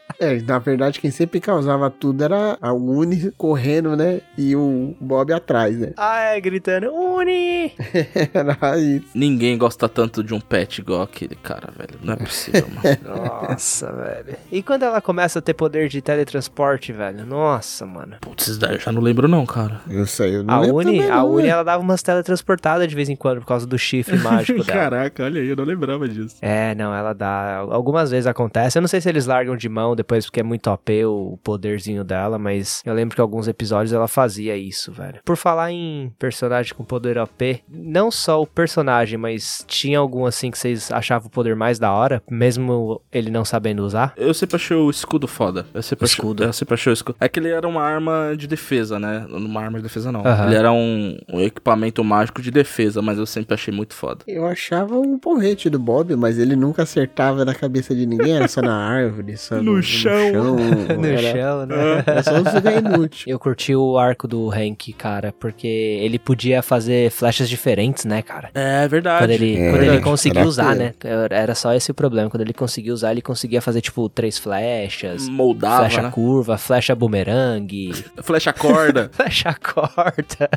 [0.21, 4.21] É, na verdade, quem sempre causava tudo era a Uni correndo, né?
[4.37, 5.93] E o Bob atrás, né?
[5.97, 7.73] ah, é, gritando, Uni!
[8.31, 9.07] Era isso.
[9.15, 11.99] Ninguém gosta tanto de um pet igual aquele cara, velho.
[12.03, 12.97] Não é possível, mano.
[13.49, 14.37] Nossa, velho.
[14.51, 17.25] E quando ela começa a ter poder de teletransporte, velho?
[17.25, 18.17] Nossa, mano.
[18.21, 19.81] Putz, isso daí eu já não lembro não, cara.
[19.89, 21.49] Eu sei, eu não A lembro Uni, também a não, Uni, né?
[21.49, 24.79] ela dava umas teletransportadas de vez em quando por causa do chifre mágico dela.
[24.79, 26.35] Caraca, olha aí, eu não lembrava disso.
[26.43, 27.57] É, não, ela dá.
[27.69, 28.77] Algumas vezes acontece.
[28.77, 32.03] Eu não sei se eles largam de mão depois porque é muito OP o poderzinho
[32.03, 35.19] dela, mas eu lembro que alguns episódios ela fazia isso, velho.
[35.23, 40.51] Por falar em personagem com poder OP, não só o personagem, mas tinha algum assim
[40.51, 44.13] que vocês achavam o poder mais da hora, mesmo ele não sabendo usar?
[44.17, 45.65] Eu sempre achei o escudo foda.
[45.73, 46.43] Eu sempre, achei, escudo.
[46.43, 47.17] eu sempre achei o escudo.
[47.19, 49.25] É que ele era uma arma de defesa, né?
[49.29, 50.25] Uma arma de defesa não.
[50.25, 50.47] Aham.
[50.47, 54.23] Ele era um, um equipamento mágico de defesa, mas eu sempre achei muito foda.
[54.27, 58.47] Eu achava um porrete do Bob, mas ele nunca acertava na cabeça de ninguém, era
[58.47, 60.97] só na árvore, só no, No no chão.
[60.97, 61.75] no era, chão, né?
[62.05, 63.23] era só uns lugar inútil.
[63.31, 68.49] Eu curti o arco do Hank, cara, porque ele podia fazer flechas diferentes, né, cara?
[68.53, 69.23] É verdade.
[69.23, 70.03] Quando ele, É, quando ele verdade.
[70.03, 70.93] conseguiu Era usar, né?
[71.29, 72.29] Era só esse o problema.
[72.29, 75.27] Quando ele conseguiu usar, ele conseguia fazer, tipo, três flechas.
[75.29, 76.11] Moldava, flecha né?
[76.11, 77.91] curva, flecha bumerangue,
[78.21, 79.09] Flecha corda.
[79.13, 80.49] flecha corta.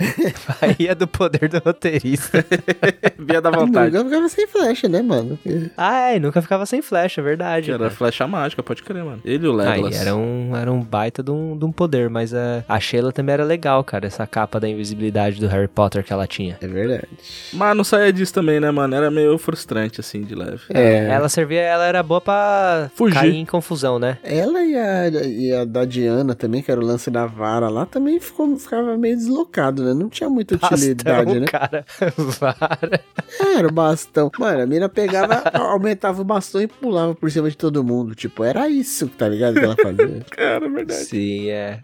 [0.60, 2.44] Aí é do poder do roteirista.
[3.18, 3.94] Via da E vontade.
[3.94, 5.38] nunca ficava sem flecha, né, mano?
[5.76, 7.70] Ah, é, e nunca ficava sem flecha, é verdade.
[7.70, 7.90] Era cara.
[7.90, 9.20] flecha mágica, pode crer, mano.
[9.34, 9.96] Ele e o Aí Legolas.
[10.00, 13.32] era um, era um baita de um, de um poder, mas a, a Sheila também
[13.34, 14.06] era legal, cara.
[14.06, 16.56] Essa capa da invisibilidade do Harry Potter que ela tinha.
[16.60, 17.08] É verdade.
[17.52, 18.94] Mas não saía disso também, né, mano?
[18.94, 20.60] Era meio frustrante, assim, de leve.
[20.70, 21.06] É.
[21.08, 23.14] Ela servia, ela era boa pra Fugir.
[23.14, 24.18] cair em confusão, né?
[24.22, 27.86] Ela e a, e a da Diana também, que era o lance da vara lá,
[27.86, 29.94] também ficou, ficava meio deslocado, né?
[29.94, 31.46] Não tinha muita utilidade, Bastão, né?
[31.46, 31.84] cara.
[32.16, 33.00] Vara.
[33.40, 34.30] É, Era o bastão.
[34.38, 38.14] Mano, a mina pegava, aumentava o bastão e pulava por cima de todo mundo.
[38.14, 39.54] Tipo, era isso, tá ligado?
[39.54, 40.20] Que ela fazia.
[40.30, 41.04] Cara, é verdade.
[41.04, 41.80] Sim, é.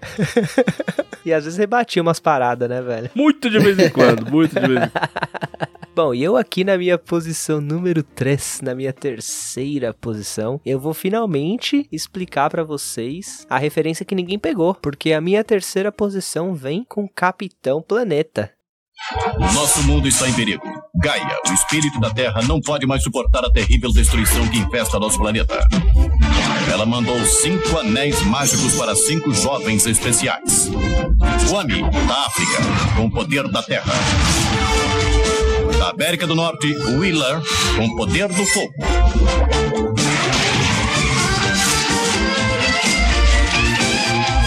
[1.25, 3.11] e às vezes rebatia umas paradas, né, velho?
[3.15, 5.71] Muito de vez em quando, muito de vez em quando.
[5.95, 10.95] Bom, e eu aqui na minha posição número 3, na minha terceira posição, eu vou
[10.95, 16.85] finalmente explicar pra vocês a referência que ninguém pegou, porque a minha terceira posição vem
[16.85, 18.51] com Capitão Planeta.
[19.55, 20.63] Nosso mundo está em perigo.
[21.03, 25.19] Gaia, o espírito da Terra, não pode mais suportar a terrível destruição que infesta nosso
[25.19, 25.67] planeta.
[26.71, 30.71] Ela mandou cinco anéis mágicos para cinco jovens especiais.
[31.49, 32.59] Kwame, da África,
[32.97, 33.93] com o poder da Terra.
[35.79, 36.67] Da América do Norte,
[36.99, 37.43] Wheeler,
[37.77, 38.73] com o poder do fogo.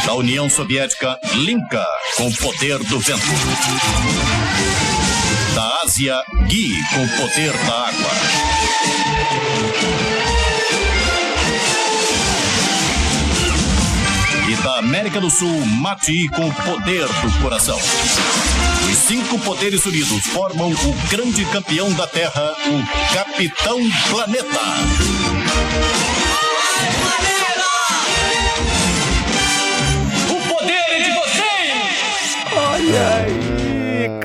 [0.06, 1.86] Da União Soviética, Linka,
[2.16, 3.26] com o poder do vento.
[5.54, 8.10] Da Ásia, Gui, com o poder da água.
[14.84, 17.78] América do Sul, Mati, com o poder do coração.
[18.92, 23.80] Os cinco poderes unidos formam o grande campeão da Terra, o Capitão
[24.10, 24.60] Planeta.
[30.30, 32.38] O poder é de vocês!
[32.54, 33.43] Olha aí,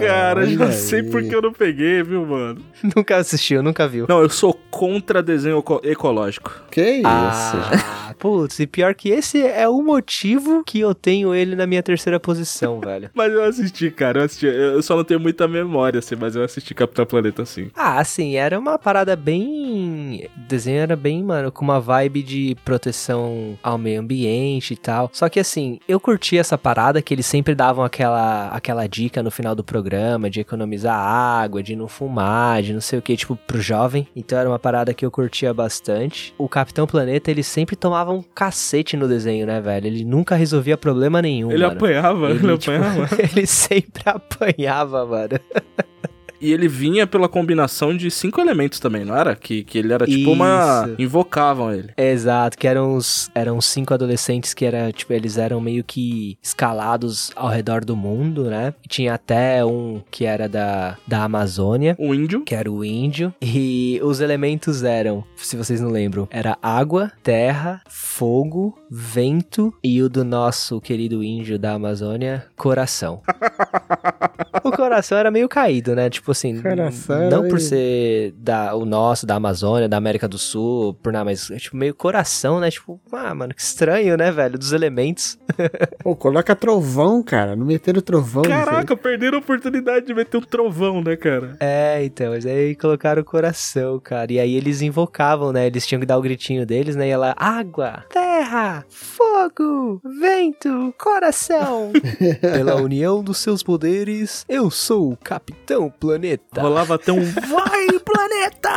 [0.01, 0.47] cara.
[0.47, 1.11] Já Olha sei aí.
[1.11, 2.61] porque eu não peguei, viu, mano?
[2.97, 4.07] nunca assistiu, nunca viu.
[4.09, 6.53] Não, eu sou contra desenho eco- ecológico.
[6.71, 7.05] Que isso?
[7.05, 11.83] Ah, putz, e pior que esse é o motivo que eu tenho ele na minha
[11.83, 13.11] terceira posição, velho.
[13.15, 14.21] Mas eu assisti, cara.
[14.21, 14.47] Eu assisti.
[14.47, 17.71] Eu só não tenho muita memória, assim, mas eu assisti Capitão Planeta, assim.
[17.75, 20.29] Ah, assim, era uma parada bem.
[20.37, 25.11] O desenho era bem, mano, com uma vibe de proteção ao meio ambiente e tal.
[25.13, 29.31] Só que assim, eu curti essa parada que eles sempre davam aquela, aquela dica no
[29.31, 29.88] final do programa
[30.31, 34.07] de economizar água, de não fumar, de não sei o que, tipo, pro jovem.
[34.15, 36.35] Então era uma parada que eu curtia bastante.
[36.39, 39.87] O Capitão Planeta, ele sempre tomava um cacete no desenho, né, velho?
[39.87, 41.51] Ele nunca resolvia problema nenhum.
[41.51, 41.77] Ele mano.
[41.77, 43.09] apanhava, ele, tipo, apanhava.
[43.23, 45.39] ele sempre apanhava, mano.
[46.41, 49.35] E ele vinha pela combinação de cinco elementos também, não era?
[49.35, 50.85] Que, que ele era tipo uma.
[50.87, 51.03] Isso.
[51.03, 51.91] Invocavam ele.
[51.97, 57.31] Exato, que eram os eram cinco adolescentes que era, tipo, eles eram meio que escalados
[57.35, 58.75] ao redor do mundo, né?
[58.85, 62.43] E tinha até um que era da, da Amazônia, O índio.
[62.43, 67.81] que era o índio, e os elementos eram, se vocês não lembram, era água, terra,
[67.89, 73.23] fogo, vento e o do nosso querido índio da Amazônia, coração.
[74.65, 76.09] o coração era meio caído, né?
[76.11, 80.39] Tipo assim, Coração era não por ser da, o nosso, da Amazônia, da América do
[80.39, 82.71] Sul, por nada, mas tipo meio coração, né?
[82.71, 84.59] Tipo, ah, mano, que estranho, né, velho?
[84.59, 85.39] Dos elementos.
[86.03, 87.57] Pô, coloca trovão, cara.
[87.57, 88.43] Não meteram trovão.
[88.43, 91.57] Caraca, perderam a oportunidade de meter um trovão, né, cara?
[91.61, 94.33] É, então, mas aí colocaram o coração, cara.
[94.33, 95.67] E aí eles invocavam, né?
[95.67, 97.09] Eles tinham que dar o gritinho deles, né?
[97.09, 98.05] E ela, água,
[98.39, 101.91] terra, fogo, vento, coração.
[102.41, 106.61] Pela união dos seus poderes, eu sou o Capitão Planeta.
[106.61, 108.69] Rolava até um Vai, planeta!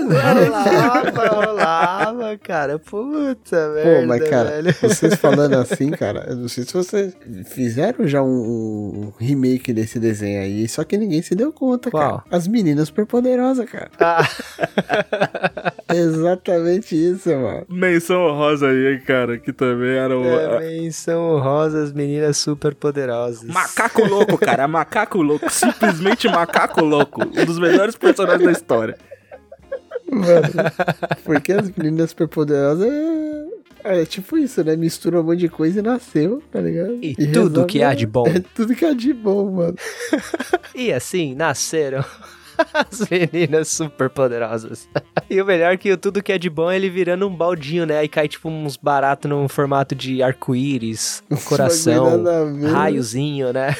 [0.00, 2.78] rolava, rolava, cara.
[2.78, 4.74] Puta merda, Pô, mas cara, velho.
[4.80, 7.16] vocês falando assim, cara, eu não sei se vocês
[7.46, 12.18] fizeram já um, um remake desse desenho aí, só que ninguém se deu conta, Qual?
[12.18, 12.24] cara.
[12.30, 13.90] As meninas superpoderosas, cara.
[13.98, 14.28] Ah,
[15.92, 17.66] Exatamente isso, mano.
[17.68, 20.22] Menção honrosa aí, cara, que também era o.
[20.24, 23.44] também são rosas meninas super poderosas.
[23.44, 28.96] Macaco louco, cara, macaco louco, simplesmente macaco louco, um dos melhores personagens da história.
[30.10, 30.48] Mano,
[31.24, 32.86] porque as meninas superpoderosas
[33.84, 34.76] é, é tipo isso, né?
[34.76, 36.98] Mistura um monte de coisa e nasceu, tá ligado?
[37.02, 38.26] E tudo resolve- que há de bom.
[38.26, 39.76] É tudo que há de bom, mano.
[40.74, 42.04] E assim nasceram
[42.72, 44.88] As meninas super poderosas.
[45.30, 47.86] E o melhor é que tudo que é de bom é ele virando um baldinho,
[47.86, 47.98] né?
[47.98, 52.22] Aí cai tipo uns baratos num formato de arco-íris, um coração,
[52.70, 53.74] raiozinho, né?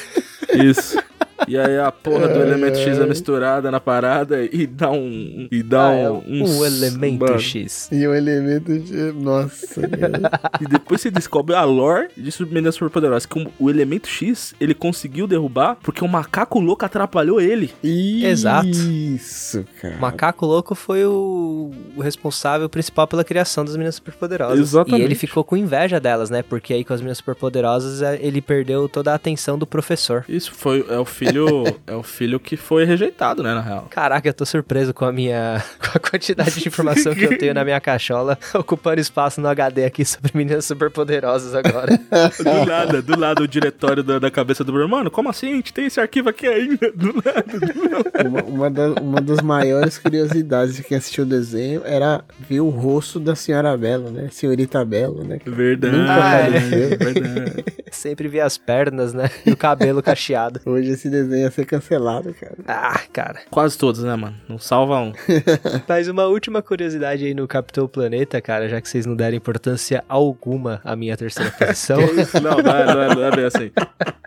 [0.51, 0.97] Isso.
[1.47, 5.47] E aí a porra do elemento X é misturada na parada e dá um.
[5.51, 6.23] E dá Ah, é um.
[6.43, 7.39] um elemento mano.
[7.39, 7.89] X.
[7.91, 9.11] E o elemento de...
[9.13, 9.81] Nossa.
[10.61, 13.25] E depois você descobre a lore de Meninas Superpoderosas.
[13.25, 17.71] Que o- elemento X ele conseguiu derrubar porque o macaco louco atrapalhou ele.
[17.83, 18.67] Exato.
[18.67, 19.95] Isso, cara.
[19.95, 24.59] O macaco louco foi o, o responsável principal pela criação das meninas superpoderosas.
[24.59, 25.01] Exatamente.
[25.01, 26.41] E ele ficou com inveja delas, né?
[26.43, 30.23] Porque aí com as meninas superpoderosas é, ele perdeu toda a atenção do professor.
[30.29, 30.85] Isso foi.
[30.89, 31.63] É o filho.
[31.87, 33.87] é o filho que foi rejeitado, né, na real.
[33.89, 35.63] Caraca, eu tô surpreso com a minha.
[35.79, 39.85] com a quantidade de informação que eu tenho na minha cachola, ocupando espaço no HD
[39.85, 41.95] aqui sobre meninas superpoderosas agora.
[42.37, 44.87] Do nada, do lado o diretório da, da cabeça do Bruno.
[44.89, 45.51] Mano, como assim?
[45.53, 46.91] A gente tem esse arquivo aqui ainda.
[46.91, 48.27] Do nada.
[48.27, 52.69] Uma, uma, da- uma das maiores curiosidades de quem assistiu o desenho era ver o
[52.69, 54.29] rosto da senhora Bela, né?
[54.31, 55.39] Senhorita Bela, né?
[55.45, 55.97] Verdade.
[55.97, 56.89] Nunca apareceu.
[56.97, 57.65] verdade.
[57.91, 59.29] Sempre vi as pernas, né?
[59.45, 60.59] E o cabelo cacheado.
[60.65, 62.55] Hoje esse desenho ia ser cancelado, cara.
[62.67, 63.41] Ah, cara.
[63.49, 64.35] Quase todos, né, mano?
[64.47, 65.13] Não salva um.
[65.87, 70.03] Mas uma última curiosidade aí no Capitão Planeta, cara, já que vocês não deram importância
[70.07, 71.99] alguma à minha terceira posição.
[71.99, 73.71] Não, não é, não é, não é bem assim.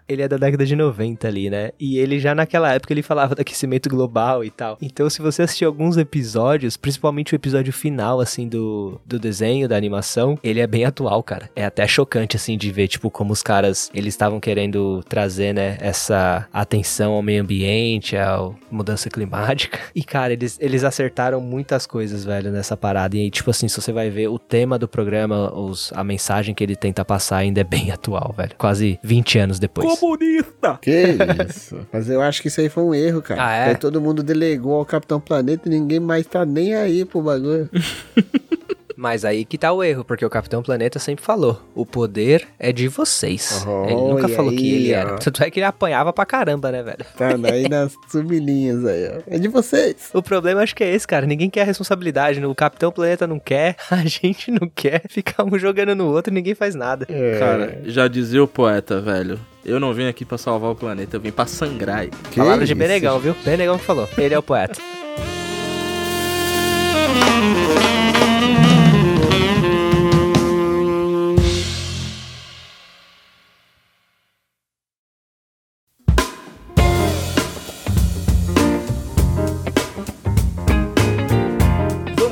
[0.09, 1.71] ele é da década de 90 ali, né?
[1.79, 4.79] E ele já naquela época ele falava do aquecimento global e tal.
[4.81, 9.77] Então, se você assistir alguns episódios, principalmente o episódio final, assim, do, do desenho, da
[9.77, 11.51] animação, ele é bem atual, cara.
[11.55, 15.77] É até chocante, assim, de ver, tipo, como os caras, eles estavam querendo trazer, né,
[15.81, 19.79] essa atenção ao meio ambiente, à mudança climática.
[19.95, 23.17] E, cara, eles, eles acertaram muitas coisas, velho, nessa parada.
[23.17, 26.63] E tipo assim, se você vai ver o tema do programa, os, a mensagem que
[26.63, 28.53] ele tenta passar ainda é bem atual, velho.
[28.59, 29.99] Quase 20 anos depois.
[29.99, 30.79] Comunista!
[30.81, 31.17] Que
[31.49, 31.87] isso.
[31.93, 33.45] Mas eu acho que isso aí foi um erro, cara.
[33.45, 33.65] Ah, é?
[33.71, 37.69] Aí todo mundo delegou ao Capitão Planeta e ninguém mais tá nem aí pro bagulho.
[38.99, 42.73] Mas aí que tá o erro, porque o Capitão Planeta sempre falou: o poder é
[42.73, 43.65] de vocês.
[43.85, 44.97] ele nunca falou que aí, ele ó.
[44.99, 45.17] era.
[45.19, 47.07] Tanto é que ele apanhava pra caramba, né, velho?
[47.17, 49.21] Tá aí nas sublinhas aí, ó.
[49.29, 50.11] É de vocês.
[50.13, 51.27] O problema acho que é esse, cara.
[51.27, 52.45] Ninguém quer a responsabilidade.
[52.45, 55.03] O Capitão Planeta não quer, a gente não quer.
[55.09, 57.07] Ficar um jogando no outro e ninguém faz nada.
[57.09, 57.39] É.
[57.39, 59.39] Cara, já dizia o poeta, velho.
[59.65, 62.09] Eu não vim aqui pra salvar o planeta, eu vim pra sangrar.
[62.33, 63.37] Que Palavra de Benegão, viu?
[63.45, 64.09] Benegão que falou.
[64.19, 64.81] Ele é o poeta.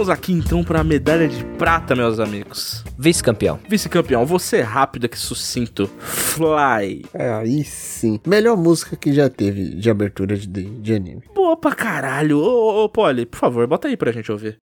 [0.07, 2.85] Vamos aqui então pra medalha de prata, meus amigos.
[2.97, 3.59] Vice-campeão.
[3.69, 5.91] Vice-campeão, você é rápido que sucinto.
[5.99, 7.05] Fly.
[7.13, 8.21] É, aí sim.
[8.25, 11.23] Melhor música que já teve de abertura de, de anime.
[11.35, 12.39] Boa pra caralho.
[12.39, 14.61] Ô, ô, ô, Polly, por favor, bota aí pra gente ouvir.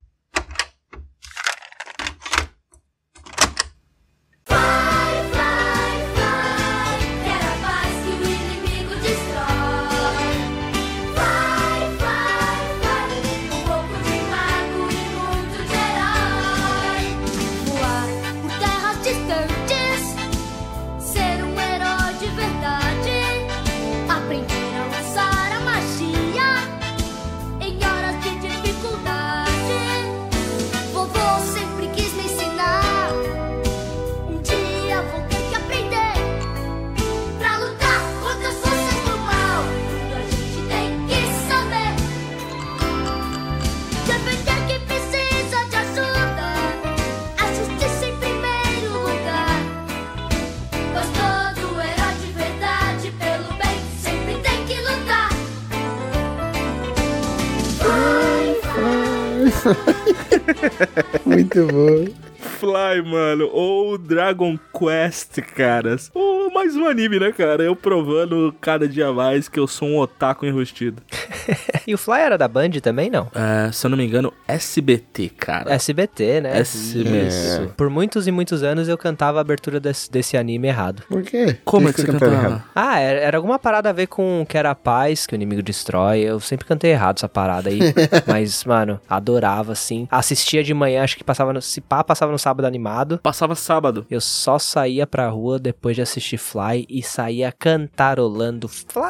[61.24, 62.24] Muito bom.
[62.58, 63.48] Fly, mano.
[63.52, 66.10] Ou Dragon Quest, caras.
[66.14, 67.62] Ou mais um anime, né, cara?
[67.62, 71.02] Eu provando cada dia mais que eu sou um otaku enrustido.
[71.86, 73.30] E o Fly era da Band também, não?
[73.34, 75.70] É, se eu não me engano, SBT, cara.
[75.74, 76.58] SBT, né?
[76.58, 77.26] SBT.
[77.26, 77.72] Isso.
[77.76, 81.02] Por muitos e muitos anos eu cantava a abertura desse, desse anime errado.
[81.06, 81.58] Por quê?
[81.62, 82.54] Como é que você cantaram cantava?
[82.54, 82.64] errado?
[82.74, 85.62] Ah, era, era alguma parada a ver com que era a paz, que o inimigo
[85.62, 86.20] destrói.
[86.20, 87.80] Eu sempre cantei errado essa parada aí.
[88.26, 90.06] mas, mano, adorava, assim.
[90.10, 91.60] Assistia de manhã, acho que passava no.
[91.60, 93.18] Se pá, passava no sábado animado.
[93.22, 94.06] Passava sábado.
[94.10, 99.04] Eu só saía pra rua depois de assistir Fly e saía cantarolando Fly,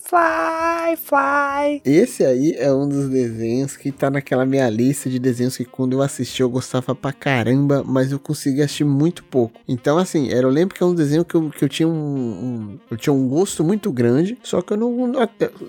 [0.00, 1.82] fly, fly.
[1.84, 5.92] Esse aí é um dos desenhos que tá naquela minha lista de desenhos que quando
[5.94, 9.60] eu assisti eu gostava pra caramba, mas eu consegui assistir muito pouco.
[9.68, 11.92] Então, assim, era, eu lembro que é um desenho que eu, que eu tinha um,
[11.92, 15.12] um- Eu tinha um gosto muito grande, só que eu não.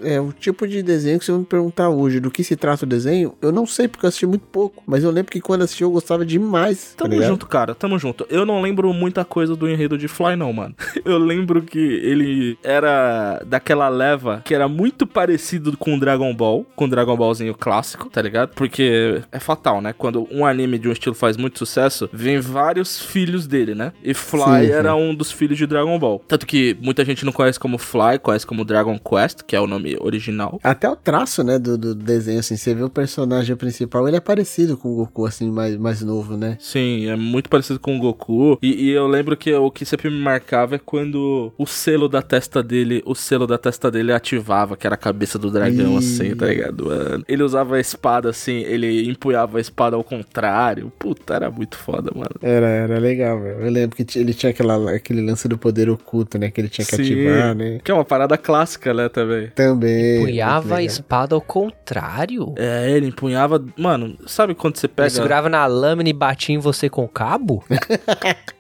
[0.04, 2.86] É o tipo de desenho que você vai me perguntar hoje do que se trata
[2.86, 4.82] o desenho, eu não sei porque eu assisti muito pouco.
[4.86, 6.94] Mas eu lembro que quando assisti eu gostava demais.
[6.96, 7.30] tá Tamo ligado?
[7.30, 8.26] junto, cara, tamo junto.
[8.30, 10.76] Eu não lembro muita coisa do enredo de Fly, não, mano.
[11.06, 16.66] Eu lembro que ele era daquela leva que era muito parecido com o Dragon Ball,
[16.76, 18.54] com o Dragon Ballzinho clássico, tá ligado?
[18.56, 19.94] Porque é fatal, né?
[19.94, 23.92] Quando um anime de um estilo faz muito sucesso, vem vários filhos dele, né?
[24.04, 24.72] E Fly Sim, sim.
[24.72, 26.24] era um dos filhos de Dragon Ball.
[26.28, 29.68] Tanto que muita gente não conhece como Fly, conhece como Dragon Quest, que é o
[29.68, 30.60] nome original.
[30.64, 34.22] Até o traço, né, do, do desenho, assim, você vê o personagem principal, ele é
[34.22, 36.58] parecido com o Goku, assim, mais, mais novo, né?
[36.60, 38.58] Sim, é muito parecido com o Goku.
[38.62, 42.22] E, e eu lembro que o que sempre me marcava é quando o selo da
[42.22, 45.98] testa dele, o selo da testa dele ativava, que era a cabeça do dragão, Ih.
[45.98, 46.86] assim, tá ligado?
[46.86, 47.24] Mano?
[47.28, 50.92] Ele usava a espada assim, ele empunhava a espada ao contrário.
[50.98, 52.32] Puta, era muito foda, mano.
[52.42, 53.62] Era, era legal, velho.
[53.62, 56.50] Eu lembro que ele tinha aquela, aquele lance do poder oculto, né?
[56.52, 57.02] Que ele tinha que Sim.
[57.04, 57.80] ativar, né?
[57.84, 59.48] Que é uma parada clássica, né, também.
[59.56, 60.24] Também.
[60.26, 62.54] Punhava muito a espada ao contrário.
[62.58, 63.64] É, ele empunhava.
[63.78, 65.10] Mano, sabe quando você Ele pega.
[65.10, 67.64] segurava na lâmina e batia em você com o cabo?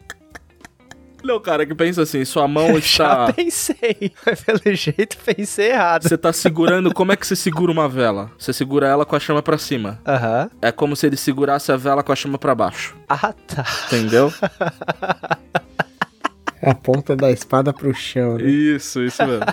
[1.23, 3.33] Não, cara, que pensa assim, sua mão Já está.
[3.33, 4.11] pensei.
[4.25, 6.03] Mas pelo jeito pensei errado.
[6.07, 6.93] Você tá segurando.
[6.93, 8.31] Como é que você segura uma vela?
[8.37, 9.99] Você segura ela com a chama pra cima.
[10.07, 10.49] Aham.
[10.61, 12.95] É como se ele segurasse a vela com a chama pra baixo.
[13.07, 13.65] Ah, tá.
[13.87, 14.31] Entendeu?
[16.61, 18.43] A ponta da espada pro chão, né?
[18.43, 19.45] Isso, isso mesmo.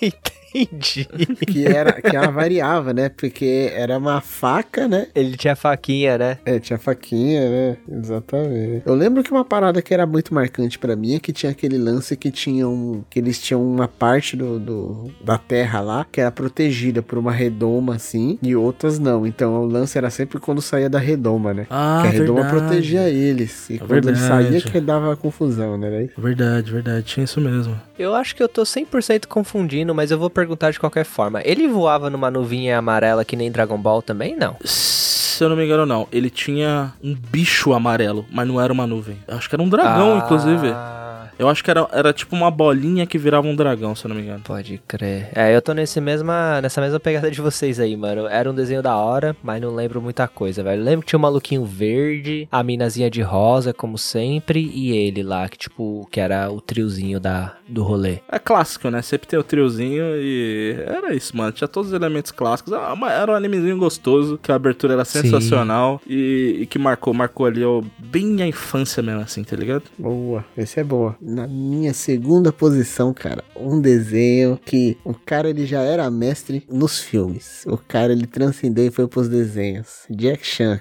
[0.00, 0.41] Entendi.
[0.52, 3.08] Que, era, que ela variava, né?
[3.08, 5.06] Porque era uma faca, né?
[5.14, 6.38] Ele tinha faquinha, né?
[6.44, 7.76] É, tinha faquinha, né?
[7.90, 8.82] Exatamente.
[8.86, 11.78] Eu lembro que uma parada que era muito marcante pra mim é que tinha aquele
[11.78, 13.02] lance que tinha um.
[13.10, 17.32] que eles tinham uma parte do, do- da terra lá que era protegida por uma
[17.32, 19.26] redoma assim e outras não.
[19.26, 21.66] Então o lance era sempre quando saía da redoma, né?
[21.70, 22.60] Ah, que a redoma verdade.
[22.66, 23.70] protegia eles.
[23.70, 24.28] E É quando ele verdade.
[24.28, 25.90] saía que dava confusão, né?
[25.90, 27.02] Daí- Verdade, verdade.
[27.04, 27.78] Tinha isso mesmo.
[28.02, 31.40] Eu acho que eu tô 100% confundindo, mas eu vou perguntar de qualquer forma.
[31.44, 34.34] Ele voava numa nuvinha amarela que nem Dragon Ball também?
[34.36, 34.56] Não.
[34.64, 36.08] Se eu não me engano, não.
[36.10, 39.18] Ele tinha um bicho amarelo, mas não era uma nuvem.
[39.28, 40.68] Eu acho que era um dragão, Ah, inclusive.
[41.42, 44.14] Eu acho que era, era tipo uma bolinha que virava um dragão, se eu não
[44.16, 44.42] me engano.
[44.44, 45.28] Pode crer.
[45.34, 48.28] É, eu tô nesse mesma, nessa mesma pegada de vocês aí, mano.
[48.28, 50.80] Era um desenho da hora, mas não lembro muita coisa, velho.
[50.82, 55.48] Lembro que tinha um maluquinho verde, a minazinha de rosa, como sempre, e ele lá,
[55.48, 58.18] que tipo, que era o triozinho da, do rolê.
[58.30, 59.02] É clássico, né?
[59.02, 61.50] Sempre tem o triozinho e era isso, mano.
[61.50, 62.72] Tinha todos os elementos clássicos.
[62.72, 67.46] Ah, Era um animezinho gostoso, que a abertura era sensacional e, e que marcou, marcou
[67.46, 69.82] ali ó, bem a infância mesmo, assim, tá ligado?
[69.98, 71.16] Boa, esse é boa.
[71.32, 77.00] Na minha segunda posição, cara, um desenho que o cara ele já era mestre nos
[77.00, 77.64] filmes.
[77.66, 80.04] O cara ele transcendeu e foi pros desenhos.
[80.10, 80.78] Jack Chan.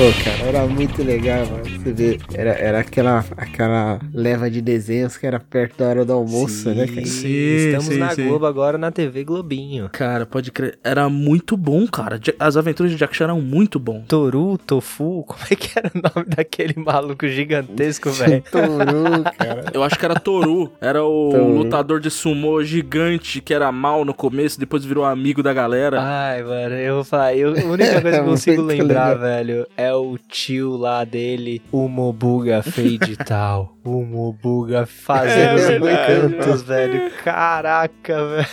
[0.00, 1.62] Pô, cara, era muito legal, mano.
[1.62, 6.12] Você vê, era, era aquela, aquela leva de desenhos que era perto da hora do
[6.14, 7.04] almoço, né, cara?
[7.04, 8.26] Sim, Estamos sim, na sim.
[8.26, 9.90] Globo agora na TV Globinho.
[9.92, 10.78] Cara, pode crer.
[10.82, 12.18] Era muito bom, cara.
[12.38, 14.02] As aventuras de Jack Chan eram muito bom.
[14.08, 18.42] Toru, Tofu, como é que era o nome daquele maluco gigantesco, velho?
[18.50, 19.66] Toru, cara.
[19.74, 20.72] Eu acho que era Toru.
[20.80, 21.58] Era o Toru.
[21.58, 26.00] lutador de sumô gigante que era mal no começo, depois virou amigo da galera.
[26.00, 29.20] Ai, mano, eu vou falar, eu, a única coisa que eu consigo Muito lembrar, legal.
[29.20, 33.76] velho, é o tio lá dele, o Mobuga Fade tal.
[33.82, 37.10] O Mobuga fazendo os É verdade, encantos, velho.
[37.24, 38.46] Caraca, velho.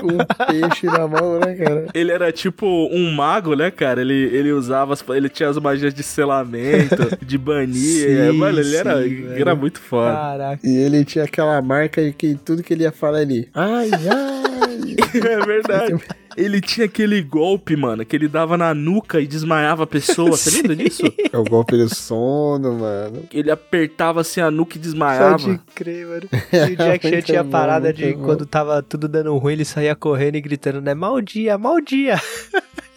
[0.00, 1.86] Com um peixe na mão, né, cara?
[1.94, 4.02] Ele era tipo um mago, né, cara?
[4.02, 7.72] Ele, ele usava, as, ele tinha as magias de selamento, de banir.
[8.06, 9.40] Sim, é, mano, ele era, sim, velho.
[9.40, 10.12] era muito foda.
[10.12, 10.60] Caraca.
[10.66, 13.48] E ele tinha aquela marca de que tudo que ele ia falar ele.
[13.54, 14.51] Ai, ai.
[15.14, 16.02] É verdade.
[16.36, 20.30] Ele tinha aquele golpe, mano, que ele dava na nuca e desmaiava a pessoa.
[20.30, 21.02] Você lembra disso?
[21.30, 23.24] É o golpe do sono, mano.
[23.32, 25.38] Ele apertava assim a nuca e desmaiava.
[25.38, 26.28] Pode crer, mano.
[26.52, 28.24] E o Jack Chan tinha a parada de bom.
[28.24, 30.94] quando tava tudo dando ruim, ele saía correndo e gritando, né?
[30.94, 32.20] Mal dia, mal dia.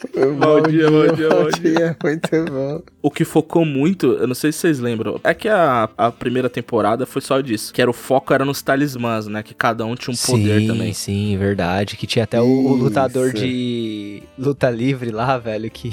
[0.40, 1.98] Bom dia, bom dia, bom dia.
[2.04, 2.82] Muito bom.
[3.02, 6.50] O que focou muito, eu não sei se vocês lembram, é que a, a primeira
[6.50, 7.74] temporada foi só disso.
[7.74, 9.44] Que era o foco era nos talismãs, né?
[9.44, 10.94] Que cada um tinha um poder sim, também.
[10.94, 11.98] Sim, verdade.
[11.98, 15.92] Que tinha até o, o lutador de luta livre lá, velho, que...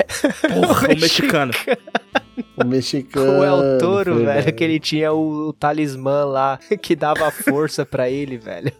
[0.52, 1.52] Porra, o mexicano.
[2.56, 3.40] O mexicano.
[3.40, 4.42] O El Toro, verdade.
[4.42, 8.72] velho, que ele tinha o, o talismã lá que dava força pra ele, velho.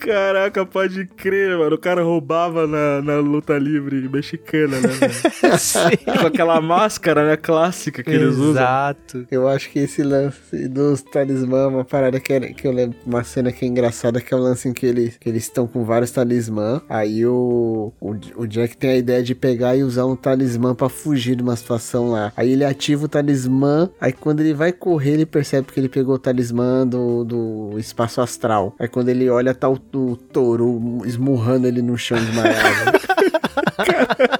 [0.00, 1.74] Caraca, pode crer, mano.
[1.76, 4.88] O cara roubava na, na luta livre mexicana, né.
[6.20, 8.50] Com aquela máscara, né, clássica que eles usam.
[8.62, 9.26] Exato.
[9.30, 12.96] Eu acho que esse lance dos talismã é uma parada que, é- que eu lembro,
[13.06, 15.66] uma cena que é engraçada, que é o lance em que eles que eles estão
[15.66, 16.80] com vários talismã.
[16.88, 20.88] Aí o, o, o Jack tem a ideia de pegar e usar um talismã pra
[20.88, 22.32] fugir de uma situação lá.
[22.36, 26.14] Aí ele ativa o talismã, aí quando ele vai correr, ele percebe que ele pegou
[26.14, 28.74] o talismã do, do espaço astral.
[28.78, 32.98] Aí quando ele olha, tá o, o touro esmurrando ele no chão desmaiado.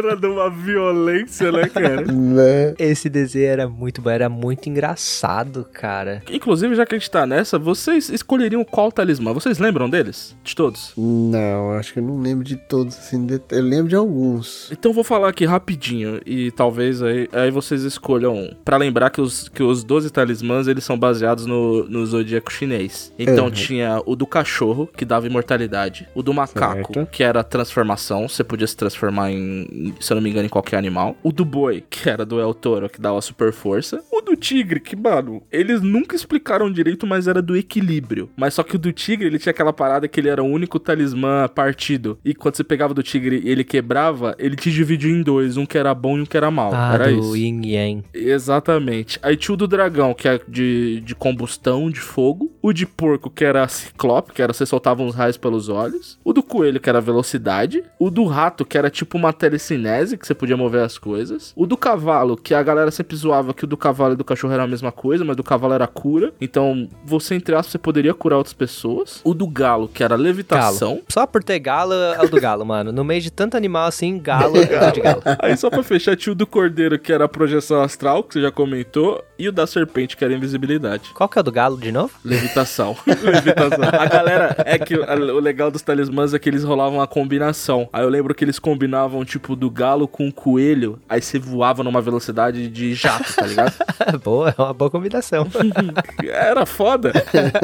[0.02, 2.02] Era de uma violência, né, cara?
[2.12, 2.74] né?
[2.80, 6.24] Esse desenho era muito bom, era muito engraçado, cara.
[6.32, 9.34] Inclusive, já que a gente tá nessa, vocês escolheriam qual talismã?
[9.34, 10.36] Vocês lembram deles?
[10.44, 10.94] De todos?
[10.98, 14.70] Não, acho que eu não lembro de todos, assim, de- eu lembro de alguns.
[14.72, 18.54] Então vou falar aqui rapidinho e talvez aí, aí vocês escolham um.
[18.66, 23.14] Pra lembrar que os, que os 12 talismãs eles são baseados no, no zodíaco chinês.
[23.18, 23.52] Então Uhum.
[23.52, 26.08] tinha o do cachorro, que dava imortalidade.
[26.16, 27.10] O do macaco, Certo.
[27.12, 28.28] que era transformação.
[28.28, 31.16] Você podia se transformar em, em, se eu não me engano, em qualquer animal.
[31.24, 34.04] O do boi, que era do El Toro, que dava super força.
[34.12, 38.30] O do tigre, que, mano, eles nunca explicaram direito, mas era do equilíbrio.
[38.36, 40.80] Mas só que o do tigre, ele tinha aquela parada que ele era o único
[40.80, 42.18] talismã partido.
[42.24, 45.66] E quando você pegava do tigre e ele quebrava, ele te dividia em dois, um
[45.66, 46.72] que era bom e um que era mal.
[46.74, 47.38] Ah, era do isso.
[47.38, 48.04] Yin Yang.
[48.14, 49.20] Exatamente.
[49.22, 52.52] Aí tinha o do dragão, que é de, de combustão, de fogo.
[52.62, 56.20] O de porco, que era ciclope, que era você soltava uns raios pelos olhos.
[56.24, 57.84] O do coelho, que era velocidade.
[58.00, 59.81] O do rato, que era tipo uma telecinese,
[60.18, 61.54] que você podia mover as coisas.
[61.56, 64.54] O do cavalo, que a galera sempre zoava que o do cavalo e do cachorro
[64.54, 66.34] era a mesma coisa, mas do cavalo era cura.
[66.40, 69.22] Então, você, entre aspas, você poderia curar outras pessoas.
[69.24, 70.96] O do galo, que era levitação.
[70.96, 71.04] Galo.
[71.10, 72.92] Só por ter galo é o do galo, mano.
[72.92, 75.22] No meio de tanto animal assim, galo é o de galo.
[75.42, 78.42] Aí só pra fechar, tinha o do cordeiro, que era a projeção astral, que você
[78.42, 79.24] já comentou.
[79.38, 81.12] E o da serpente, que era a invisibilidade.
[81.16, 82.14] Qual que é o do galo de novo?
[82.24, 82.96] Levitação.
[83.06, 83.90] Levitação.
[83.92, 85.02] A galera, é que o
[85.36, 87.90] o legal dos talismãs é que eles rolavam a combinação.
[87.92, 91.00] Aí eu lembro que eles combinavam, tipo, do galo com o coelho.
[91.10, 93.74] Aí você voava numa velocidade de jato, tá ligado?
[94.24, 95.48] boa, é uma boa combinação.
[96.24, 97.12] Era foda.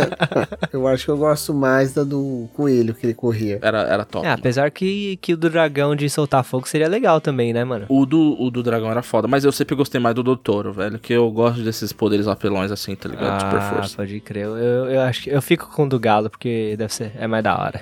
[0.72, 3.60] Eu acho que eu gosto mais da do coelho que ele corria.
[3.62, 4.26] Era, era top.
[4.26, 7.86] É, apesar que, que o do dragão de soltar fogo seria legal também, né, mano?
[7.90, 10.72] O do, o do dragão era foda, mas eu sempre gostei mais do do touro,
[10.74, 11.00] velho.
[11.00, 13.42] Que eu gosto desses poderes apelões assim, tá ligado?
[13.42, 13.96] Super Ah, força.
[13.98, 14.46] pode crer.
[14.46, 17.28] Eu, eu, eu acho que eu fico com o do galo, porque deve ser, é
[17.28, 17.82] mais da hora.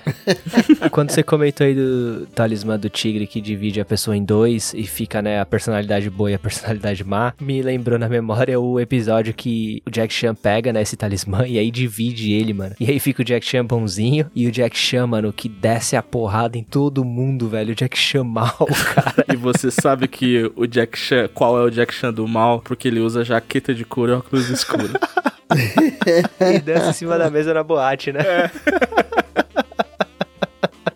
[0.91, 4.83] Quando você comentou aí do talismã do tigre que divide a pessoa em dois e
[4.83, 9.33] fica, né, a personalidade boa e a personalidade má, me lembrou na memória o episódio
[9.33, 12.75] que o Jack Chan pega, né, esse talismã e aí divide ele, mano.
[12.79, 16.03] E aí fica o Jack Chan bonzinho e o Jack Chan, mano, que desce a
[16.03, 17.71] porrada em todo mundo, velho.
[17.71, 19.25] O Jack Chan mal, cara.
[19.31, 22.61] E você sabe que o Jack Chan, qual é o Jack Chan do mal?
[22.61, 24.91] Porque ele usa jaqueta de couro e óculos escuros.
[26.39, 28.21] e dança em cima da mesa na boate, né?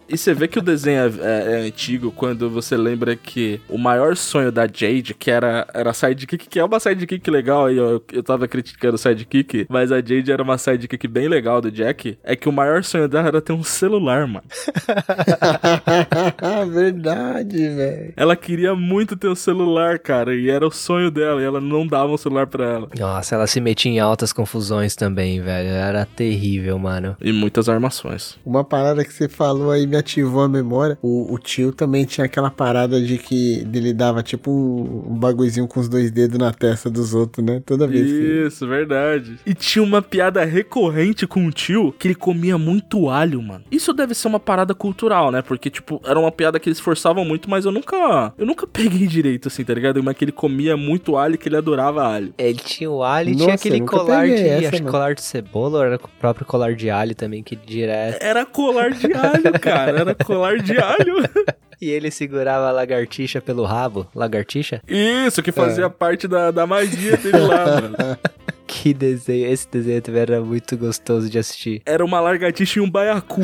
[0.09, 3.77] E você vê que o desenho é, é- é antigo quando você lembra que o
[3.77, 8.03] maior sonho da Jade, que era, era sidekick, que é uma sidekick legal, e eu,
[8.11, 12.17] eu tava criticando o sidekick, mas a Jade era uma sidekick bem legal do Jack,
[12.23, 14.43] é que o maior sonho dela era ter um celular, mano.
[16.73, 18.13] Verdade, velho.
[18.15, 21.85] Ela queria muito ter um celular, cara, e era o sonho dela, e ela não
[21.85, 22.89] dava um celular pra ela.
[22.97, 25.69] Nossa, ela se metia em altas confusões também, velho.
[25.69, 27.15] Era terrível, mano.
[27.21, 28.37] E muitas armações.
[28.45, 30.97] Uma parada que você falou aí me ativou a memória.
[31.01, 35.67] O, o tio também tinha aquela parada de que ele dava tipo um, um bagulhozinho
[35.67, 37.61] com os dois dedos na testa dos outros, né?
[37.65, 38.47] Toda vez que.
[38.47, 39.39] Isso, verdade.
[39.45, 43.63] E tinha uma piada recorrente com o tio que ele comia muito alho, mano.
[43.71, 45.41] Isso deve ser uma parada cultural, né?
[45.41, 48.33] Porque, tipo, era uma piada que eles forçavam muito, mas eu nunca.
[48.37, 50.01] Eu nunca peguei direito, assim, tá ligado?
[50.03, 52.33] Mas que ele comia muito alho e que ele adorava alho.
[52.37, 54.33] Ele tinha o alho e tinha aquele colar de.
[54.33, 57.55] essa, acho que colar de cebola ou era o próprio colar de alho também, que
[57.55, 58.21] direto.
[58.21, 59.88] Era colar de alho, cara.
[59.89, 61.17] Era colar de alho.
[61.81, 64.05] E ele segurava a lagartixa pelo rabo.
[64.13, 64.81] Lagartixa?
[64.85, 67.95] Isso, que fazia parte da, da magia dele lá, mano.
[68.71, 69.47] Que desenho.
[69.47, 71.81] Esse desenho também era muito gostoso de assistir.
[71.87, 73.41] Era uma lagartixa e um baiacu.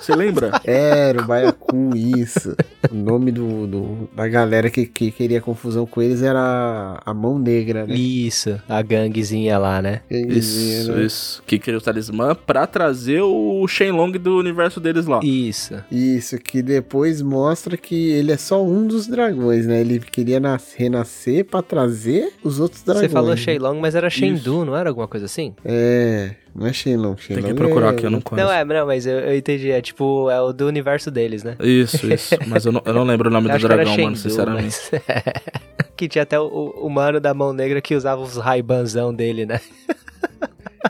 [0.00, 0.50] Você lembra?
[0.64, 2.56] Era o baiacu, isso.
[2.90, 7.38] O nome do, do- da galera que, que queria confusão com eles era a Mão
[7.38, 7.94] Negra, né?
[7.94, 10.00] Isso, a ganguezinha lá, né?
[10.10, 11.04] Ganguezinha, Isso, né?
[11.04, 11.42] isso.
[11.46, 15.20] Que queria o talismã pra trazer o Shenlong do universo deles lá.
[15.22, 15.74] Isso.
[15.90, 19.80] Isso, que depois mostra que ele é só um dos dragões, né?
[19.82, 23.06] Ele queria nas- renascer pra trazer os outros dragões.
[23.06, 23.36] Você falou né?
[23.36, 25.54] Shenlong, mas era Shendu, não era alguma coisa assim?
[25.64, 27.16] É, não é Shenlong.
[27.16, 27.90] Tem Shenlong que procurar é...
[27.90, 28.46] aqui, eu não conheço.
[28.46, 29.70] Não, é, não, mas eu, eu entendi.
[29.70, 31.56] É tipo, é o do universo deles, né?
[31.60, 32.36] Isso, isso.
[32.46, 34.76] Mas eu não, eu não lembro o nome do dragão, mano, sinceramente.
[34.92, 35.02] mas-
[35.96, 39.60] que tinha até o, o mano da mão negra que usava os raibanzão dele, né?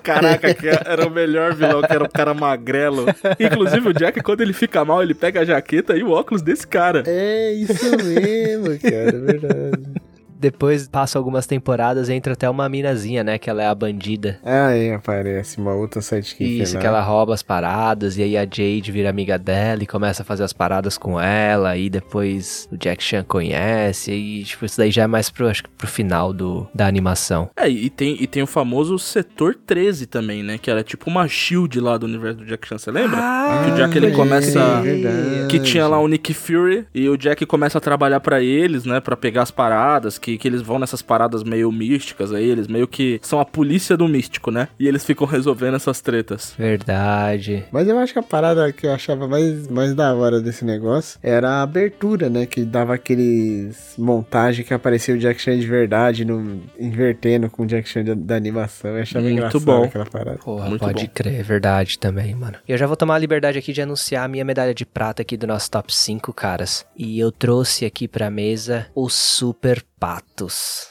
[0.03, 3.05] Caraca, que era o melhor vilão, que era o cara magrelo.
[3.39, 6.67] Inclusive, o Jack, quando ele fica mal, ele pega a jaqueta e o óculos desse
[6.67, 7.03] cara.
[7.07, 10.02] É isso mesmo, cara, é verdade.
[10.43, 13.39] Depois passa algumas temporadas entra até uma minazinha, né?
[13.39, 14.41] Que ela é a bandida.
[14.45, 16.81] Ah, é, aparece uma outra sidekick Isso, lá.
[16.81, 20.25] que ela rouba as paradas, e aí a Jade vira amiga dela e começa a
[20.25, 24.91] fazer as paradas com ela, e depois o Jack Chan conhece, e tipo, isso daí
[24.91, 27.49] já é mais pro, acho que pro final do, da animação.
[27.57, 30.59] É, e tem, e tem o famoso Setor 13 também, né?
[30.59, 33.21] Que era tipo uma shield lá do universo do Jack Chan, você lembra?
[33.65, 34.81] que o Jack ele é, começa.
[34.81, 35.47] verdade.
[35.49, 39.01] Que tinha lá o Nick Fury e o Jack começa a trabalhar pra eles, né?
[39.01, 42.87] Pra pegar as paradas, que, que eles vão nessas paradas meio místicas aí, eles meio
[42.87, 44.69] que são a polícia do místico, né?
[44.79, 46.55] E eles ficam resolvendo essas tretas.
[46.59, 47.65] Verdade.
[47.71, 51.19] Mas eu acho que a parada que eu achava mais, mais da hora desse negócio
[51.23, 52.47] era a abertura, né?
[52.47, 57.67] Que dava aqueles montagem que aparecia o Jack Chan de verdade, no, invertendo com o
[57.67, 58.91] Jack Chan da, da animação.
[58.91, 59.85] Eu achava Muito engraçado bom.
[59.85, 60.39] aquela parada.
[60.39, 61.11] Porra, Muito pode bom.
[61.15, 62.57] crer, é verdade também, mano.
[62.69, 65.23] E eu já vou tomar a liberdade aqui de anunciar a minha medalha de prata
[65.23, 66.85] aqui do nosso top 5, caras.
[66.97, 70.91] E eu trouxe aqui pra mesa os Super Patos.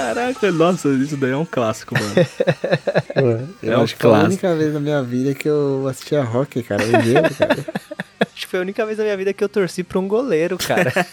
[0.00, 2.14] Caraca, nossa, isso daí é um clássico, mano.
[3.62, 4.46] É um acho que foi a clássico.
[4.46, 6.82] única vez na minha vida que eu assistia rock, cara.
[6.82, 7.56] Eu lembro, cara.
[8.20, 10.56] Acho que foi a única vez na minha vida que eu torci pra um goleiro,
[10.58, 10.92] cara.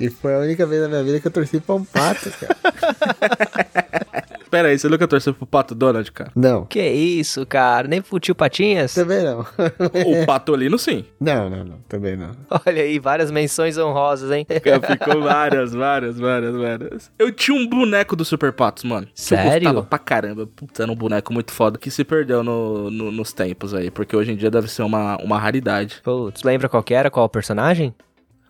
[0.00, 2.56] E foi a única vez na minha vida que eu torci pra um pato, cara.
[4.54, 6.30] Pera aí, você nunca torceu pro Pato Donald, cara?
[6.36, 7.88] Não, que isso, cara?
[7.88, 8.94] Nem pro tio Patinhas?
[8.94, 9.40] também não.
[9.40, 11.04] O Patolino, sim.
[11.20, 12.30] Não, não, não, também não.
[12.64, 14.46] Olha aí, várias menções honrosas, hein?
[14.48, 17.10] Ficou várias, várias, várias, várias.
[17.18, 19.06] Eu tinha um boneco do Super Patos, mano.
[19.06, 19.68] que Sério?
[19.68, 20.46] Eu gostava pra caramba.
[20.46, 23.90] Puta, era um boneco muito foda que se perdeu no, no- nos tempos aí.
[23.90, 26.00] Porque hoje em dia deve ser uma, uma raridade.
[26.04, 27.10] Putz, lembra qual que era?
[27.10, 27.92] Qual o personagem?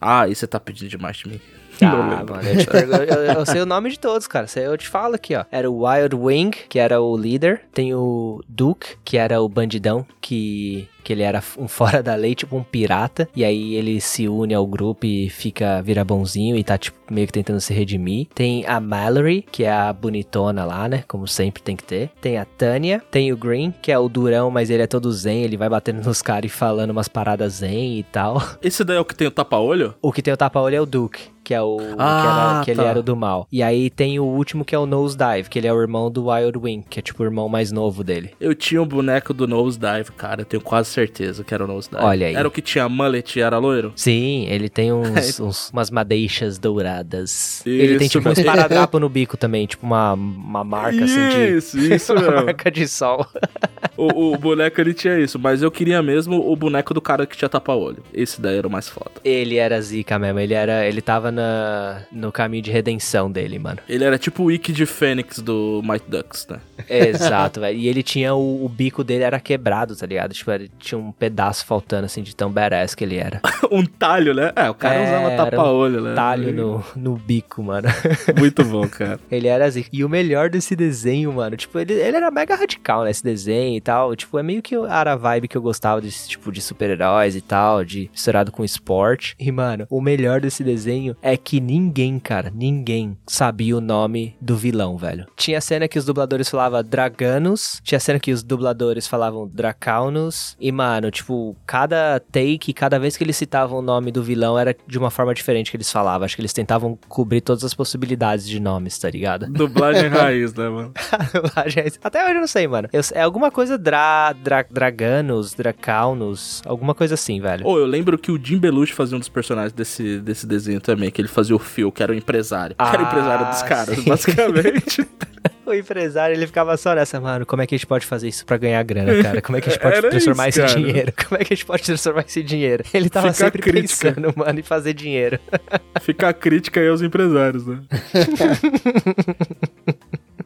[0.01, 1.41] Ah, e você tá pedindo demais de mim.
[1.83, 4.47] Ah, mano, eu, pergunto- eu- eu sei o nome de todos, cara.
[4.57, 5.45] Eu te falo aqui, ó.
[5.51, 7.63] Era o Wild Wing, que era o líder.
[7.73, 12.35] Tem o Duke, que era o bandidão, que, que ele era um fora da lei,
[12.35, 13.29] tipo um pirata.
[13.37, 17.27] E aí ele se une ao grupo e fica, vira bonzinho e tá, tipo, meio
[17.27, 18.27] que tentando se redimir.
[18.35, 21.05] Tem a Mallory, que é a bonitona lá, né?
[21.07, 22.11] Como sempre tem que ter.
[22.21, 23.03] Tem a Tânia.
[23.11, 25.43] Tem o Green, que é o durão, mas ele é todo zen.
[25.43, 28.43] Ele vai batendo nos caras e falando umas paradas zen e tal.
[28.63, 29.95] Esse daí é o que tem o tapa-olho?
[30.01, 32.71] O que tem o tapa-olho é o Duke, que é o que, Ah, era- que
[32.71, 32.87] ele tá.
[32.89, 33.47] era o do mal.
[33.53, 36.29] E aí tem o último que é o Nosedive, que ele é o irmão do
[36.31, 38.31] Wild Wing, que é tipo o irmão mais novo dele.
[38.41, 40.43] Eu tinha um boneco do Nosedive, cara.
[40.43, 42.03] Eu tenho quase certeza que era o Nosedive.
[42.03, 42.35] Olha aí.
[42.35, 43.93] Era o que tinha mullet e era loiro?
[43.97, 47.63] Sim, ele tem uns, uns- umas madeixas douradas.
[47.67, 48.51] ele tem Isso tipo uns mesmo.
[48.51, 51.57] paradrapos no bico também, tipo uma, uma marca assim de.
[51.57, 52.45] Isso, isso uma mesmo.
[52.47, 53.27] marca de sol.
[53.97, 57.37] o, o boneco ele tinha isso, mas eu queria mesmo o boneco do cara que
[57.37, 58.03] tinha tapa-olho.
[58.13, 59.11] Esse daí era o mais foda.
[59.25, 60.87] Ele era zica mesmo, ele era.
[60.87, 63.79] Ele tava na, no caminho de redenção dele, mano.
[63.89, 66.61] Ele era tipo o Wiki de Fênix do Might Ducks, né?
[66.89, 67.79] Exato, velho.
[67.79, 70.33] E ele tinha o, o bico dele era quebrado, tá ligado?
[70.35, 73.41] Tipo, ele tinha um pedaço faltando, assim, de tão badass que ele era.
[73.71, 74.53] um talho, né?
[74.55, 76.15] É, o cara É, usava tapa-olho, um né?
[76.15, 77.89] Talho no, no bico, mano.
[78.39, 79.19] Muito bom, cara.
[79.31, 79.85] Ele era assim.
[79.93, 83.11] E o melhor desse desenho, mano, tipo, ele, ele era mega radical, né?
[83.11, 84.15] Esse desenho e tal.
[84.15, 87.41] Tipo, é meio que era a vibe que eu gostava desse tipo de super-heróis e
[87.41, 89.35] tal, de misturado com esporte.
[89.39, 94.57] E, mano, o melhor desse desenho é que ninguém, cara, ninguém sabia o nome do
[94.57, 95.27] vilão, velho.
[95.37, 100.71] Tinha cena que os dubladores falavam Draganos, tinha cena que os dubladores falavam Dracaunus, e,
[100.75, 104.99] mano, tipo, cada take, cada vez que eles citavam o nome do vilão era de
[104.99, 106.25] uma forma diferente que eles falavam.
[106.25, 109.47] Acho que eles tentavam cobrir todas as possibilidades de nomes, tá ligado?
[109.47, 110.93] Dublagem raiz, né, mano?
[111.33, 111.99] Dublagem raiz.
[112.03, 112.89] Até hoje eu não sei, mano.
[112.93, 117.67] Eu- é alguma coisa dra, dra, Draganos, Dracaunus, alguma coisa assim, velho.
[117.67, 121.11] Ô, eu lembro que o Jim Belushi fazia um dos personagens desse, desse desenho também,
[121.11, 122.75] que ele fazia o Phil, que era o empresário.
[122.77, 124.05] que era o Ah, empresário dos caras, sim.
[124.09, 125.07] basicamente.
[125.67, 128.45] O empresário, ele ficava só nessa, mano, como é que a gente pode fazer isso
[128.45, 129.41] pra ganhar grana, cara?
[129.41, 130.81] Como é que a gente pode Era transformar isso, esse cara.
[130.87, 131.13] dinheiro?
[131.29, 132.85] Como é que a gente pode transformar esse dinheiro?
[132.93, 134.13] Ele tava Fica sempre crítica.
[134.13, 135.39] pensando, mano, em fazer dinheiro.
[136.03, 137.81] Fica a crítica aí aos empresários, né?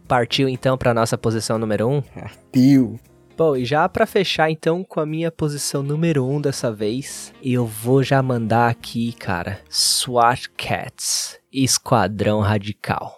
[0.06, 1.96] Partiu então pra nossa posição número 1?
[1.96, 2.02] Um?
[2.52, 3.00] Tio.
[3.36, 7.32] Bom, e já pra fechar então com a minha posição número 1 um dessa vez,
[7.42, 13.14] eu vou já mandar aqui, cara, SWAT Cats, Esquadrão Radical.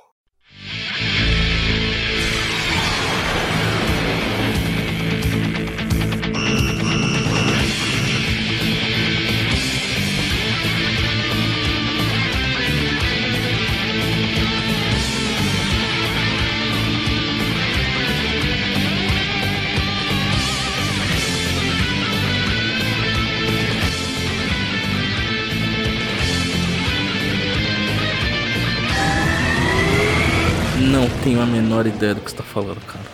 [31.00, 33.06] Não tenho a menor ideia do que você tá falando, cara.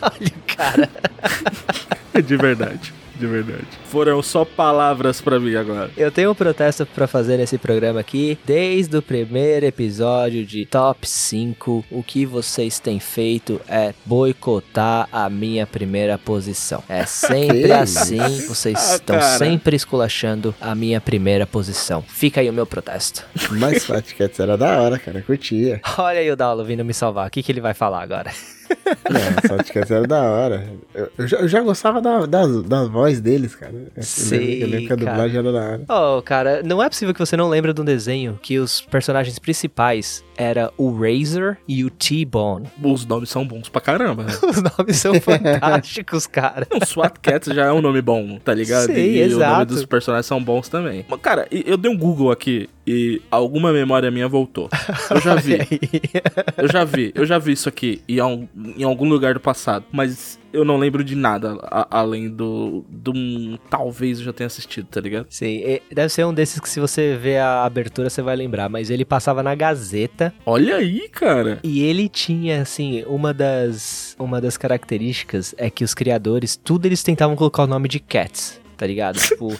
[0.18, 0.90] Olha o cara.
[2.24, 3.64] De verdade, de verdade.
[3.86, 5.90] Foram só palavras pra mim agora.
[5.96, 8.38] Eu tenho um protesto pra fazer nesse programa aqui.
[8.44, 15.28] Desde o primeiro episódio de Top 5, o que vocês têm feito é boicotar a
[15.30, 16.82] minha primeira posição.
[16.88, 18.18] É sempre assim,
[18.48, 19.38] vocês Ah, estão cara.
[19.38, 22.02] sempre esculachando a minha primeira posição.
[22.02, 23.24] Fica aí o meu protesto.
[23.52, 25.22] Mas Fat Cats era da hora, cara.
[25.22, 25.80] Curtia.
[25.98, 27.28] Olha aí o Daulo vindo me salvar.
[27.28, 28.30] O que, que ele vai falar agora?
[28.68, 30.66] É, Fat Cats era da hora.
[30.94, 33.72] Eu, eu já, eu já gostava da, da, da voz deles, cara.
[33.96, 35.84] Eu Sei, lembro- eu lembro que a dublagem era da hora.
[36.18, 39.38] Oh, cara, não é possível que você não lembra de um desenho que os personagens
[39.38, 42.66] principais era o Razor e o T-Bone.
[42.82, 44.24] Os nomes são bons pra caramba.
[44.24, 44.32] né?
[44.42, 46.66] Os nomes são fantásticos, cara.
[46.72, 48.86] O SWAT Cats já é um nome bom, tá ligado?
[48.86, 49.74] Sim, e o nome exato.
[49.74, 51.04] dos personagens são bons também.
[51.08, 54.68] Mas, cara, eu dei um Google aqui e alguma memória minha voltou.
[55.10, 55.58] Eu já vi.
[56.56, 58.18] Eu já vi, eu já vi isso aqui em,
[58.76, 63.12] em algum lugar do passado, mas eu não lembro de nada a- além do, do
[63.14, 65.26] um talvez eu já tenha assistido, tá ligado?
[65.30, 68.68] Sim, e deve ser um desses que se você ver a abertura você vai lembrar,
[68.68, 71.58] mas ele passava na Gazeta Olha aí, cara.
[71.64, 77.02] e ele tinha assim, uma das uma das características é que os criadores, tudo eles
[77.02, 78.60] tentavam colocar o nome de Cats.
[78.76, 79.18] Tá ligado?
[79.18, 79.52] Tipo,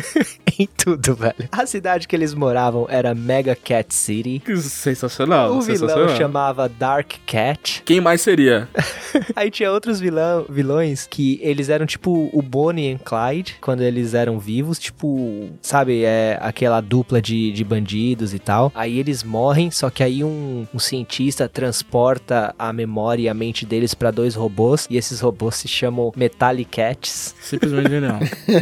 [0.58, 1.48] em tudo, velho.
[1.50, 4.40] A cidade que eles moravam era Mega Cat City.
[4.44, 6.16] Que sensacional, o vilão sensacional.
[6.16, 7.82] chamava Dark Cat.
[7.84, 8.68] Quem mais seria?
[9.36, 14.14] Aí tinha outros vilão, vilões que eles eram tipo o Bonnie e Clyde quando eles
[14.14, 18.72] eram vivos, tipo, sabe, é aquela dupla de, de bandidos e tal.
[18.74, 23.66] Aí eles morrem, só que aí um, um cientista transporta a memória e a mente
[23.66, 27.34] deles pra dois robôs e esses robôs se chamam Metallic Cats.
[27.40, 28.18] Simplesmente genial.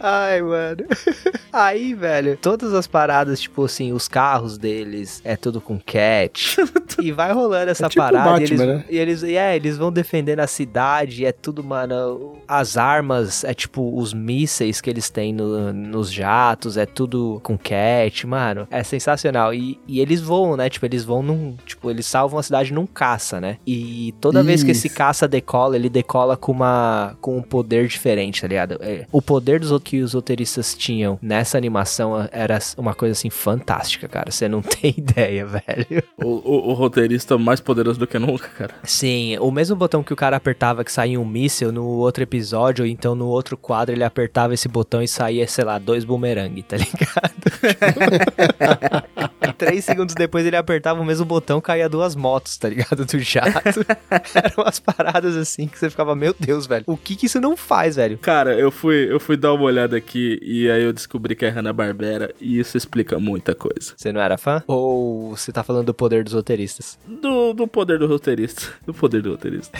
[0.00, 0.84] Ai, mano.
[1.52, 6.56] Aí, velho, todas as paradas, tipo assim, os carros deles é tudo com cat.
[7.00, 8.40] e vai rolando essa É tipo parada.
[8.40, 8.84] e eles, Batman, né?
[8.90, 12.36] e eles, e é, eles vão defendendo a cidade, é tudo, mano.
[12.46, 17.56] As armas, é tipo os mísseis que eles têm no- nos jatos, é tudo com
[17.58, 18.68] cat, mano.
[18.70, 19.52] É sensacional.
[19.54, 20.68] E, e eles voam, né?
[20.68, 21.56] Tipo, eles vão num.
[21.66, 23.56] Tipo, eles salvam a cidade num caça, né?
[23.66, 24.96] E toda vez que esse Isso.
[24.96, 28.78] caça decola, ele decola com uma com um poder diferente, tá ligado?
[28.80, 34.06] É, o poder dos, que os roteiristas tinham nessa animação era uma coisa assim fantástica,
[34.06, 34.30] cara.
[34.30, 36.02] Você não tem ideia, velho.
[36.22, 38.74] o, o- o roteirista mais poderoso do que nunca, cara.
[38.84, 42.84] Sim, o mesmo botão que o cara apertava que saía um míssil no outro episódio,
[42.84, 46.62] ou então no outro quadro ele apertava esse botão e saía, sei lá, dois bumerangue,
[46.62, 47.32] tá ligado?
[49.56, 53.04] Três segundos depois ele apertava o mesmo botão, caía duas motos, tá ligado?
[53.04, 53.80] Do jato.
[54.34, 56.84] Eram umas paradas assim que você ficava, meu Deus, velho.
[56.86, 58.18] O que que isso não faz, velho?
[58.18, 61.48] Cara, eu fui, eu fui dar uma olhada aqui e aí eu descobri que é
[61.48, 63.94] Hanna-Barbera e isso explica muita coisa.
[63.96, 64.62] Você não era fã?
[64.66, 66.98] Ou você tá falando do poder dos roteiristas?
[67.06, 68.62] Do, do poder do roteirista.
[68.88, 69.78] Do poder do roteirista.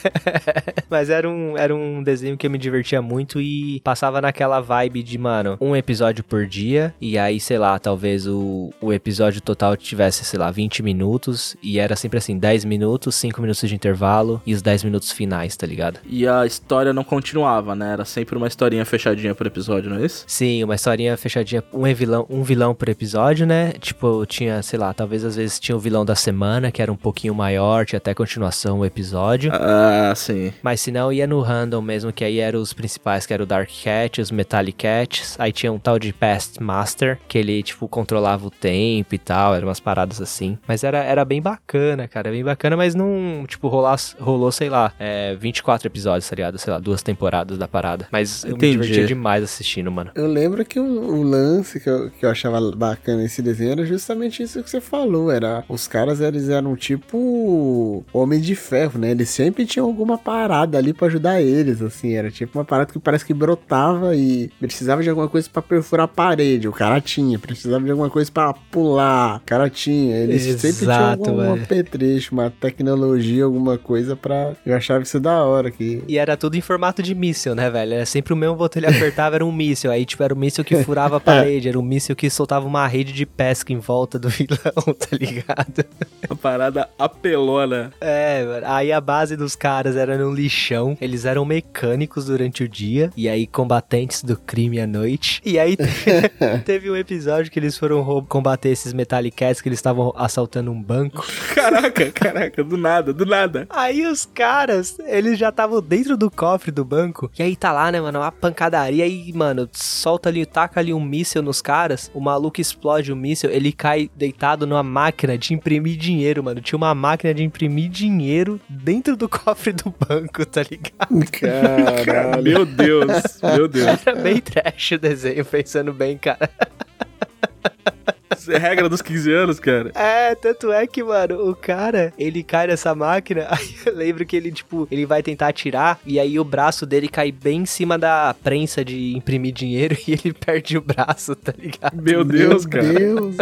[0.88, 5.02] Mas era um, era um desenho que eu me divertia muito e passava naquela vibe
[5.02, 6.94] de, mano, um episódio por dia.
[7.00, 11.56] E aí, sei lá, talvez o, o, episódio total tivesse, sei lá, 20 minutos.
[11.62, 15.56] E era sempre assim, 10 minutos, 5 minutos de intervalo e os 10 minutos finais,
[15.56, 16.00] tá ligado?
[16.06, 17.92] E a história não continuava, né?
[17.92, 20.24] Era sempre uma historinha fechadinha por episódio, não é isso?
[20.26, 23.72] Sim, uma historinha fechadinha, um vilão, um vilão por episódio, né?
[23.80, 26.96] Tipo, tinha, sei lá, talvez às vezes tinha o vilão da semana, que era um
[26.96, 29.50] pouquinho maior, tinha até continuação o episódio.
[29.54, 30.52] Ah, sim.
[30.62, 33.46] Mas se não, ia no random mesmo, que aí eram os principais, que era o
[33.46, 35.36] Dark Cat, os Metallic Cats.
[35.38, 39.54] Aí tinha um tal de Past Master, que ele, tipo, controlava o tempo e tal,
[39.54, 40.58] eram umas paradas assim.
[40.66, 44.92] Mas era, era bem bacana, cara, bem bacana, mas não, tipo, rolar, rolou, sei lá,
[44.98, 46.58] é, 24 episódios, tá ligado?
[46.58, 48.06] Sei lá, duas temporadas da parada.
[48.10, 48.76] Mas eu Entendi.
[48.78, 50.10] me divertia demais assistindo, mano.
[50.14, 53.86] Eu lembro que o, o lance que eu, que eu achava bacana nesse desenho era
[53.86, 55.30] justamente isso que você falou.
[55.30, 59.10] Era os caras eles eram tipo homem de ferro, né?
[59.10, 62.14] Eles sempre tinham alguma parada ali pra ajudar eles, assim.
[62.14, 66.04] Era tipo uma parada que parece que brotava e precisava de alguma coisa pra perfurar
[66.04, 66.68] a parede.
[66.68, 67.38] O cara tinha.
[67.38, 69.36] Precisava de alguma coisa pra pular.
[69.38, 70.16] O cara tinha.
[70.16, 71.62] Eles sempre tinham Exato, algum velho.
[71.62, 74.52] apetrecho, uma tecnologia, alguma coisa pra.
[74.64, 75.70] Eu achava isso da hora.
[75.70, 76.02] Que...
[76.06, 77.94] E era tudo em formato de míssil, né, velho?
[77.94, 79.90] Era sempre o mesmo botão, ele apertava, era um míssil.
[79.90, 82.86] Aí, tipo, era o míssil que furava a parede, era o míssil que soltava uma
[82.86, 85.84] rede de pesca em volta do vilão, tá ligado?
[86.28, 87.92] Uma parada apelona.
[88.00, 88.66] É, mano.
[88.66, 90.96] aí a base dos caras era no lixão.
[91.00, 93.10] Eles eram mecânicos durante o dia.
[93.16, 95.40] E aí, combatentes do crime à noite.
[95.44, 99.68] E aí, te- teve um episódio que eles foram rou- combater esses Metallic Cats que
[99.68, 101.24] eles estavam assaltando um banco.
[101.54, 103.66] Caraca, caraca, do nada, do nada.
[103.68, 107.30] Aí os caras, eles já estavam dentro do cofre do banco.
[107.38, 109.04] E aí tá lá, né, mano, uma pancadaria.
[109.04, 112.10] Aí, mano, solta ali, taca ali um míssil nos caras.
[112.14, 113.50] O maluco explode o míssil.
[113.50, 116.60] Ele cai deitado numa máquina de imprimir dinheiro, mano.
[116.60, 121.30] Tinha uma máquina de imprimir dinheiro dentro do cofre do banco, tá ligado?
[121.30, 122.42] Caralho.
[122.42, 124.06] Meu Deus, meu Deus.
[124.06, 126.48] Era bem trash o desenho, pensando bem, cara.
[128.36, 129.90] Isso é regra dos 15 anos, cara.
[129.94, 134.36] É, tanto é que, mano, o cara, ele cai nessa máquina, aí eu lembro que
[134.36, 137.98] ele, tipo, ele vai tentar atirar, e aí o braço dele cai bem em cima
[137.98, 142.00] da prensa de imprimir dinheiro e ele perde o braço, tá ligado?
[142.00, 142.92] Meu Deus, cara.
[142.92, 143.36] Deus.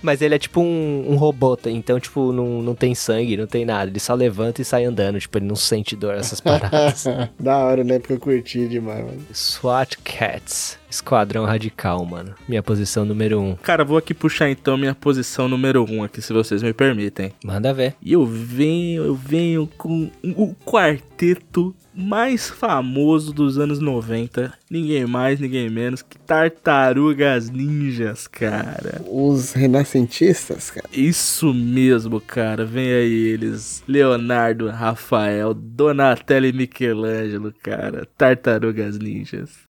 [0.00, 1.70] Mas ele é tipo um, um robô, tá?
[1.70, 3.90] então, tipo, não, não tem sangue, não tem nada.
[3.90, 7.04] Ele só levanta e sai andando, tipo, ele não sente dor, essas paradas.
[7.38, 7.98] da hora, né?
[7.98, 9.20] Porque eu curti demais, mano.
[9.32, 12.34] SWAT Cats, Esquadrão Radical, mano.
[12.48, 13.56] Minha posição número um.
[13.56, 17.32] Cara, vou aqui puxar então minha posição número 1 um aqui, se vocês me permitem.
[17.44, 17.94] Manda ver.
[18.02, 24.52] E eu venho, eu venho com o quarteto mais famoso dos anos 90.
[24.70, 29.02] Ninguém mais, ninguém menos que Tartarugas Ninjas, cara.
[29.04, 30.88] Os renascentistas, cara.
[30.92, 32.64] Isso mesmo, cara.
[32.64, 33.82] Vem aí eles.
[33.88, 38.06] Leonardo, Rafael, Donatello e Michelangelo, cara.
[38.16, 39.67] Tartarugas Ninjas.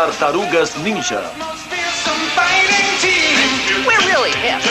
[0.00, 1.20] Tartarugas Ninja.
[1.36, 3.84] Most fearsome fighting team.
[3.84, 4.62] We're really hip.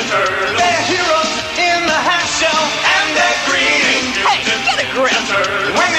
[0.57, 2.65] They're heroes in the half shell.
[2.97, 4.09] And they're green.
[4.25, 5.98] Hey, get a grip.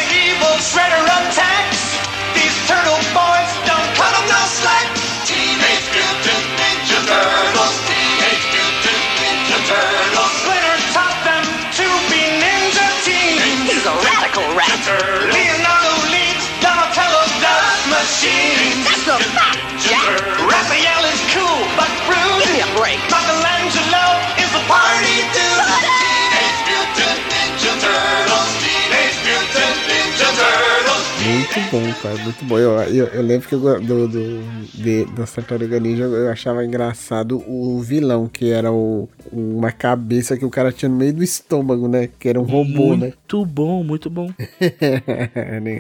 [31.70, 32.58] Bom, cara, muito bom.
[32.58, 34.42] Eu, eu, eu lembro que eu, do, do,
[34.74, 40.44] de, das Tartaruga Ninja eu achava engraçado o vilão, que era o, uma cabeça que
[40.44, 42.08] o cara tinha no meio do estômago, né?
[42.18, 43.12] Que era um robô, né?
[43.30, 44.32] Muito bom, muito bom.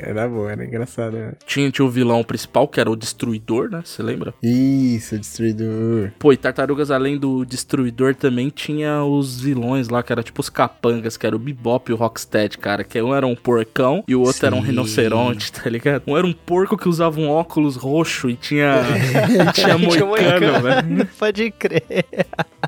[0.02, 1.16] era bom, era engraçado.
[1.16, 1.32] Né?
[1.44, 3.82] Tinha, tinha o vilão principal, que era o Destruidor, né?
[3.84, 4.32] Você lembra?
[4.40, 6.12] Isso, Destruidor.
[6.18, 10.48] Pô, e Tartarugas, além do Destruidor, também tinha os vilões lá, que era tipo os
[10.48, 12.84] capangas, que era o Bebop e o Rocksteady, cara.
[12.84, 14.66] Que um era um porcão e o outro era um Sim.
[14.66, 15.79] rinoceronte, tá ligado?
[16.06, 18.80] Um era um porco que usava um óculos roxo e tinha,
[19.48, 21.08] e tinha moicano, velho.
[21.18, 21.82] Pode crer.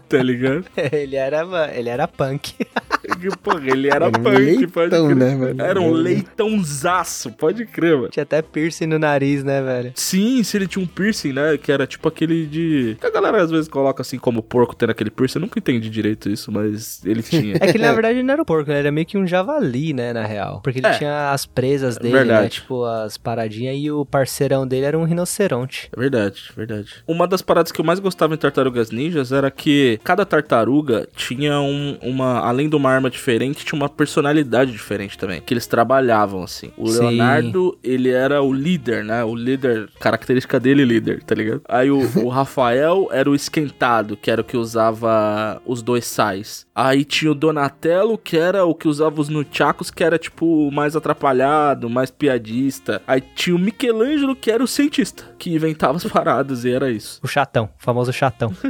[0.09, 0.65] Tá ligado?
[0.93, 1.45] Ele era,
[1.75, 2.55] ele era punk.
[2.55, 5.17] Que, Porra, ele era, Era um punk, pode leitão, crer.
[5.17, 5.63] né, mano?
[5.63, 8.09] Era um leitãozaço, pode crer, mano.
[8.09, 9.93] Tinha até piercing no nariz, né, velho?
[9.95, 11.57] Sim, se ele tinha um piercing, né?
[11.57, 12.97] Que era tipo aquele de.
[13.01, 15.39] Que a galera às vezes coloca assim como porco tendo aquele piercing.
[15.39, 17.57] Eu nunca entendi direito isso, mas ele tinha.
[17.61, 18.77] É que na verdade ele não era um porco, né?
[18.79, 20.61] Ele era meio que um javali, né, na real.
[20.63, 20.93] Porque ele É.
[20.99, 22.43] tinha as presas dele, Verdade.
[22.45, 22.49] né?
[22.49, 25.89] Tipo, as paradinhas, e o parceirão dele era um rinoceronte.
[25.97, 26.95] É verdade, verdade.
[27.07, 31.61] Uma das paradas que eu mais gostava em Tartarugas Ninjas era que cada tartaruga tinha
[31.61, 32.41] um- uma.
[32.41, 36.71] Além de uma arma diferente, tinha uma personalidade diferente também, que eles trabalhavam assim.
[36.77, 37.01] O Sim.
[37.01, 39.25] Leonardo, ele era o líder, né?
[39.25, 41.63] O líder, característica dele líder, tá ligado?
[41.69, 46.67] Aí o, o Rafael era o esquentado, que era o que usava os dois sais.
[46.75, 50.97] Aí tinha o Donatello, que era o que usava os nunchakus, que era tipo mais
[50.97, 53.03] atrapalhado, mais piadista.
[53.07, 57.19] Aí tinha o Michelangelo, que era o cientista, que inventava as paradas e era isso.
[57.21, 58.55] O chatão, o famoso chatão.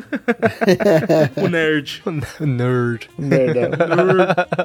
[1.37, 2.03] O nerd.
[2.41, 3.11] Nerd.
[3.19, 3.71] Nerdão.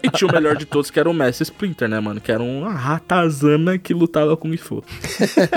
[0.04, 2.22] E tinha o melhor de todos, que era o Messi Splinter, né, mano?
[2.22, 4.84] Que era uma ratazana que lutava com o Fu.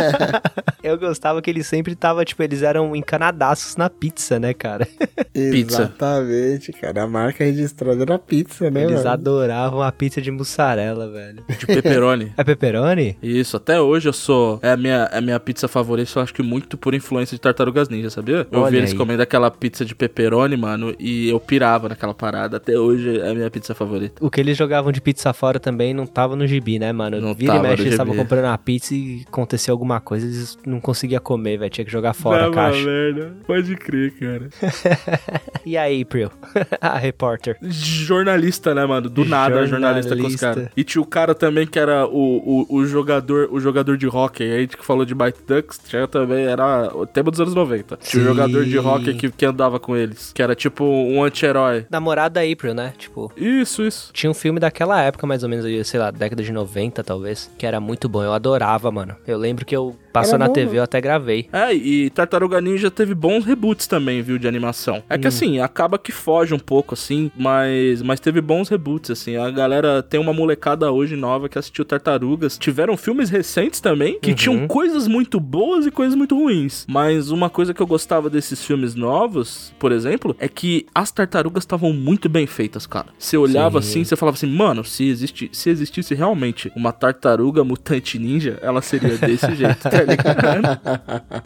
[0.83, 4.89] Eu gostava que ele sempre tava, tipo, eles eram encanadaços na pizza, né, cara?
[5.33, 5.83] Pizza.
[5.83, 7.03] Exatamente, cara.
[7.03, 9.11] A marca registrada era pizza, né, Eles mano?
[9.11, 11.45] adoravam a pizza de mussarela, velho.
[11.59, 12.33] De pepperoni.
[12.37, 13.17] É pepperoni?
[13.23, 14.59] Isso, até hoje eu sou.
[14.63, 17.41] É a minha, é a minha pizza favorita, eu acho que muito por influência de
[17.41, 18.47] Tartarugas Ninja, sabia?
[18.51, 18.97] Eu Olha vi eles aí.
[18.97, 22.57] comendo aquela pizza de pepperoni, mano, e eu pirava naquela parada.
[22.57, 24.25] Até hoje é a minha pizza favorita.
[24.25, 27.21] O que eles jogavam de pizza fora também não tava no gibi, né, mano?
[27.21, 30.27] Não Vira tava e mexe, no eles estavam comprando uma pizza e aconteceu alguma coisa,
[30.27, 31.71] eles não conseguiam comer, velho.
[31.71, 32.85] Tinha que jogar fora a caixa.
[32.85, 33.37] merda.
[33.47, 34.49] Pode crer, cara.
[35.67, 36.31] E a April?
[36.81, 37.57] a repórter.
[37.63, 39.11] Jornalista, né, mano?
[39.11, 40.55] Do nada, jornalista, com os Jornalista.
[40.55, 40.69] caras.
[40.77, 44.45] E tinha o cara também que era o, o, o jogador o jogador de hockey.
[44.45, 47.55] Aí a gente que falou de Mighty Ducks, tinha também, era o tema dos anos
[47.55, 47.97] 90.
[47.97, 48.31] Tinha o Sim.
[48.31, 51.87] jogador de hockey que, que andava com eles, que era tipo um anti-herói.
[51.91, 52.93] Namorada da April, né?
[52.97, 54.11] Tipo, Isso, isso.
[54.13, 57.67] tinha um filme daquela época, mais ou menos, sei lá, década de 90, talvez, que
[57.67, 58.23] era muito bom.
[58.23, 59.17] Eu adorava, mano.
[59.27, 61.49] Eu lembro que eu passou Era na bom, TV, eu até gravei.
[61.53, 65.03] É, e Tartaruga Ninja teve bons reboots também, viu, de animação.
[65.09, 69.37] É que assim, acaba que foge um pouco, assim, mas, mas teve bons reboots, assim.
[69.37, 72.59] A galera tem uma molecada hoje nova que assistiu Tartarugas.
[72.59, 74.37] Tiveram filmes recentes também, que Uhum.
[74.37, 76.85] tinham coisas muito boas e coisas muito ruins.
[76.89, 81.63] Mas uma coisa que eu gostava desses filmes novos, por exemplo, é que as tartarugas
[81.63, 83.07] estavam muito bem feitas, cara.
[83.19, 83.89] Você olhava Sim.
[83.89, 88.81] assim, você falava assim, mano, se, existe, se existisse realmente uma tartaruga mutante ninja, ela
[88.83, 90.81] seria desse jeito, tá ligado?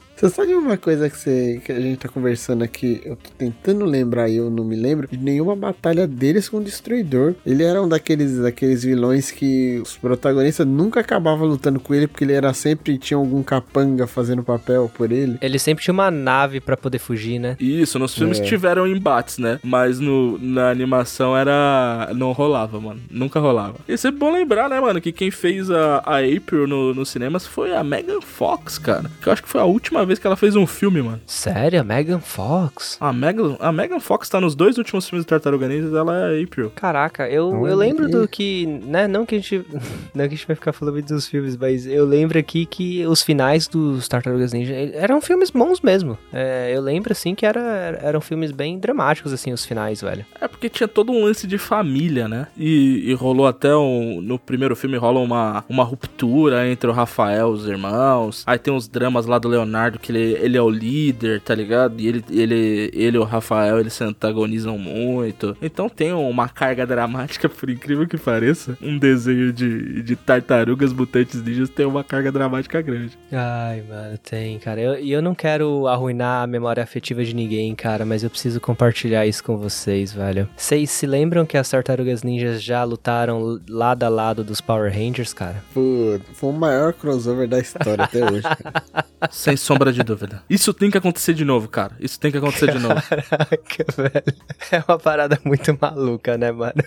[0.16, 3.00] Você sabe uma coisa que, você, que a gente tá conversando aqui?
[3.04, 6.64] Eu tô tentando lembrar e eu não me lembro de nenhuma batalha deles com o
[6.64, 7.34] Destruidor.
[7.44, 12.24] Ele era um daqueles, daqueles vilões que os protagonistas nunca acabavam lutando com ele porque
[12.24, 15.36] ele era sempre tinha algum capanga fazendo papel por ele.
[15.40, 17.56] Ele sempre tinha uma nave pra poder fugir, né?
[17.60, 18.42] Isso, nos filmes É.
[18.44, 19.58] tiveram embates, né?
[19.62, 22.10] Mas no, na animação era.
[22.14, 23.00] Não rolava, mano.
[23.10, 23.74] Nunca rolava.
[23.88, 27.46] E é bom lembrar, né, mano, que quem fez a, a April no, nos cinemas
[27.46, 28.43] foi a Megan Fox,
[28.78, 29.10] cara.
[29.20, 31.20] Que eu acho que foi a última vez que ela fez um filme, mano.
[31.26, 31.80] Sério?
[31.80, 32.96] A Megan Fox?
[33.00, 36.40] A Megan, a Megan Fox tá nos dois últimos filmes de Tartaruga Ninja, ela é
[36.40, 36.70] a April.
[36.74, 39.64] Caraca, eu, eu Olha lembro do que, né, não que a gente,
[40.14, 43.06] não que a gente vai ficar falando muito dos filmes, mas eu lembro aqui que
[43.06, 46.18] os finais dos Tartarugas Ninja eram filmes bons mesmo.
[46.32, 50.24] É, eu lembro, assim, que era, eram filmes bem dramáticos, assim, os finais, velho.
[50.40, 52.46] É porque tinha todo um lance de família, né?
[52.56, 54.20] E, e rolou até um.
[54.20, 58.33] No primeiro filme rola uma, uma ruptura entre o Rafael e os irmãos.
[58.46, 62.00] Aí tem os dramas lá do Leonardo, que ele, ele é o líder, tá ligado?
[62.00, 65.56] E ele, ele, ele e o Rafael, eles se antagonizam muito.
[65.62, 68.76] Então tem uma carga dramática, por incrível que pareça.
[68.82, 73.16] Um desenho de, de tartarugas mutantes ninjas tem uma carga dramática grande.
[73.32, 74.80] Ai, mano, tem, cara.
[74.80, 78.60] Eu- E eu, não quero arruinar a memória afetiva de ninguém, cara, mas eu preciso
[78.60, 80.48] compartilhar isso com vocês, velho.
[80.56, 85.32] Vocês se lembram que as Tartarugas Ninjas já lutaram lado a lado dos Power Rangers,
[85.32, 85.62] cara?
[85.74, 88.42] Pô, foi o maior crossover da história até hoje.
[88.42, 88.84] cara.
[89.30, 90.42] Sem sombra de dúvida.
[90.48, 91.96] Isso tem que acontecer de novo, cara.
[91.98, 93.00] Isso tem que acontecer de novo.
[93.02, 94.36] Caraca, velho.
[94.70, 96.82] É uma parada muito maluca, né, mano?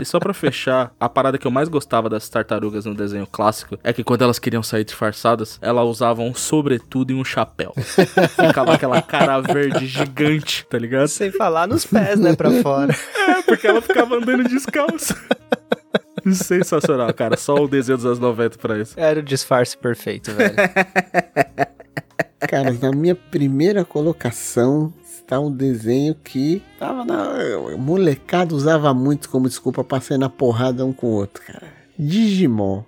[0.00, 3.78] E só pra fechar, a parada que eu mais gostava das tartarugas no desenho clássico
[3.84, 7.74] é que quando elas queriam sair disfarçadas, elas usavam um sobretudo e um chapéu.
[7.76, 11.08] Ficava aquela cara verde gigante, tá ligado?
[11.08, 12.96] Sem falar nos pés, né, pra fora.
[13.14, 15.14] É, porque ela ficava andando descalça.
[16.32, 17.36] Sensacional, cara.
[17.36, 18.94] Só o desenho dos anos 90 pra isso.
[18.98, 20.54] Era o disfarce perfeito, velho.
[22.48, 27.28] Cara, na minha primeira colocação está um desenho que tava na.
[27.78, 31.68] Molecada usava muito como desculpa pra sair na porrada um com o outro, cara.
[31.98, 32.82] Digimon.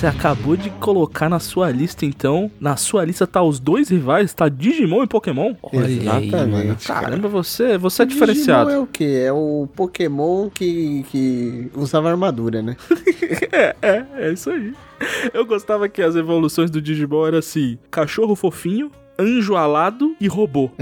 [0.00, 2.50] Você acabou de colocar na sua lista, então.
[2.58, 5.54] Na sua lista tá os dois rivais, tá Digimon e Pokémon?
[5.62, 5.98] Olha aí.
[5.98, 6.86] Exatamente.
[6.86, 7.00] cara.
[7.02, 8.70] Caramba, você, você é O diferenciado.
[8.70, 9.22] Digimon é o quê?
[9.26, 12.76] É o Pokémon que, que usava armadura, né?
[13.52, 14.72] É, é, é isso aí.
[15.34, 18.90] Eu gostava que as evoluções do Digimon eram assim: cachorro fofinho,
[19.20, 20.70] anjo alado e robô.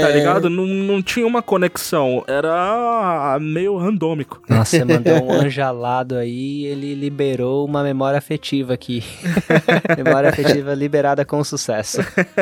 [0.00, 0.48] Tá ligado?
[0.50, 2.24] Não, não tinha uma conexão.
[2.26, 4.40] Era meio randômico.
[4.48, 9.02] Nossa, você mandou um anjo alado aí ele liberou uma memória afetiva aqui.
[9.96, 11.98] memória afetiva liberada com sucesso.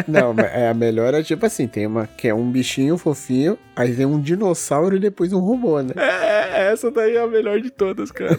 [0.07, 3.95] Não, é, a melhor é tipo assim, tem uma que é um bichinho fofinho, aí
[3.95, 5.95] tem um dinossauro e depois um robô, né?
[5.97, 8.39] É, essa daí é a melhor de todas, cara.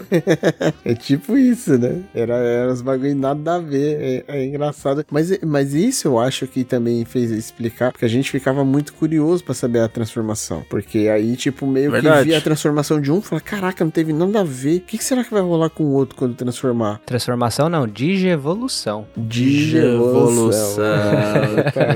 [0.83, 2.01] É tipo isso, né?
[2.13, 4.23] Era, era uns bagulho nada a ver.
[4.27, 5.05] É, é engraçado.
[5.11, 9.43] Mas, mas isso eu acho que também fez explicar, porque a gente ficava muito curioso
[9.43, 10.63] pra saber a transformação.
[10.69, 12.19] Porque aí, tipo, meio Verdade.
[12.19, 14.77] que via a transformação de um e fala: caraca, não teve nada a ver.
[14.77, 16.99] O que, que será que vai rolar com o outro quando transformar?
[17.05, 19.07] Transformação não, digievolução.
[19.15, 20.83] Digievolução.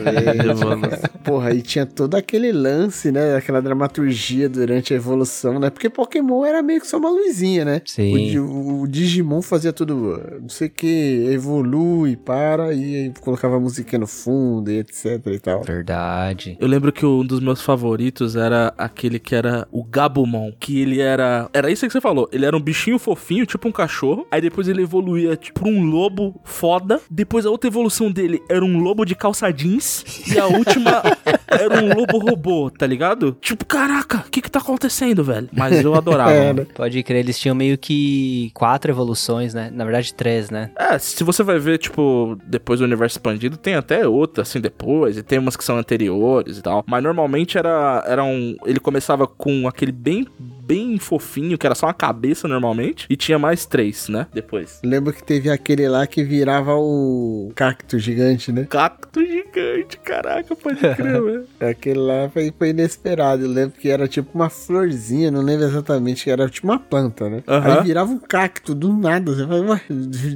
[0.02, 0.80] Digievolução.
[1.24, 3.36] Porra, aí tinha todo aquele lance, né?
[3.36, 5.70] Aquela dramaturgia durante a evolução, né?
[5.70, 7.82] Porque Pokémon era meio que só uma luzinha, né?
[7.86, 8.40] Sim.
[8.40, 13.60] O, o Digimon fazia tudo, não sei o que, evolui, para, e aí colocava a
[13.60, 15.64] musiquinha no fundo, e etc e tal.
[15.64, 16.58] Verdade.
[16.60, 20.52] Eu lembro que um dos meus favoritos era aquele que era o Gabumon.
[20.60, 21.50] Que ele era.
[21.54, 22.30] Era isso que você falou.
[22.32, 24.28] Ele era um bichinho fofinho, tipo um cachorro.
[24.32, 27.00] Aí depois ele evoluía, tipo, um lobo foda.
[27.10, 30.04] Depois a outra evolução dele era um lobo de calça jeans.
[30.28, 31.02] E a última
[31.52, 33.38] era um lobo robô, tá ligado?
[33.42, 35.50] Tipo, caraca, o que que tá acontecendo, velho?
[35.52, 36.32] Mas eu adorava.
[36.42, 36.66] É, mano.
[36.74, 39.70] Pode crer, eles tinham meio que quatro evoluções, né?
[39.74, 40.72] Na verdade, três, né?
[40.78, 45.18] É, se você vai ver, tipo, depois do universo expandido, tem até outra, assim, depois,
[45.18, 46.84] e tem umas que são anteriores e tal.
[46.88, 48.56] Mas normalmente era, era um.
[48.66, 50.26] Ele começava com aquele bem,
[50.66, 54.28] bem fofinho, que era só uma cabeça normalmente, e tinha mais três, né?
[54.34, 54.80] Depois.
[54.84, 58.66] Lembro que teve aquele lá que virava o cacto gigante, né?
[58.70, 61.48] Cacto gigante, caraca, pode crer, velho.
[61.60, 63.44] Aquele lá foi, foi inesperado.
[63.44, 67.30] Eu lembro que era tipo uma florzinha, não lembro exatamente, que era tipo uma planta,
[67.30, 67.44] né?
[67.48, 69.34] Aí virava um cacto do nada.
[69.34, 69.82] Você fala, ué,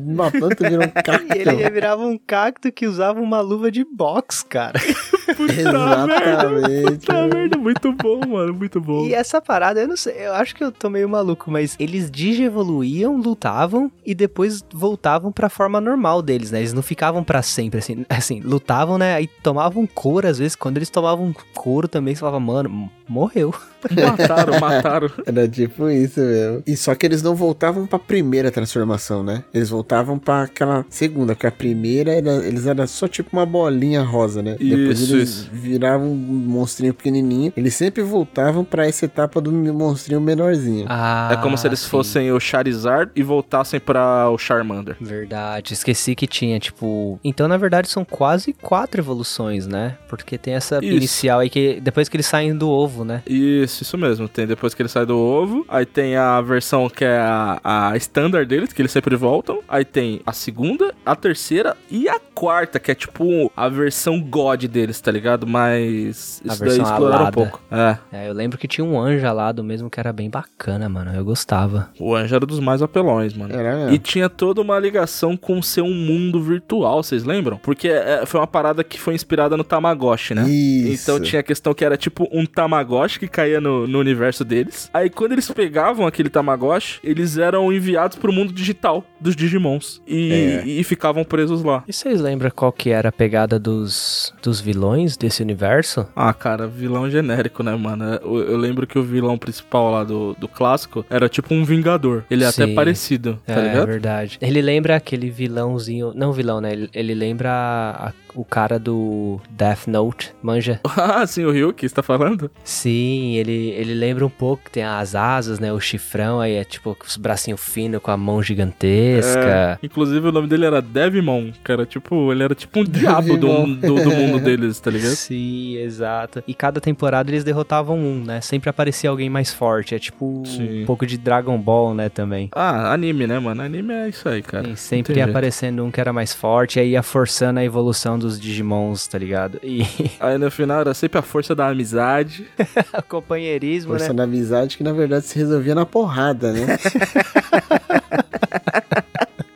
[0.05, 1.35] uma planta virou um cacto.
[1.35, 4.79] E ele virava um cacto que usava uma luva de boxe, cara.
[5.39, 7.07] Exatamente.
[7.07, 9.05] Puta merda, muito bom, mano, muito bom.
[9.05, 12.09] E essa parada, eu não sei, eu acho que eu tô meio maluco, mas eles
[12.09, 16.59] digievoluíam, lutavam e depois voltavam pra forma normal deles, né?
[16.59, 19.15] Eles não ficavam pra sempre, assim, assim, lutavam, né?
[19.15, 23.53] Aí tomavam couro, às vezes, quando eles tomavam couro também, você falava, mano, morreu.
[23.91, 25.11] Mataram, mataram.
[25.25, 26.63] Era tipo isso mesmo.
[26.65, 29.43] E só que eles não voltavam pra primeira transformação, né?
[29.53, 34.01] Eles voltavam pra aquela segunda, porque a primeira era, eles eram só tipo uma bolinha
[34.01, 34.55] rosa, né?
[34.59, 35.49] Depois Isso, eles isso.
[35.51, 37.53] viravam um monstrinho pequenininho.
[37.55, 40.85] Eles sempre voltavam pra essa etapa do monstrinho menorzinho.
[40.89, 41.89] Ah, É como se eles sim.
[41.89, 44.95] fossem o Charizard e voltassem pra o Charmander.
[44.99, 47.19] Verdade, esqueci que tinha, tipo.
[47.23, 49.97] Então, na verdade, são quase quatro evoluções, né?
[50.07, 50.85] Porque tem essa Isso.
[50.95, 53.23] inicial aí que depois que eles saem do ovo, né?
[53.27, 54.29] Isso, isso mesmo.
[54.29, 55.65] Tem depois que ele sai do ovo.
[55.67, 59.59] Aí tem a versão que é a, a standard deles, que eles sempre voltam.
[59.67, 64.63] Aí tem a segunda, a terceira e a quarta, que é tipo a versão God
[64.65, 65.47] deles, tá ligado?
[65.47, 67.61] Mas A isso daí exploraram um pouco.
[67.71, 67.97] É.
[68.11, 71.11] É, eu lembro que tinha um anjo alado mesmo que era bem bacana, mano.
[71.13, 71.89] Eu gostava.
[71.99, 73.53] O anjo era dos mais apelões, mano.
[73.53, 73.93] Era mesmo.
[73.93, 77.57] E tinha toda uma ligação com ser um mundo virtual, vocês lembram?
[77.57, 80.47] Porque é, foi uma parada que foi inspirada no Tamagotchi, né?
[80.47, 81.03] Isso.
[81.03, 82.84] Então tinha a questão que era tipo um Tamagotchi
[83.19, 84.89] que caía no, no universo deles.
[84.93, 90.01] Aí quando eles pegavam aquele Tamagotchi, eles eram enviados pro mundo digital dos Digimons.
[90.07, 90.63] E, É.
[90.67, 91.83] e ficavam presos lá.
[91.87, 96.07] E vocês lembram qual que era a pegada dos, dos vilões desse universo?
[96.15, 98.05] Ah, cara, vilão genérico, né, mano?
[98.23, 102.23] Eu, eu lembro que o vilão principal lá do, do clássico era tipo um Vingador.
[102.29, 102.75] Ele é até Sim.
[102.75, 103.87] parecido, tá é, ligado?
[103.87, 104.37] verdade.
[104.41, 106.11] Ele lembra aquele vilãozinho.
[106.15, 106.71] Não vilão, né?
[106.73, 110.79] Ele, ele lembra a- o cara do Death Note, manja?
[110.97, 112.51] ah, sim, o Ryuki, você tá falando?
[112.75, 115.71] Sim, ele, ele lembra um pouco que tem as asas, né?
[115.71, 119.39] O chifrão, aí é tipo os bracinhos finos com a mão gigantesca.
[119.39, 121.85] É, inclusive o nome dele era Devimon, cara.
[121.85, 125.15] Tipo, ele era tipo um diabo do, do, do mundo deles, tá ligado?
[125.15, 126.43] Sim, exato.
[126.47, 128.41] E cada temporada eles derrotavam um, né?
[128.41, 129.95] Sempre aparecia alguém mais forte.
[129.95, 130.83] É tipo Sim.
[130.83, 132.09] um pouco de Dragon Ball, né?
[132.09, 132.49] Também.
[132.53, 133.61] Ah, anime, né, mano?
[133.61, 134.67] Anime é isso aí, cara.
[134.67, 135.29] Sim, sempre jeito.
[135.29, 139.59] aparecendo um que era mais forte, aí ia forçando a evolução dos Digimons, tá ligado?
[139.63, 139.85] E
[140.19, 142.45] Aí no final era sempre a força da amizade.
[143.07, 144.13] companheirismo, Força né?
[144.13, 146.77] da amizade que na verdade se resolvia na porrada, né?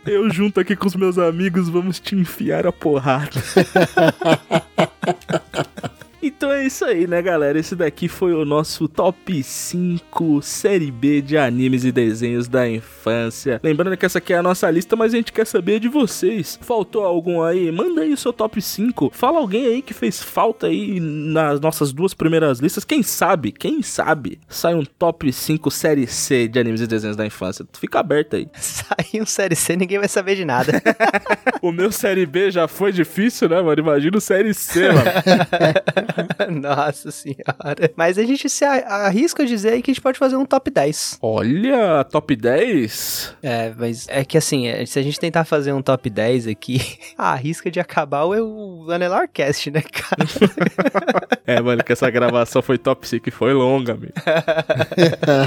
[0.06, 3.30] Eu junto aqui com os meus amigos, vamos te enfiar a porrada.
[6.40, 7.60] Então é isso aí, né, galera?
[7.60, 13.60] Esse daqui foi o nosso top 5 série B de animes e desenhos da infância.
[13.62, 16.58] Lembrando que essa aqui é a nossa lista, mas a gente quer saber de vocês.
[16.62, 17.70] Faltou algum aí?
[17.74, 19.12] Manda aí o seu top 5.
[19.14, 22.86] Fala alguém aí que fez falta aí nas nossas duas primeiras listas.
[22.86, 27.26] Quem sabe, quem sabe, sai um top 5 série C de animes e desenhos da
[27.26, 27.66] infância.
[27.74, 28.48] Fica aberto aí.
[28.56, 30.82] Sai um série C, ninguém vai saber de nada.
[31.62, 33.82] o meu série B já foi difícil, né, mano?
[33.82, 36.29] Imagina o série C, mano.
[36.50, 37.92] Nossa senhora.
[37.96, 40.70] Mas a gente se arrisca a dizer aí que a gente pode fazer um top
[40.70, 41.20] 10.
[41.22, 43.36] Olha, top 10?
[43.42, 46.82] É, mas é que assim, é, se a gente tentar fazer um top 10 aqui,
[47.18, 50.20] a risca de acabar o, o Anelarcast, né, cara?
[51.50, 54.14] É, mano, que essa gravação foi top 5 e foi longa, amigo.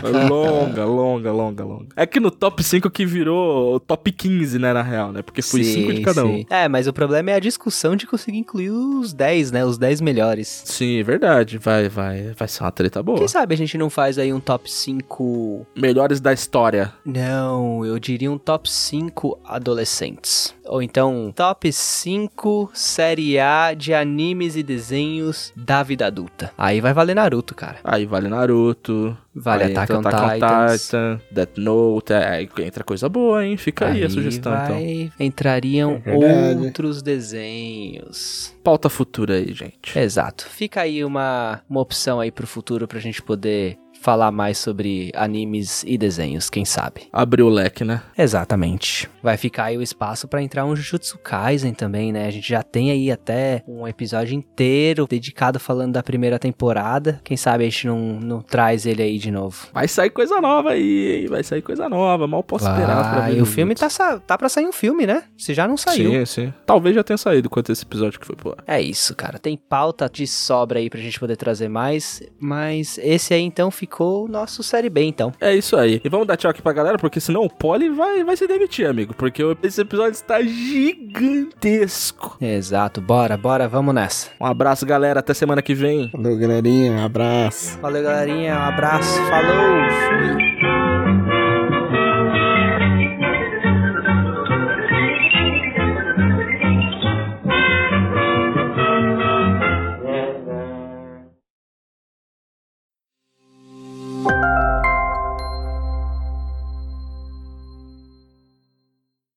[0.00, 1.86] Foi longa, longa, longa, longa.
[1.94, 5.22] É que no top 5 que virou o top 15, né, na real, né?
[5.22, 6.38] Porque foi 5 de Sim, cada um.
[6.38, 6.46] sim.
[6.50, 9.64] É, mas o problema é a discussão de conseguir incluir os 10, né?
[9.64, 10.64] Os 10 melhores.
[10.72, 11.58] Sim, é verdade.
[11.58, 13.18] Vai, vai, vai ser uma treta boa.
[13.18, 15.66] Quem sabe a gente não faz aí um top 5.
[15.76, 16.92] Melhores da história.
[17.04, 20.54] Não, eu diria um top 5 adolescentes.
[20.72, 26.50] Ou então, top 5 série A de animes e desenhos da vida adulta.
[26.56, 27.76] Aí vai valer Naruto, cara.
[27.84, 29.14] Aí vale Naruto.
[29.34, 30.82] Vale aí Attack entra on Titans.
[30.84, 32.12] Titan, Death Note.
[32.14, 33.56] é, Aí entra coisa boa, hein?
[33.58, 34.74] Fica aí, a sugestão, então.
[34.76, 38.54] vai- Entrariam É outros desenhos.
[38.64, 39.98] Pauta futura aí, gente.
[39.98, 40.46] Exato.
[40.48, 45.84] Fica aí uma, uma opção aí pro futuro pra gente poder falar mais sobre animes
[45.86, 47.02] e desenhos, quem sabe.
[47.12, 48.02] Abriu o leque, né?
[48.18, 49.08] Exatamente.
[49.22, 52.26] Vai ficar aí o espaço pra entrar um Jujutsu Kaisen também, né?
[52.26, 57.20] A gente já tem aí até um episódio inteiro dedicado falando da primeira temporada.
[57.22, 59.68] Quem sabe a gente não, não traz ele aí de novo.
[59.72, 61.26] Vai sair coisa nova aí, hein?
[61.28, 62.26] Vai sair coisa nova.
[62.26, 63.38] Mal posso esperar pra ver.
[63.38, 63.88] e o filme tá,
[64.26, 65.22] tá pra sair um filme, né?
[65.38, 66.10] Se já não saiu.
[66.10, 66.54] Sim, sim.
[66.66, 68.64] Talvez já tenha saído quanto esse episódio que foi pro ar.
[68.66, 69.38] É isso, cara.
[69.38, 72.20] Tem pauta de sobra aí pra gente poder trazer mais.
[72.40, 75.32] Mas esse aí então ficou o nosso Série B, então.
[75.40, 76.00] É isso aí.
[76.04, 78.86] E vamos dar tchau aqui pra galera, porque senão o Poli vai, vai se demitir,
[78.88, 79.14] amigo.
[79.14, 82.36] Porque o- esse episódio está gigantesco.
[82.40, 83.00] Exato.
[83.00, 84.30] Bora, bora, vamos nessa.
[84.40, 85.20] Um abraço, galera.
[85.20, 86.08] Até semana que vem.
[86.10, 86.92] Falou, galerinha.
[86.92, 87.78] Um abraço.
[87.80, 88.54] Valeu, galerinha.
[88.54, 89.18] Um abraço.
[89.26, 89.88] Falou.
[90.08, 90.61] Fui.